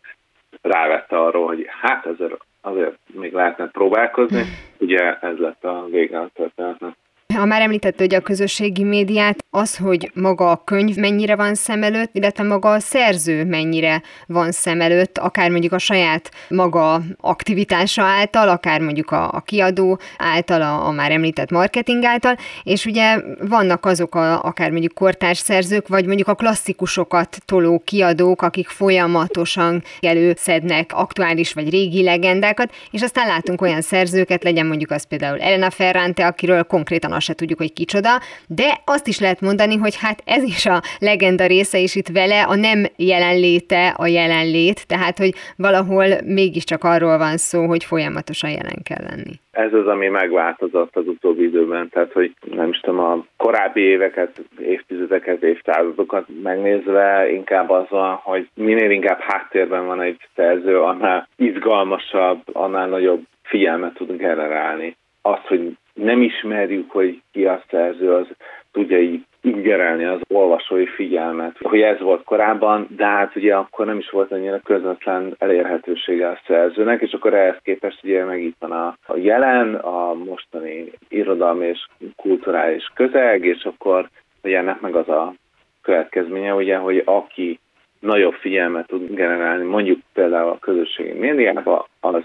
rávette 0.61 1.19
arról, 1.19 1.47
hogy 1.47 1.67
hát 1.82 2.05
ezért 2.05 2.38
azért 2.61 2.97
még 3.13 3.34
lehetne 3.34 3.67
próbálkozni. 3.67 4.43
Ugye 4.86 5.17
ez 5.19 5.38
lett 5.38 5.63
a 5.63 5.86
vége 5.89 6.19
a 6.19 6.30
történetnek. 6.34 6.95
Ha 7.34 7.46
már 7.46 7.62
említett, 7.62 8.00
hogy 8.00 8.14
a 8.14 8.20
közösségi 8.20 8.84
médiát, 8.84 9.46
az, 9.50 9.78
hogy 9.78 10.12
maga 10.14 10.52
a 10.52 10.64
könyv 10.64 10.96
mennyire 10.96 11.36
van 11.36 11.56
szem 11.56 11.84
előtt, 11.84 12.16
illetve 12.16 12.44
maga 12.44 12.72
a 12.72 12.80
szerző 12.80 13.46
mennyire 13.46 14.02
van 14.28 14.52
szem 14.52 14.82
előtt, 14.82 15.18
akár 15.18 15.50
mondjuk 15.50 15.74
a 15.74 15.78
saját 15.78 16.32
maga 16.50 17.02
aktivitása 17.18 18.04
által, 18.04 18.50
akár 18.50 18.82
mondjuk 18.82 19.12
a, 19.12 19.32
a 19.32 19.40
kiadó 19.40 20.00
által, 20.18 20.62
a, 20.62 20.88
a 20.88 20.92
már 20.92 21.12
említett 21.12 21.52
marketing 21.52 22.04
által, 22.04 22.38
és 22.64 22.86
ugye 22.86 23.22
vannak 23.40 23.86
azok 23.86 24.16
a, 24.16 24.44
akár 24.44 24.72
mondjuk 24.72 24.94
kortárs 24.94 25.38
szerzők, 25.38 25.88
vagy 25.88 26.06
mondjuk 26.06 26.28
a 26.28 26.36
klasszikusokat 26.36 27.38
toló 27.46 27.82
kiadók, 27.86 28.42
akik 28.42 28.68
folyamatosan 28.68 29.84
előszednek 30.00 30.92
aktuális 30.94 31.54
vagy 31.54 31.70
régi 31.70 32.04
legendákat, 32.04 32.74
és 32.92 33.02
aztán 33.02 33.28
látunk 33.28 33.62
olyan 33.62 33.82
szerzőket, 33.82 34.44
legyen 34.44 34.66
mondjuk 34.66 34.92
az 34.92 35.04
például 35.04 35.40
Elena 35.40 35.70
Ferrante, 35.70 36.26
akiről 36.26 36.64
konkrétan 36.64 37.12
azt 37.22 37.30
se 37.30 37.36
tudjuk, 37.36 37.59
hogy 37.59 37.74
kicsoda, 37.74 38.09
de 38.47 38.69
azt 38.86 39.07
is 39.07 39.19
lehet 39.19 39.41
mondani, 39.41 39.76
hogy 39.78 39.95
hát 40.01 40.19
ez 40.26 40.43
is 40.43 40.65
a 40.65 40.82
legenda 40.99 41.45
része, 41.45 41.78
és 41.80 41.95
itt 41.95 42.07
vele 42.07 42.43
a 42.43 42.55
nem 42.55 42.80
jelenléte 42.95 43.93
a 43.97 44.07
jelenlét, 44.07 44.88
tehát 44.88 45.17
hogy 45.17 45.34
valahol 45.55 46.07
mégiscsak 46.26 46.84
arról 46.84 47.17
van 47.17 47.38
szó, 47.38 47.65
hogy 47.65 47.84
folyamatosan 47.84 48.49
jelen 48.49 48.82
kell 48.84 49.03
lenni. 49.09 49.36
Ez 49.51 49.74
az, 49.74 49.88
ami 49.88 50.07
megváltozott 50.07 50.95
az 50.95 51.07
utóbbi 51.07 51.43
időben, 51.43 51.89
tehát 51.89 52.11
hogy 52.11 52.32
nem 52.55 52.69
is 52.69 52.80
tudom, 52.80 52.99
a 52.99 53.26
korábbi 53.38 53.82
éveket, 53.82 54.41
évtizedeket, 54.59 55.43
évszázadokat 55.43 56.26
megnézve 56.43 57.32
inkább 57.32 57.69
az 57.69 57.86
van, 57.89 58.13
hogy 58.15 58.49
minél 58.53 58.91
inkább 58.91 59.19
háttérben 59.19 59.86
van 59.86 60.01
egy 60.01 60.17
szerző, 60.36 60.80
annál 60.80 61.28
izgalmasabb, 61.36 62.41
annál 62.53 62.88
nagyobb 62.88 63.22
figyelmet 63.43 63.93
tudunk 63.93 64.19
generálni. 64.19 64.95
Az, 65.22 65.39
hogy 65.47 65.78
nem 65.94 66.22
ismerjük, 66.22 66.92
hogy 66.92 67.22
ki 67.32 67.46
a 67.46 67.64
szerző, 67.70 68.14
az 68.14 68.28
tudja 68.72 69.00
így 69.00 69.26
ingerelni 69.42 70.06
az 70.06 70.20
olvasói 70.28 70.86
figyelmet, 70.86 71.58
hogy 71.62 71.82
ez 71.82 72.00
volt 72.00 72.24
korábban, 72.24 72.88
de 72.96 73.06
hát 73.06 73.36
ugye 73.36 73.56
akkor 73.56 73.86
nem 73.86 73.98
is 73.98 74.10
volt 74.10 74.32
annyira 74.32 74.60
közvetlen 74.64 75.36
elérhetősége 75.38 76.28
a 76.28 76.39
szerzőnek, 76.48 77.02
és 77.02 77.14
akkor 77.14 77.34
ehhez 77.34 77.58
képest 77.64 78.04
ugye 78.04 78.26
meg 78.26 78.44
itt 78.44 78.56
van 78.60 78.72
a, 78.72 78.98
a 79.06 79.18
jelen, 79.18 79.76
a 79.76 80.14
mostani 80.14 80.92
irodalmi 81.10 81.66
és 81.66 81.88
kulturális 82.16 82.92
közeg, 82.94 83.46
és 83.46 83.64
akkor 83.64 84.10
ugye 84.44 84.58
ennek 84.58 84.80
meg 84.80 84.96
az 84.96 85.10
a 85.10 85.34
következménye, 85.82 86.54
ugye, 86.54 86.78
hogy 86.78 87.02
aki 87.06 87.60
nagyobb 88.00 88.34
figyelmet 88.34 88.88
tud 88.88 89.14
generálni, 89.14 89.64
mondjuk 89.64 90.00
például 90.14 90.50
a 90.50 90.60
közösségi 90.60 91.20
médiának, 91.20 91.88
az 92.00 92.24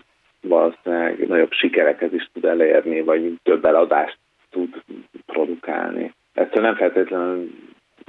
valószínűleg 0.49 1.29
nagyobb 1.29 1.53
sikereket 1.53 2.13
is 2.13 2.29
tud 2.33 2.45
elérni, 2.45 3.03
vagy 3.03 3.35
több 3.43 3.65
eladást 3.65 4.19
tud 4.51 4.83
produkálni. 5.27 6.15
Ettől 6.35 6.63
nem 6.63 6.75
feltétlenül 6.75 7.51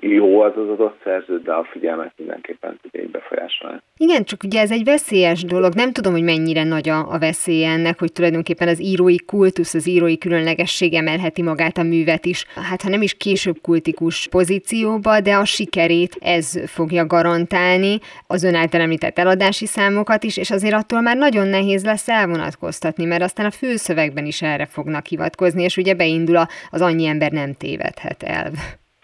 jó 0.02 0.42
az 0.42 0.58
az 0.58 0.70
adott 0.70 1.00
szerző, 1.04 1.42
de 1.42 1.54
a 1.54 1.68
figyelmet 1.72 2.14
mindenképpen 2.18 2.80
tudja 2.82 3.02
így 3.02 3.12
befolyásolni. 3.12 3.78
Igen, 3.98 4.24
csak 4.24 4.44
ugye 4.44 4.60
ez 4.62 4.72
egy 4.72 4.84
veszélyes 4.84 5.44
dolog. 5.44 5.74
Nem 5.74 5.92
tudom, 5.92 6.12
hogy 6.12 6.24
mennyire 6.24 6.64
nagy 6.64 6.90
a, 6.90 7.12
a 7.14 7.20
veszély 7.20 7.66
ennek, 7.66 8.00
hogy 8.00 8.12
tulajdonképpen 8.12 8.68
az 8.68 8.82
írói 8.82 9.26
kultusz, 9.26 9.74
az 9.74 9.88
írói 9.88 10.18
különlegesség 10.18 10.94
emelheti 10.94 11.42
magát 11.42 11.78
a 11.78 11.84
művet 11.84 12.26
is. 12.26 12.46
Hát 12.70 12.82
ha 12.82 12.90
nem 12.90 13.02
is 13.02 13.14
később 13.14 13.62
kultikus 13.62 14.28
pozícióba, 14.28 15.20
de 15.20 15.36
a 15.36 15.46
sikerét 15.46 16.18
ez 16.20 16.70
fogja 16.70 17.06
garantálni, 17.06 18.00
az 18.28 18.44
ön 18.44 18.56
által 18.56 18.82
említett 18.82 19.20
eladási 19.20 19.66
számokat 19.66 20.24
is, 20.24 20.38
és 20.38 20.52
azért 20.52 20.74
attól 20.74 21.02
már 21.02 21.18
nagyon 21.18 21.48
nehéz 21.48 21.84
lesz 21.84 22.10
elvonatkoztatni, 22.10 23.06
mert 23.06 23.24
aztán 23.24 23.46
a 23.46 23.52
főszövegben 23.52 24.26
is 24.26 24.42
erre 24.42 24.66
fognak 24.66 25.06
hivatkozni, 25.06 25.64
és 25.64 25.78
ugye 25.78 25.94
beindul 25.94 26.46
az 26.70 26.82
annyi 26.82 27.06
ember 27.06 27.32
nem 27.32 27.54
tévedhet 27.54 28.24
el. 28.24 28.52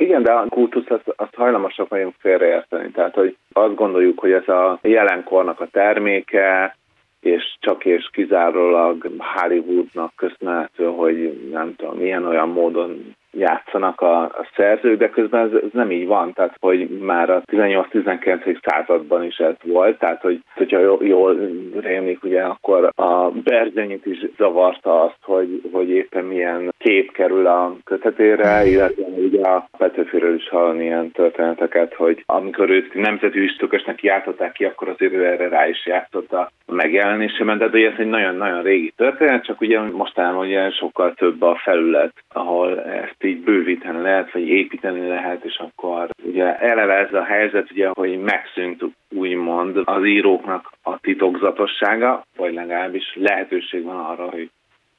Igen, 0.03 0.23
de 0.23 0.31
a 0.31 0.45
kultusz 0.49 0.89
azt, 0.89 1.13
azt 1.15 1.35
hajlamosak 1.35 1.89
vagyunk 1.89 2.13
félreérteni. 2.19 2.91
Tehát, 2.91 3.13
hogy 3.15 3.37
azt 3.53 3.75
gondoljuk, 3.75 4.19
hogy 4.19 4.31
ez 4.31 4.47
a 4.47 4.79
jelenkornak 4.81 5.59
a 5.59 5.67
terméke, 5.71 6.75
és 7.19 7.55
csak 7.59 7.85
és 7.85 8.09
kizárólag 8.11 9.11
Hollywoodnak 9.17 10.13
köszönhető, 10.15 10.85
hogy 10.85 11.49
nem 11.51 11.75
tudom, 11.75 11.97
milyen 11.97 12.25
olyan 12.25 12.49
módon 12.49 13.15
játszanak 13.37 14.01
a, 14.01 14.21
a 14.21 14.47
szerzők, 14.55 14.97
de 14.97 15.09
közben 15.09 15.45
ez, 15.45 15.61
ez 15.63 15.69
nem 15.71 15.91
így 15.91 16.07
van, 16.07 16.33
tehát 16.33 16.55
hogy 16.59 16.87
már 16.89 17.29
a 17.29 17.41
18-19. 17.51 18.57
században 18.63 19.23
is 19.23 19.37
ez 19.37 19.53
volt, 19.63 19.99
tehát 19.99 20.21
hogy, 20.21 20.39
hogyha 20.55 20.79
jól, 20.79 21.05
jól 21.05 21.37
rémlik, 21.79 22.23
ugye 22.23 22.41
akkor 22.41 22.89
a 22.95 23.29
Berzenyit 23.29 24.05
is 24.05 24.25
zavarta 24.37 25.01
azt, 25.03 25.17
hogy, 25.21 25.61
hogy 25.71 25.89
éppen 25.89 26.25
milyen 26.25 26.73
kép 26.77 27.11
kerül 27.11 27.47
a 27.47 27.75
kötetére, 27.83 28.65
illetve 28.65 29.03
ugye 29.03 29.41
a 29.41 29.67
Petőfiről 29.77 30.35
is 30.35 30.49
hallani 30.49 30.83
ilyen 30.83 31.11
történeteket, 31.11 31.93
hogy 31.93 32.23
amikor 32.25 32.69
őt 32.69 32.93
nemzeti 32.93 33.39
üstökösnek 33.39 34.03
játszották 34.03 34.51
ki, 34.51 34.65
akkor 34.65 34.89
azért 34.89 35.13
ő 35.13 35.25
erre 35.25 35.47
rá 35.47 35.67
is 35.67 35.85
játszott 35.85 36.33
a 36.33 36.51
megjelenésében, 36.65 37.57
de 37.57 37.65
ez 37.65 37.93
egy 37.97 38.09
nagyon-nagyon 38.09 38.63
régi 38.63 38.93
történet, 38.95 39.45
csak 39.45 39.61
ugye 39.61 39.79
mostanában 39.79 40.45
ugye 40.45 40.69
sokkal 40.71 41.13
több 41.13 41.41
a 41.41 41.59
felület, 41.63 42.13
ahol 42.33 42.81
ezt 42.81 43.22
így 43.23 43.43
bővíteni 43.43 44.01
lehet, 44.01 44.31
vagy 44.31 44.47
építeni 44.47 45.07
lehet, 45.07 45.43
és 45.43 45.57
akkor 45.57 46.09
ugye 46.23 46.57
eleve 46.57 46.93
ez 46.93 47.13
a 47.13 47.23
helyzet, 47.23 47.71
ugye, 47.71 47.89
hogy 47.93 48.19
megszűnt 48.19 48.83
úgymond 49.09 49.81
az 49.83 50.05
íróknak 50.05 50.71
a 50.83 50.99
titokzatossága, 50.99 52.25
vagy 52.37 52.53
legalábbis 52.53 53.15
lehetőség 53.15 53.83
van 53.83 53.99
arra, 53.99 54.29
hogy 54.29 54.49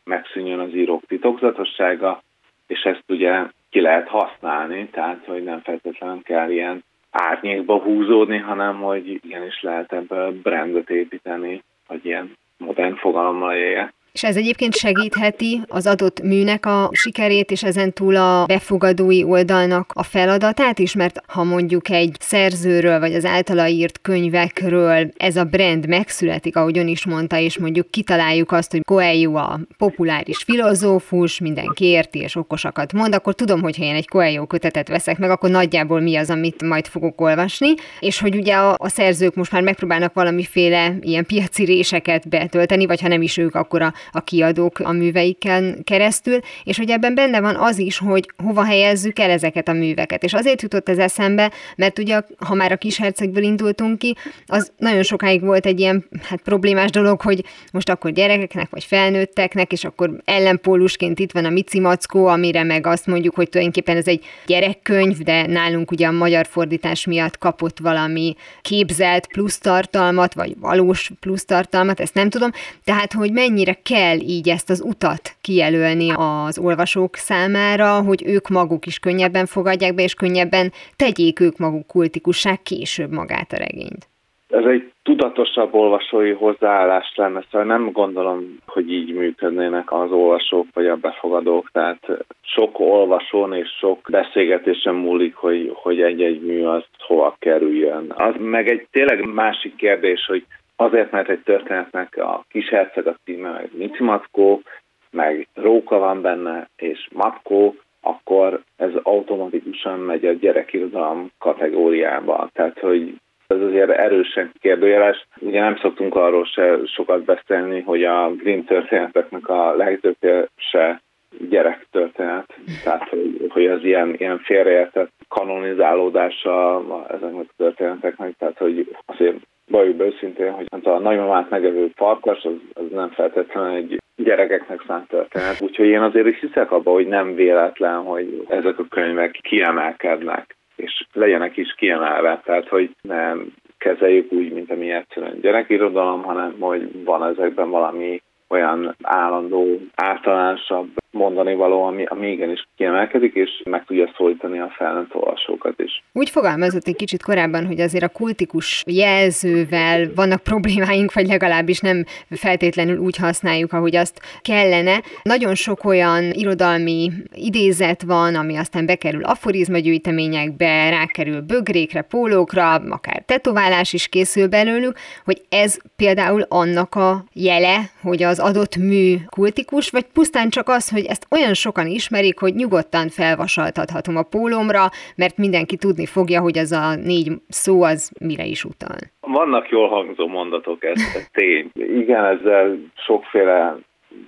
megszűnjön 0.04 0.58
az 0.58 0.74
írók 0.74 1.02
titokzatossága, 1.06 2.22
és 2.66 2.80
ezt 2.80 3.04
ugye 3.08 3.42
ki 3.70 3.80
lehet 3.80 4.08
használni, 4.08 4.88
tehát 4.88 5.24
hogy 5.26 5.44
nem 5.44 5.60
feltétlenül 5.60 6.22
kell 6.22 6.50
ilyen 6.50 6.84
árnyékba 7.10 7.78
húzódni, 7.78 8.38
hanem 8.38 8.80
hogy 8.80 9.08
igenis 9.08 9.62
lehet 9.62 9.92
ebből 9.92 10.40
brandet 10.42 10.90
építeni, 10.90 11.62
hogy 11.86 12.06
ilyen 12.06 12.36
modern 12.58 12.94
fogalommal 12.94 13.54
éljek. 13.54 13.92
És 14.14 14.24
ez 14.24 14.36
egyébként 14.36 14.76
segítheti 14.76 15.60
az 15.66 15.86
adott 15.86 16.22
műnek 16.22 16.66
a 16.66 16.88
sikerét, 16.92 17.50
és 17.50 17.62
ezen 17.62 17.92
túl 17.92 18.16
a 18.16 18.44
befogadói 18.46 19.24
oldalnak 19.24 19.90
a 19.94 20.02
feladatát 20.02 20.78
is, 20.78 20.94
mert 20.94 21.20
ha 21.26 21.44
mondjuk 21.44 21.90
egy 21.90 22.16
szerzőről, 22.20 22.98
vagy 22.98 23.14
az 23.14 23.24
általa 23.24 23.68
írt 23.68 24.00
könyvekről 24.02 25.10
ez 25.16 25.36
a 25.36 25.44
brand 25.44 25.86
megszületik, 25.86 26.56
ahogy 26.56 26.78
ön 26.78 26.88
is 26.88 27.06
mondta, 27.06 27.38
és 27.38 27.58
mondjuk 27.58 27.90
kitaláljuk 27.90 28.52
azt, 28.52 28.70
hogy 28.70 28.80
Coelho 28.84 29.34
a 29.34 29.60
populáris 29.78 30.38
filozófus, 30.38 31.38
mindenki 31.38 31.84
érti 31.84 32.18
és 32.18 32.36
okosakat 32.36 32.92
mond, 32.92 33.14
akkor 33.14 33.34
tudom, 33.34 33.62
hogy 33.62 33.76
ha 33.76 33.84
én 33.84 33.94
egy 33.94 34.08
Coelho 34.08 34.46
kötetet 34.46 34.88
veszek 34.88 35.18
meg, 35.18 35.30
akkor 35.30 35.50
nagyjából 35.50 36.00
mi 36.00 36.16
az, 36.16 36.30
amit 36.30 36.62
majd 36.62 36.86
fogok 36.86 37.20
olvasni, 37.20 37.74
és 38.00 38.20
hogy 38.20 38.36
ugye 38.36 38.54
a, 38.54 38.74
a 38.78 38.88
szerzők 38.88 39.34
most 39.34 39.52
már 39.52 39.62
megpróbálnak 39.62 40.14
valamiféle 40.14 40.94
ilyen 41.00 41.26
piaci 41.26 41.64
réseket 41.64 42.28
betölteni, 42.28 42.86
vagy 42.86 43.00
ha 43.00 43.08
nem 43.08 43.22
is 43.22 43.36
ők, 43.36 43.54
akkor 43.54 43.82
a 43.82 43.92
a 44.12 44.20
kiadók 44.20 44.78
a 44.78 44.92
műveiken 44.92 45.82
keresztül, 45.84 46.38
és 46.64 46.76
hogy 46.76 46.90
ebben 46.90 47.14
benne 47.14 47.40
van 47.40 47.56
az 47.56 47.78
is, 47.78 47.98
hogy 47.98 48.30
hova 48.36 48.64
helyezzük 48.64 49.18
el 49.18 49.30
ezeket 49.30 49.68
a 49.68 49.72
műveket. 49.72 50.22
És 50.22 50.32
azért 50.32 50.62
jutott 50.62 50.88
ez 50.88 50.98
eszembe, 50.98 51.52
mert 51.76 51.98
ugye, 51.98 52.20
ha 52.38 52.54
már 52.54 52.72
a 52.72 52.76
kishercegből 52.76 53.42
indultunk 53.42 53.98
ki, 53.98 54.16
az 54.46 54.72
nagyon 54.76 55.02
sokáig 55.02 55.40
volt 55.40 55.66
egy 55.66 55.80
ilyen 55.80 56.04
hát 56.22 56.40
problémás 56.40 56.90
dolog, 56.90 57.20
hogy 57.20 57.44
most 57.72 57.88
akkor 57.88 58.10
gyerekeknek 58.10 58.70
vagy 58.70 58.84
felnőtteknek, 58.84 59.72
és 59.72 59.84
akkor 59.84 60.10
ellenpólusként 60.24 61.18
itt 61.18 61.32
van 61.32 61.44
a 61.44 61.50
Mici 61.50 61.80
Mackó, 61.80 62.26
amire 62.26 62.62
meg 62.62 62.86
azt 62.86 63.06
mondjuk, 63.06 63.34
hogy 63.34 63.48
tulajdonképpen 63.48 63.96
ez 63.96 64.06
egy 64.06 64.24
gyerekkönyv, 64.46 65.18
de 65.18 65.46
nálunk 65.46 65.90
ugye 65.90 66.06
a 66.06 66.12
magyar 66.12 66.46
fordítás 66.46 67.06
miatt 67.06 67.38
kapott 67.38 67.78
valami 67.78 68.34
képzelt 68.62 69.26
plusz 69.26 69.58
tartalmat, 69.58 70.34
vagy 70.34 70.54
valós 70.60 71.10
plusz 71.20 71.44
tartalmat, 71.44 72.00
ezt 72.00 72.14
nem 72.14 72.30
tudom. 72.30 72.50
Tehát, 72.84 73.12
hogy 73.12 73.32
mennyire 73.32 73.78
kell 73.94 74.18
így 74.18 74.48
ezt 74.48 74.70
az 74.70 74.80
utat 74.86 75.24
kijelölni 75.40 76.08
az 76.16 76.58
olvasók 76.58 77.14
számára, 77.14 78.02
hogy 78.02 78.22
ők 78.26 78.48
maguk 78.48 78.86
is 78.86 78.98
könnyebben 78.98 79.46
fogadják 79.46 79.94
be, 79.94 80.02
és 80.02 80.14
könnyebben 80.14 80.72
tegyék 80.96 81.40
ők 81.40 81.58
maguk 81.58 81.86
kultikussá 81.86 82.52
később 82.62 83.10
magát 83.10 83.52
a 83.52 83.56
regényt. 83.56 84.02
Ez 84.48 84.64
egy 84.64 84.92
tudatosabb 85.02 85.74
olvasói 85.74 86.30
hozzáállás 86.30 87.12
lenne, 87.16 87.44
szóval 87.50 87.66
nem 87.66 87.92
gondolom, 87.92 88.58
hogy 88.66 88.92
így 88.92 89.14
működnének 89.14 89.92
az 89.92 90.10
olvasók 90.10 90.66
vagy 90.74 90.86
a 90.86 90.96
befogadók, 90.96 91.70
tehát 91.72 92.00
sok 92.40 92.80
olvasón 92.80 93.52
és 93.52 93.68
sok 93.80 93.98
beszélgetésen 94.10 94.94
múlik, 94.94 95.34
hogy, 95.34 95.70
hogy 95.74 96.00
egy-egy 96.00 96.40
mű 96.40 96.62
az 96.62 96.84
hova 96.98 97.36
kerüljön. 97.38 98.12
Az 98.16 98.34
meg 98.38 98.68
egy 98.68 98.86
tényleg 98.90 99.24
másik 99.24 99.76
kérdés, 99.76 100.24
hogy 100.26 100.44
Azért, 100.76 101.10
mert 101.10 101.28
egy 101.28 101.42
történetnek 101.42 102.16
a 102.16 102.44
kis 102.48 102.68
herceg 102.68 103.06
a 103.06 103.16
címe, 103.24 103.50
meg 103.50 103.68
Mici 103.72 104.02
Matkó, 104.02 104.62
meg 105.10 105.48
Róka 105.54 105.98
van 105.98 106.20
benne, 106.20 106.68
és 106.76 107.08
Matkó, 107.12 107.74
akkor 108.00 108.60
ez 108.76 108.90
automatikusan 109.02 109.98
megy 109.98 110.24
a 110.24 110.32
gyerekirodalom 110.32 111.30
kategóriába. 111.38 112.50
Tehát, 112.52 112.78
hogy 112.78 113.14
ez 113.46 113.60
azért 113.60 113.90
erősen 113.90 114.52
kérdőjeles. 114.60 115.26
Ugye 115.40 115.60
nem 115.60 115.76
szoktunk 115.76 116.14
arról 116.14 116.44
se 116.44 116.78
sokat 116.84 117.24
beszélni, 117.24 117.80
hogy 117.80 118.04
a 118.04 118.30
Grimm 118.30 118.60
történeteknek 118.60 119.48
a 119.48 119.76
legtöbbje 119.76 120.48
se 120.56 121.02
gyerektörténet, 121.48 122.54
tehát 122.84 123.08
hogy, 123.08 123.46
hogy 123.48 123.66
az 123.66 123.84
ilyen, 123.84 124.14
ilyen 124.18 124.38
félreértett 124.38 125.12
kanonizálódása 125.28 126.82
ezeknek 127.08 127.46
a 127.48 127.52
történeteknek, 127.56 128.36
tehát 128.38 128.58
hogy 128.58 128.96
azért 129.06 129.36
bajuk 129.70 130.00
őszintén, 130.00 130.52
hogy 130.52 130.66
hát 130.70 130.86
a 130.86 130.98
nagymamát 130.98 131.50
megevő 131.50 131.90
farkas, 131.94 132.44
az, 132.44 132.52
az 132.72 132.84
nem 132.90 133.10
feltétlenül 133.10 133.76
egy 133.76 133.98
gyerekeknek 134.16 134.84
szánt 134.86 135.08
történet. 135.08 135.60
Úgyhogy 135.60 135.86
én 135.86 136.00
azért 136.00 136.26
is 136.26 136.40
hiszek 136.40 136.70
abba, 136.70 136.92
hogy 136.92 137.06
nem 137.06 137.34
véletlen, 137.34 138.02
hogy 138.02 138.44
ezek 138.48 138.78
a 138.78 138.86
könyvek 138.88 139.30
kiemelkednek, 139.30 140.56
és 140.76 141.06
legyenek 141.12 141.56
is 141.56 141.74
kiemelve. 141.74 142.40
Tehát, 142.44 142.68
hogy 142.68 142.90
nem 143.02 143.52
kezeljük 143.78 144.32
úgy, 144.32 144.52
mint 144.52 144.70
ami 144.70 144.90
egyszerűen 144.90 145.40
gyerekirodalom, 145.40 146.22
hanem 146.22 146.56
hogy 146.60 147.04
van 147.04 147.24
ezekben 147.28 147.70
valami 147.70 148.22
olyan 148.48 148.96
állandó, 149.02 149.80
általánosabb 149.94 150.88
mondani 151.14 151.54
való, 151.54 151.82
ami, 151.82 152.04
ami 152.04 152.30
igenis 152.30 152.68
kiemelkedik, 152.76 153.34
és 153.34 153.62
meg 153.64 153.84
tudja 153.84 154.12
szólítani 154.16 154.58
a 154.58 154.72
felnőtt 154.76 155.14
olvasókat 155.14 155.80
is. 155.80 156.02
Úgy 156.12 156.30
fogalmazott 156.30 156.86
egy 156.86 156.96
kicsit 156.96 157.22
korábban, 157.22 157.66
hogy 157.66 157.80
azért 157.80 158.04
a 158.04 158.08
kultikus 158.08 158.82
jelzővel 158.86 160.06
vannak 160.14 160.42
problémáink, 160.42 161.12
vagy 161.12 161.26
legalábbis 161.26 161.80
nem 161.80 162.04
feltétlenül 162.30 162.98
úgy 162.98 163.16
használjuk, 163.16 163.72
ahogy 163.72 163.96
azt 163.96 164.20
kellene. 164.42 165.02
Nagyon 165.22 165.54
sok 165.54 165.84
olyan 165.84 166.22
irodalmi 166.32 167.10
idézet 167.32 168.02
van, 168.02 168.34
ami 168.34 168.56
aztán 168.56 168.86
bekerül 168.86 169.24
aforizmagyűjteményekbe, 169.24 170.90
rákerül 170.90 171.40
bögrékre, 171.40 172.02
pólókra, 172.02 172.72
akár 172.74 173.22
tetoválás 173.26 173.92
is 173.92 174.08
készül 174.08 174.48
belőlük, 174.48 174.96
hogy 175.24 175.40
ez 175.48 175.78
például 175.96 176.42
annak 176.48 176.94
a 176.94 177.24
jele, 177.32 177.76
hogy 178.02 178.22
az 178.34 178.40
adott 178.50 178.76
mű 178.76 179.16
kultikus, 179.36 179.90
vagy 179.90 180.06
pusztán 180.16 180.48
csak 180.48 180.68
az, 180.68 180.90
hogy 180.90 181.04
ezt 181.04 181.26
olyan 181.30 181.54
sokan 181.54 181.86
ismerik, 181.86 182.38
hogy 182.38 182.54
nyugodtan 182.54 183.08
felvasaltathatom 183.08 184.16
a 184.16 184.28
pólomra, 184.34 184.84
mert 185.16 185.36
mindenki 185.36 185.76
tudni 185.76 186.06
fogja, 186.06 186.40
hogy 186.40 186.58
az 186.58 186.72
a 186.72 186.94
négy 186.94 187.28
szó 187.48 187.82
az 187.82 188.12
mire 188.20 188.44
is 188.44 188.64
utal. 188.64 188.98
Vannak 189.20 189.68
jól 189.68 189.88
hangzó 189.88 190.26
mondatok, 190.26 190.84
ez, 190.84 191.00
ez 191.14 191.26
tény. 191.32 191.70
Igen, 191.74 192.24
ezzel 192.24 192.78
sokféle 193.06 193.76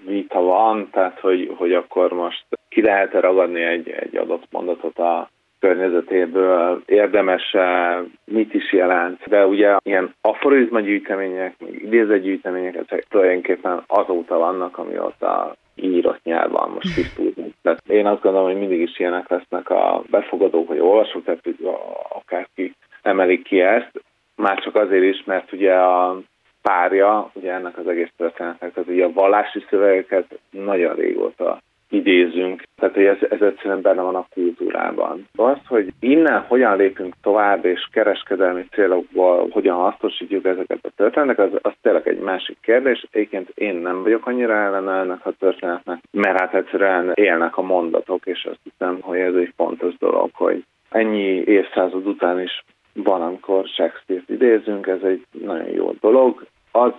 vita 0.07 0.40
van, 0.40 0.88
tehát 0.92 1.20
hogy, 1.20 1.52
hogy 1.57 1.72
akkor 1.72 2.12
most 2.12 2.44
ki 2.68 2.82
lehet 2.82 3.14
-e 3.14 3.20
ragadni 3.20 3.62
egy, 3.62 3.88
egy 3.88 4.16
adott 4.16 4.46
mondatot 4.50 4.98
a 4.98 5.28
környezetéből, 5.61 6.82
érdemes 6.86 7.57
mit 8.24 8.54
is 8.54 8.72
jelent. 8.72 9.20
De 9.26 9.46
ugye 9.46 9.76
ilyen 9.82 10.14
aforizma 10.20 10.80
gyűjtemények, 10.80 11.54
idézetgyűjtemények, 11.80 12.74
ezek 12.74 13.07
tulajdonképpen 13.09 13.82
azóta 13.86 14.38
vannak, 14.38 14.78
amióta 14.78 15.57
írott 15.74 16.22
nyelv 16.22 16.50
van, 16.50 16.70
most 16.70 16.94
tisztult 16.94 17.34
Tehát 17.62 17.80
én 17.88 18.07
azt 18.07 18.22
gondolom, 18.22 18.46
hogy 18.46 18.59
mindig 18.59 18.80
is 18.80 18.98
ilyenek 18.98 19.28
lesznek 19.28 19.70
a 19.70 20.02
befogadók 20.11 20.68
vagy 20.68 20.78
olvasók, 20.78 21.24
tehát 21.24 21.44
akárki 22.09 22.74
emelik 23.02 23.42
ki 23.42 23.61
ezt, 23.61 23.90
már 24.36 24.59
csak 24.59 24.74
azért 24.76 25.04
is, 25.04 25.24
mert 25.24 25.52
ugye 25.52 25.74
a 25.74 26.20
párja 26.62 27.30
ugye 27.32 27.52
ennek 27.52 27.78
az 27.78 27.88
egész 27.88 28.11
történetnek, 28.16 28.72
tehát 28.72 28.88
ugye 28.88 29.04
a 29.04 29.12
vallási 29.12 29.64
szövegeket 29.70 30.38
nagyon 30.50 30.94
régóta 30.94 31.61
idézünk, 31.91 32.62
tehát 32.76 32.95
hogy 32.95 33.05
ez, 33.05 33.16
ez 33.30 33.41
egyszerűen 33.41 33.80
benne 33.80 34.03
van 34.03 34.14
a 34.14 34.26
kultúrában. 34.34 35.28
Az, 35.37 35.59
hogy 35.66 35.89
innen 36.01 36.41
hogyan 36.41 36.76
lépünk 36.76 37.14
tovább, 37.22 37.64
és 37.64 37.89
kereskedelmi 37.93 38.66
célokból 38.70 39.49
hogyan 39.51 39.76
hasznosítjuk 39.76 40.45
ezeket 40.45 40.78
a 40.82 40.91
történeteket, 40.97 41.53
az, 41.53 41.59
az 41.62 41.72
tényleg 41.82 42.09
egy 42.09 42.18
másik 42.18 42.57
kérdés. 42.61 43.07
Egyébként 43.11 43.49
én 43.55 43.74
nem 43.74 44.03
vagyok 44.03 44.26
annyira 44.26 44.55
ellen 44.55 44.91
ennek 44.91 45.26
a 45.26 45.32
történetnek, 45.39 45.99
mert 46.11 46.39
hát 46.39 46.55
egyszerűen 46.55 47.12
élnek 47.14 47.57
a 47.57 47.62
mondatok, 47.62 48.26
és 48.26 48.45
azt 48.45 48.61
hiszem, 48.62 48.99
hogy 49.01 49.18
ez 49.18 49.34
egy 49.34 49.53
fontos 49.57 49.97
dolog, 49.99 50.30
hogy 50.32 50.64
ennyi 50.91 51.43
évszázad 51.47 52.07
után 52.07 52.41
is 52.41 52.64
van, 52.93 53.22
amikor 53.22 53.66
Shakespeare-t 53.66 54.28
idézünk, 54.28 54.87
ez 54.87 55.03
egy 55.03 55.26
nagyon 55.30 55.70
jó 55.70 55.93
dolog. 56.01 56.47
Az 56.72 56.93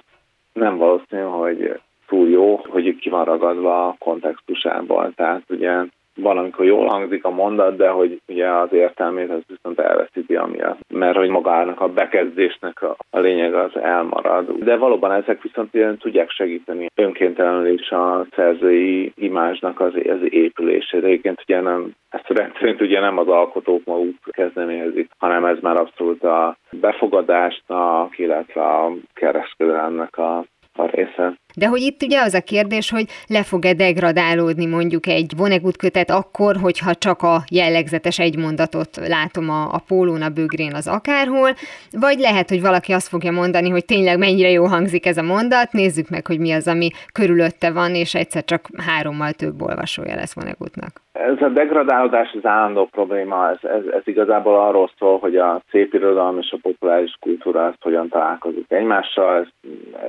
nem 0.53 0.77
valószínű, 0.77 1.21
hogy 1.21 1.79
túl 2.07 2.29
jó, 2.29 2.61
hogy 2.69 2.95
ki 2.95 3.09
van 3.09 3.25
ragadva 3.25 3.87
a 3.87 3.95
kontextusában. 3.99 5.13
Tehát 5.15 5.43
ugye 5.49 5.83
valamikor 6.17 6.65
jól 6.65 6.87
hangzik 6.87 7.25
a 7.25 7.29
mondat, 7.29 7.75
de 7.75 7.89
hogy 7.89 8.21
ugye 8.27 8.49
az 8.49 8.73
értelmét 8.73 9.29
az 9.29 9.41
viszont 9.47 9.79
elveszíti 9.79 10.35
amiatt, 10.35 10.79
mert 10.89 11.17
hogy 11.17 11.29
magának 11.29 11.81
a 11.81 11.87
bekezdésnek 11.87 12.81
a, 12.81 12.95
a 13.09 13.19
lényeg 13.19 13.53
az 13.53 13.77
elmarad. 13.77 14.63
De 14.63 14.77
valóban 14.77 15.11
ezek 15.11 15.41
viszont 15.41 15.73
ilyen 15.73 15.97
tudják 15.97 16.29
segíteni 16.29 16.87
önkéntelenül 16.95 17.67
is 17.67 17.89
a 17.89 18.25
szerzői 18.35 19.11
imázsnak 19.15 19.79
az, 19.79 19.93
az 19.95 20.33
épülését. 20.33 21.03
Egyébként 21.03 21.41
ugye 21.41 21.61
nem, 21.61 21.91
ezt 22.09 22.27
rendszerint 22.27 22.81
ugye 22.81 22.99
nem 22.99 23.17
az 23.17 23.27
alkotók 23.27 23.85
maguk 23.85 24.15
kezdeményezik, 24.23 25.09
hanem 25.17 25.45
ez 25.45 25.57
már 25.61 25.77
abszolút 25.77 26.23
a 26.23 26.57
befogadásnak, 26.71 28.19
illetve 28.19 28.61
a 28.61 28.93
kereskedelemnek 29.13 30.17
a 30.17 30.45
a 30.77 30.85
része. 30.85 31.37
De 31.57 31.67
hogy 31.67 31.81
itt 31.81 32.03
ugye 32.03 32.21
az 32.21 32.33
a 32.33 32.41
kérdés, 32.41 32.89
hogy 32.89 33.09
le 33.27 33.43
fog-e 33.43 33.73
degradálódni 33.73 34.65
mondjuk 34.65 35.07
egy 35.07 35.33
Vonnegut 35.37 35.77
kötet 35.77 36.09
akkor, 36.09 36.57
hogyha 36.57 36.95
csak 36.95 37.21
a 37.21 37.43
jellegzetes 37.49 38.19
egy 38.19 38.37
mondatot 38.37 38.99
látom 39.07 39.49
a, 39.49 39.73
a 39.73 39.83
pólón, 39.87 40.21
a 40.21 40.29
bögrén, 40.29 40.73
az 40.73 40.87
akárhol, 40.87 41.55
vagy 41.91 42.19
lehet, 42.19 42.49
hogy 42.49 42.61
valaki 42.61 42.91
azt 42.91 43.07
fogja 43.07 43.31
mondani, 43.31 43.69
hogy 43.69 43.85
tényleg 43.85 44.17
mennyire 44.17 44.49
jó 44.49 44.65
hangzik 44.65 45.05
ez 45.05 45.17
a 45.17 45.21
mondat, 45.21 45.71
nézzük 45.71 46.09
meg, 46.09 46.27
hogy 46.27 46.39
mi 46.39 46.51
az, 46.51 46.67
ami 46.67 46.89
körülötte 47.11 47.71
van, 47.71 47.95
és 47.95 48.15
egyszer 48.15 48.45
csak 48.45 48.69
hárommal 48.77 49.31
több 49.31 49.61
olvasója 49.61 50.15
lesz 50.15 50.33
Vonnegutnak. 50.33 51.06
Ez 51.17 51.41
a 51.41 51.47
degradálódás 51.47 52.33
az 52.33 52.45
állandó 52.45 52.85
probléma, 52.85 53.49
ez, 53.49 53.69
ez, 53.69 53.85
ez 53.91 54.01
igazából 54.03 54.59
arról 54.59 54.89
szól, 54.97 55.19
hogy 55.19 55.35
a 55.37 55.61
szép 55.71 55.93
irodalom 55.93 56.37
és 56.37 56.51
a 56.51 56.57
populáris 56.61 57.15
kultúra 57.19 57.67
ezt 57.67 57.83
hogyan 57.83 58.09
találkozik 58.09 58.65
egymással, 58.67 59.35
ez, 59.35 59.47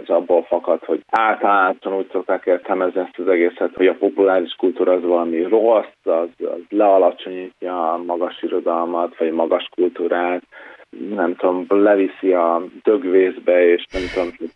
ez 0.01 0.09
abból 0.09 0.43
fakad, 0.43 0.85
hogy 0.85 1.01
általában 1.11 1.95
úgy 1.97 2.09
szokták 2.13 2.47
értelmezni 2.47 3.01
ezt 3.01 3.19
az 3.19 3.29
egészet, 3.29 3.75
hogy 3.75 3.87
a 3.87 3.95
populáris 3.99 4.55
kultúra 4.59 4.93
az 4.93 5.03
valami 5.03 5.43
rossz, 5.43 6.05
az, 6.05 6.29
az 6.39 6.61
lealacsonyítja 6.69 7.93
a 7.93 8.03
magas 8.07 8.43
irodalmat, 8.43 9.17
vagy 9.19 9.33
magas 9.33 9.69
kultúrát, 9.75 10.43
nem 11.14 11.34
tudom, 11.34 11.66
leviszi 11.68 12.32
a 12.32 12.62
dögvészbe, 12.82 13.66
és 13.66 13.86
nem 13.93 14.03
tudom, 14.14 14.51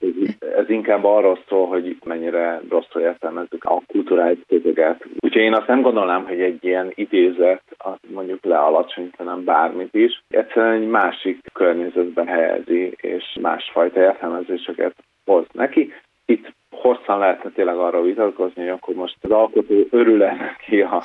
ez 0.57 0.71
inkább 0.71 1.05
arról 1.05 1.39
szól, 1.49 1.67
hogy 1.67 1.97
mennyire 2.05 2.61
rosszul 2.69 3.01
értelmezzük 3.01 3.65
a 3.65 3.83
kulturális 3.87 4.39
közeget. 4.49 5.07
Úgyhogy 5.21 5.43
én 5.43 5.55
azt 5.55 5.67
nem 5.67 5.83
gondolnám, 5.83 6.25
hogy 6.27 6.41
egy 6.41 6.65
ilyen 6.65 6.93
idézet 6.95 7.63
az 7.79 7.97
mondjuk 8.15 8.45
lealacsonyítanám 8.45 9.45
bármit 9.45 9.95
is. 9.95 10.23
Egyszerűen 10.29 10.83
egy 10.83 10.89
másik 10.89 11.39
környezetben 11.53 12.27
helyezi, 12.27 12.97
és 13.01 13.25
másfajta 13.41 14.01
értelmezéseket 14.01 14.95
hoz 15.25 15.47
neki. 15.53 15.93
Itt 16.25 16.53
hosszan 16.71 17.19
lehetne 17.19 17.51
tényleg 17.51 17.77
arra 17.77 18.03
vitatkozni, 18.03 18.63
hogy 18.63 18.71
akkor 18.71 18.95
most 18.95 19.17
az 19.21 19.31
alkotó 19.31 19.75
örül-e 19.91 20.35
neki 20.35 20.81
a 20.81 21.03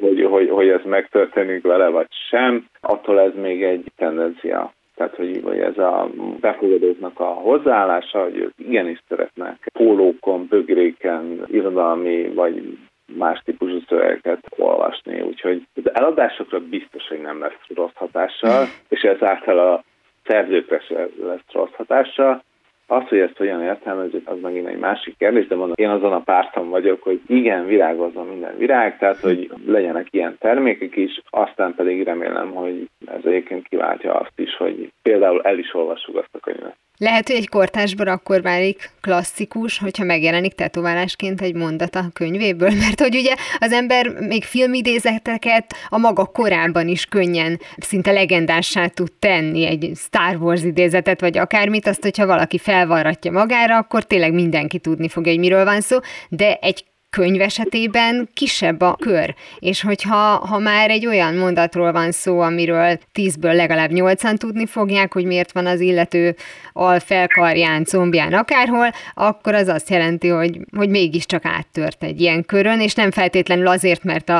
hogy, 0.00 0.24
hogy, 0.24 0.50
hogy 0.50 0.68
ez 0.68 0.80
megtörténik 0.84 1.62
vele, 1.62 1.88
vagy 1.88 2.06
sem, 2.30 2.66
attól 2.80 3.20
ez 3.20 3.32
még 3.34 3.62
egy 3.62 3.84
tendencia. 3.96 4.72
Tehát, 4.94 5.14
hogy, 5.14 5.40
hogy 5.44 5.58
ez 5.58 5.78
a 5.78 6.10
befogadóknak 6.40 7.20
a 7.20 7.24
hozzáállása, 7.24 8.22
hogy 8.22 8.36
ők 8.36 8.52
igenis 8.56 9.02
szeretnek 9.08 9.70
pólókon, 9.72 10.46
bögréken, 10.48 11.44
irodalmi 11.46 12.32
vagy 12.34 12.78
más 13.16 13.42
típusú 13.44 13.78
szövegeket 13.88 14.46
olvasni. 14.56 15.20
Úgyhogy 15.20 15.66
az 15.74 15.94
eladásokra 15.94 16.58
biztos, 16.58 17.08
hogy 17.08 17.20
nem 17.20 17.40
lesz 17.40 17.66
rossz 17.74 17.94
hatással, 17.94 18.66
és 18.88 19.00
ezáltal 19.00 19.58
a 19.58 19.84
szerzőkre 20.26 20.82
lesz 21.22 21.52
rossz 21.52 21.74
hatással. 21.76 22.42
Az, 22.90 23.08
hogy 23.08 23.18
ezt 23.18 23.36
hogyan 23.36 23.62
értelmezzük, 23.62 24.28
az 24.28 24.40
megint 24.42 24.66
egy 24.66 24.78
másik 24.78 25.16
kérdés, 25.18 25.46
de 25.46 25.54
mondom, 25.54 25.74
én 25.78 25.88
azon 25.88 26.12
a 26.12 26.20
párton 26.20 26.68
vagyok, 26.68 27.02
hogy 27.02 27.20
igen, 27.26 27.66
virágozzon 27.66 28.26
minden 28.26 28.56
virág, 28.58 28.98
tehát 28.98 29.20
hogy 29.20 29.50
legyenek 29.66 30.06
ilyen 30.10 30.36
termékek 30.38 30.96
is, 30.96 31.20
aztán 31.30 31.74
pedig 31.74 32.04
remélem, 32.04 32.50
hogy 32.50 32.88
ez 33.06 33.20
egyébként 33.24 33.68
kiváltja 33.68 34.14
azt 34.14 34.38
is, 34.38 34.56
hogy 34.56 34.92
például 35.02 35.42
el 35.42 35.58
is 35.58 35.74
olvassuk 35.74 36.16
azt 36.16 36.34
a 36.34 36.38
könyvet. 36.38 36.76
Lehet, 37.00 37.26
hogy 37.26 37.36
egy 37.36 37.48
kortásban 37.48 38.06
akkor 38.06 38.42
válik 38.42 38.90
klasszikus, 39.00 39.78
hogyha 39.78 40.04
megjelenik 40.04 40.54
tetoválásként 40.54 41.40
egy 41.40 41.54
mondat 41.54 41.94
a 41.94 42.10
könyvéből, 42.12 42.70
mert 42.84 43.00
hogy 43.00 43.16
ugye 43.16 43.34
az 43.58 43.72
ember 43.72 44.08
még 44.08 44.44
filmidézeteket 44.44 45.74
a 45.88 45.98
maga 45.98 46.24
korában 46.24 46.88
is 46.88 47.04
könnyen, 47.04 47.60
szinte 47.76 48.10
legendássá 48.12 48.86
tud 48.86 49.12
tenni 49.18 49.66
egy 49.66 49.92
Star 49.94 50.36
Wars 50.36 50.62
idézetet, 50.62 51.20
vagy 51.20 51.38
akármit, 51.38 51.86
azt, 51.86 52.02
hogyha 52.02 52.26
valaki 52.26 52.58
felvarratja 52.58 53.32
magára, 53.32 53.76
akkor 53.76 54.04
tényleg 54.04 54.32
mindenki 54.32 54.78
tudni 54.78 55.08
fogja, 55.08 55.32
hogy 55.32 55.40
miről 55.40 55.64
van 55.64 55.80
szó, 55.80 55.98
de 56.28 56.58
egy 56.60 56.84
könyv 57.10 57.40
esetében 57.40 58.28
kisebb 58.34 58.80
a 58.80 58.96
kör, 59.00 59.34
és 59.58 59.82
hogyha 59.82 60.46
ha 60.50 60.58
már 60.58 60.90
egy 60.90 61.06
olyan 61.06 61.34
mondatról 61.34 61.92
van 61.92 62.10
szó, 62.10 62.40
amiről 62.40 62.98
tízből 63.12 63.54
legalább 63.54 63.90
nyolcan 63.90 64.36
tudni 64.36 64.66
fogják, 64.66 65.12
hogy 65.12 65.24
miért 65.24 65.52
van 65.52 65.66
az 65.66 65.80
illető 65.80 66.34
alfelkarján, 66.72 67.84
combján, 67.84 68.32
akárhol, 68.32 68.88
akkor 69.14 69.54
az 69.54 69.68
azt 69.68 69.90
jelenti, 69.90 70.28
hogy, 70.28 70.58
hogy 70.76 70.88
mégiscsak 70.88 71.44
áttört 71.44 72.02
egy 72.02 72.20
ilyen 72.20 72.44
körön, 72.44 72.80
és 72.80 72.94
nem 72.94 73.10
feltétlenül 73.10 73.66
azért, 73.66 74.04
mert 74.04 74.28
a, 74.28 74.38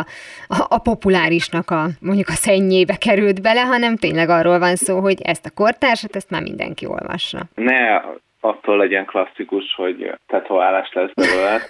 a, 0.49 0.57
a 0.69 0.79
populárisnak 0.79 1.71
a 1.71 1.87
mondjuk 2.01 2.29
a 2.29 2.33
szennyébe 2.33 2.97
került 2.97 3.43
bele, 3.43 3.61
hanem 3.61 3.97
tényleg 3.97 4.29
arról 4.29 4.59
van 4.59 4.77
szó, 4.77 5.01
hogy 5.01 5.21
ezt 5.23 5.47
a 5.47 5.51
kortársat, 5.55 6.17
ezt 6.17 6.31
már 6.31 6.43
mindenki 6.43 6.87
olvassa. 6.87 7.39
Ne 7.55 8.01
attól 8.41 8.77
legyen 8.77 9.05
klasszikus, 9.05 9.75
hogy 9.77 10.15
tetoválás 10.27 10.93
lesz 10.93 11.13
belőle, 11.15 11.61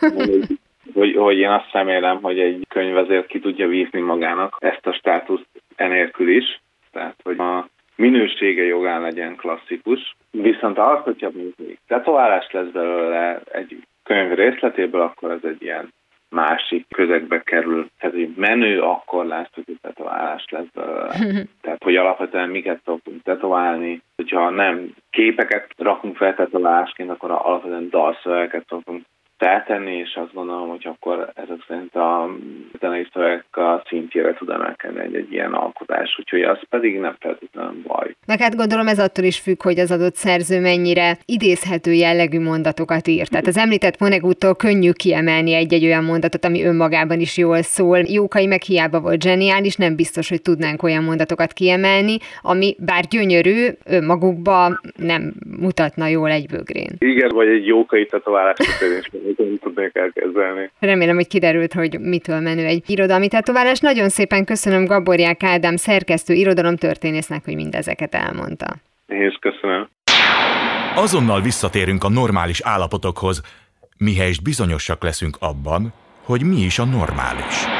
hogy, 0.95 1.17
hogy 1.17 1.39
én 1.39 1.51
azt 1.51 1.73
remélem, 1.73 2.23
hogy 2.23 2.39
egy 2.39 2.67
könyv 2.69 2.97
azért 2.97 3.27
ki 3.27 3.39
tudja 3.39 3.69
vízni 3.69 4.01
magának 4.01 4.57
ezt 4.59 4.87
a 4.87 4.93
státuszt 4.93 5.49
enélkül 5.77 6.29
is, 6.29 6.61
tehát 6.93 7.17
hogy 7.23 7.39
a 7.39 7.69
minősége 7.97 8.63
jogán 8.63 9.01
legyen 9.01 9.37
klasszikus. 9.37 10.17
Viszont 10.31 10.79
az, 10.79 10.99
hogyha 11.03 11.31
még 11.35 11.79
tetoválás 11.87 12.51
lesz 12.51 12.71
belőle 12.73 13.41
egy 13.53 13.77
könyv 14.03 14.33
részletéből, 14.33 15.01
akkor 15.01 15.31
ez 15.31 15.45
egy 15.51 15.63
ilyen 15.63 15.93
másik 16.31 16.87
közegbe 16.89 17.43
kerül. 17.43 17.91
Ez 17.99 18.13
egy 18.15 18.35
menő, 18.37 18.81
akkor 18.81 19.27
lesz, 19.27 19.51
hogy 19.55 19.79
tetoválás 19.81 20.45
lesz 20.49 20.71
belőle. 20.75 21.13
Tehát, 21.63 21.83
hogy 21.83 21.97
alapvetően 21.97 22.49
miket 22.49 22.81
szoktunk 22.85 23.23
tetoválni, 23.23 24.03
hogyha 24.17 24.51
nem 24.51 24.95
képeket 25.11 25.69
rakunk 25.77 26.17
fel 26.17 26.35
tetoválásként, 26.35 27.11
akkor 27.11 27.31
alapvetően 27.31 27.89
dalszövegeket 27.91 28.65
szoktunk 28.69 29.03
feltenni, 29.41 29.97
és 29.97 30.15
azt 30.15 30.33
gondolom, 30.33 30.69
hogy 30.69 30.87
akkor 30.87 31.31
ezek 31.35 31.65
szerint 31.69 31.95
a 31.95 32.31
zenei 32.81 33.07
szövegek 33.13 33.57
a 33.57 33.83
szintjére 33.89 34.35
tud 34.35 34.49
emelkedni 34.49 35.01
egy, 35.01 35.15
egy 35.15 35.33
ilyen 35.33 35.53
alkotás, 35.53 36.17
úgyhogy 36.19 36.43
az 36.43 36.59
pedig 36.69 36.99
nem 36.99 37.17
feltétlenül 37.21 37.83
baj. 37.87 38.15
Meg 38.27 38.41
hát 38.41 38.57
gondolom 38.57 38.87
ez 38.87 38.99
attól 38.99 39.25
is 39.25 39.39
függ, 39.39 39.63
hogy 39.63 39.79
az 39.79 39.91
adott 39.91 40.15
szerző 40.15 40.61
mennyire 40.61 41.17
idézhető 41.25 41.93
jellegű 41.93 42.41
mondatokat 42.41 43.09
ír. 43.09 43.29
Tehát 43.29 43.47
az 43.47 43.57
említett 43.57 44.01
Monegútól 44.01 44.55
könnyű 44.55 44.91
kiemelni 44.93 45.53
egy-egy 45.55 45.85
olyan 45.85 46.05
mondatot, 46.05 46.45
ami 46.45 46.65
önmagában 46.65 47.21
is 47.21 47.39
jól 47.39 47.63
szól. 47.63 47.99
Jókai 47.99 48.47
meg 48.47 48.63
hiába 48.63 49.01
volt 49.01 49.23
zseniális, 49.23 49.77
nem 49.77 49.97
biztos, 49.97 50.29
hogy 50.29 50.43
tudnánk 50.43 50.83
olyan 50.83 51.05
mondatokat 51.05 51.53
kiemelni, 51.53 52.17
ami 52.43 52.77
bár 52.79 53.05
gyönyörű, 53.05 53.67
önmagukba 53.85 54.81
nem 54.97 55.33
mutatna 55.61 56.07
jól 56.07 56.31
egy 56.31 56.47
bögrén. 56.47 56.91
Igen, 56.99 57.29
vagy 57.29 57.49
egy 57.49 57.67
jókai 57.67 58.07
tetoválás 58.07 58.57
nem 59.37 59.59
tudnék 59.63 59.95
elkezdeni. 59.95 60.71
Remélem, 60.79 61.15
hogy 61.15 61.27
kiderült, 61.27 61.73
hogy 61.73 62.01
mitől 62.01 62.41
menő 62.41 62.65
egy 62.65 62.83
irodalmi 62.87 63.29
tetoválás. 63.29 63.79
Nagyon 63.79 64.09
szépen 64.09 64.45
köszönöm 64.45 64.85
Gaboriák 64.85 65.43
Ádám 65.43 65.77
szerkesztő 65.77 66.35
irodalomtörténésznek, 66.35 67.45
hogy 67.45 67.55
mindezeket 67.55 68.15
elmondta. 68.15 68.67
Én 69.07 69.27
is 69.27 69.39
köszönöm. 69.41 69.89
Azonnal 70.95 71.41
visszatérünk 71.41 72.05
a 72.05 72.09
normális 72.09 72.61
állapotokhoz, 72.63 73.43
mihelyest 73.99 74.43
bizonyosak 74.43 75.03
leszünk 75.03 75.37
abban, 75.41 75.93
hogy 76.25 76.43
mi 76.43 76.57
is 76.57 76.79
a 76.79 76.85
normális. 76.85 77.80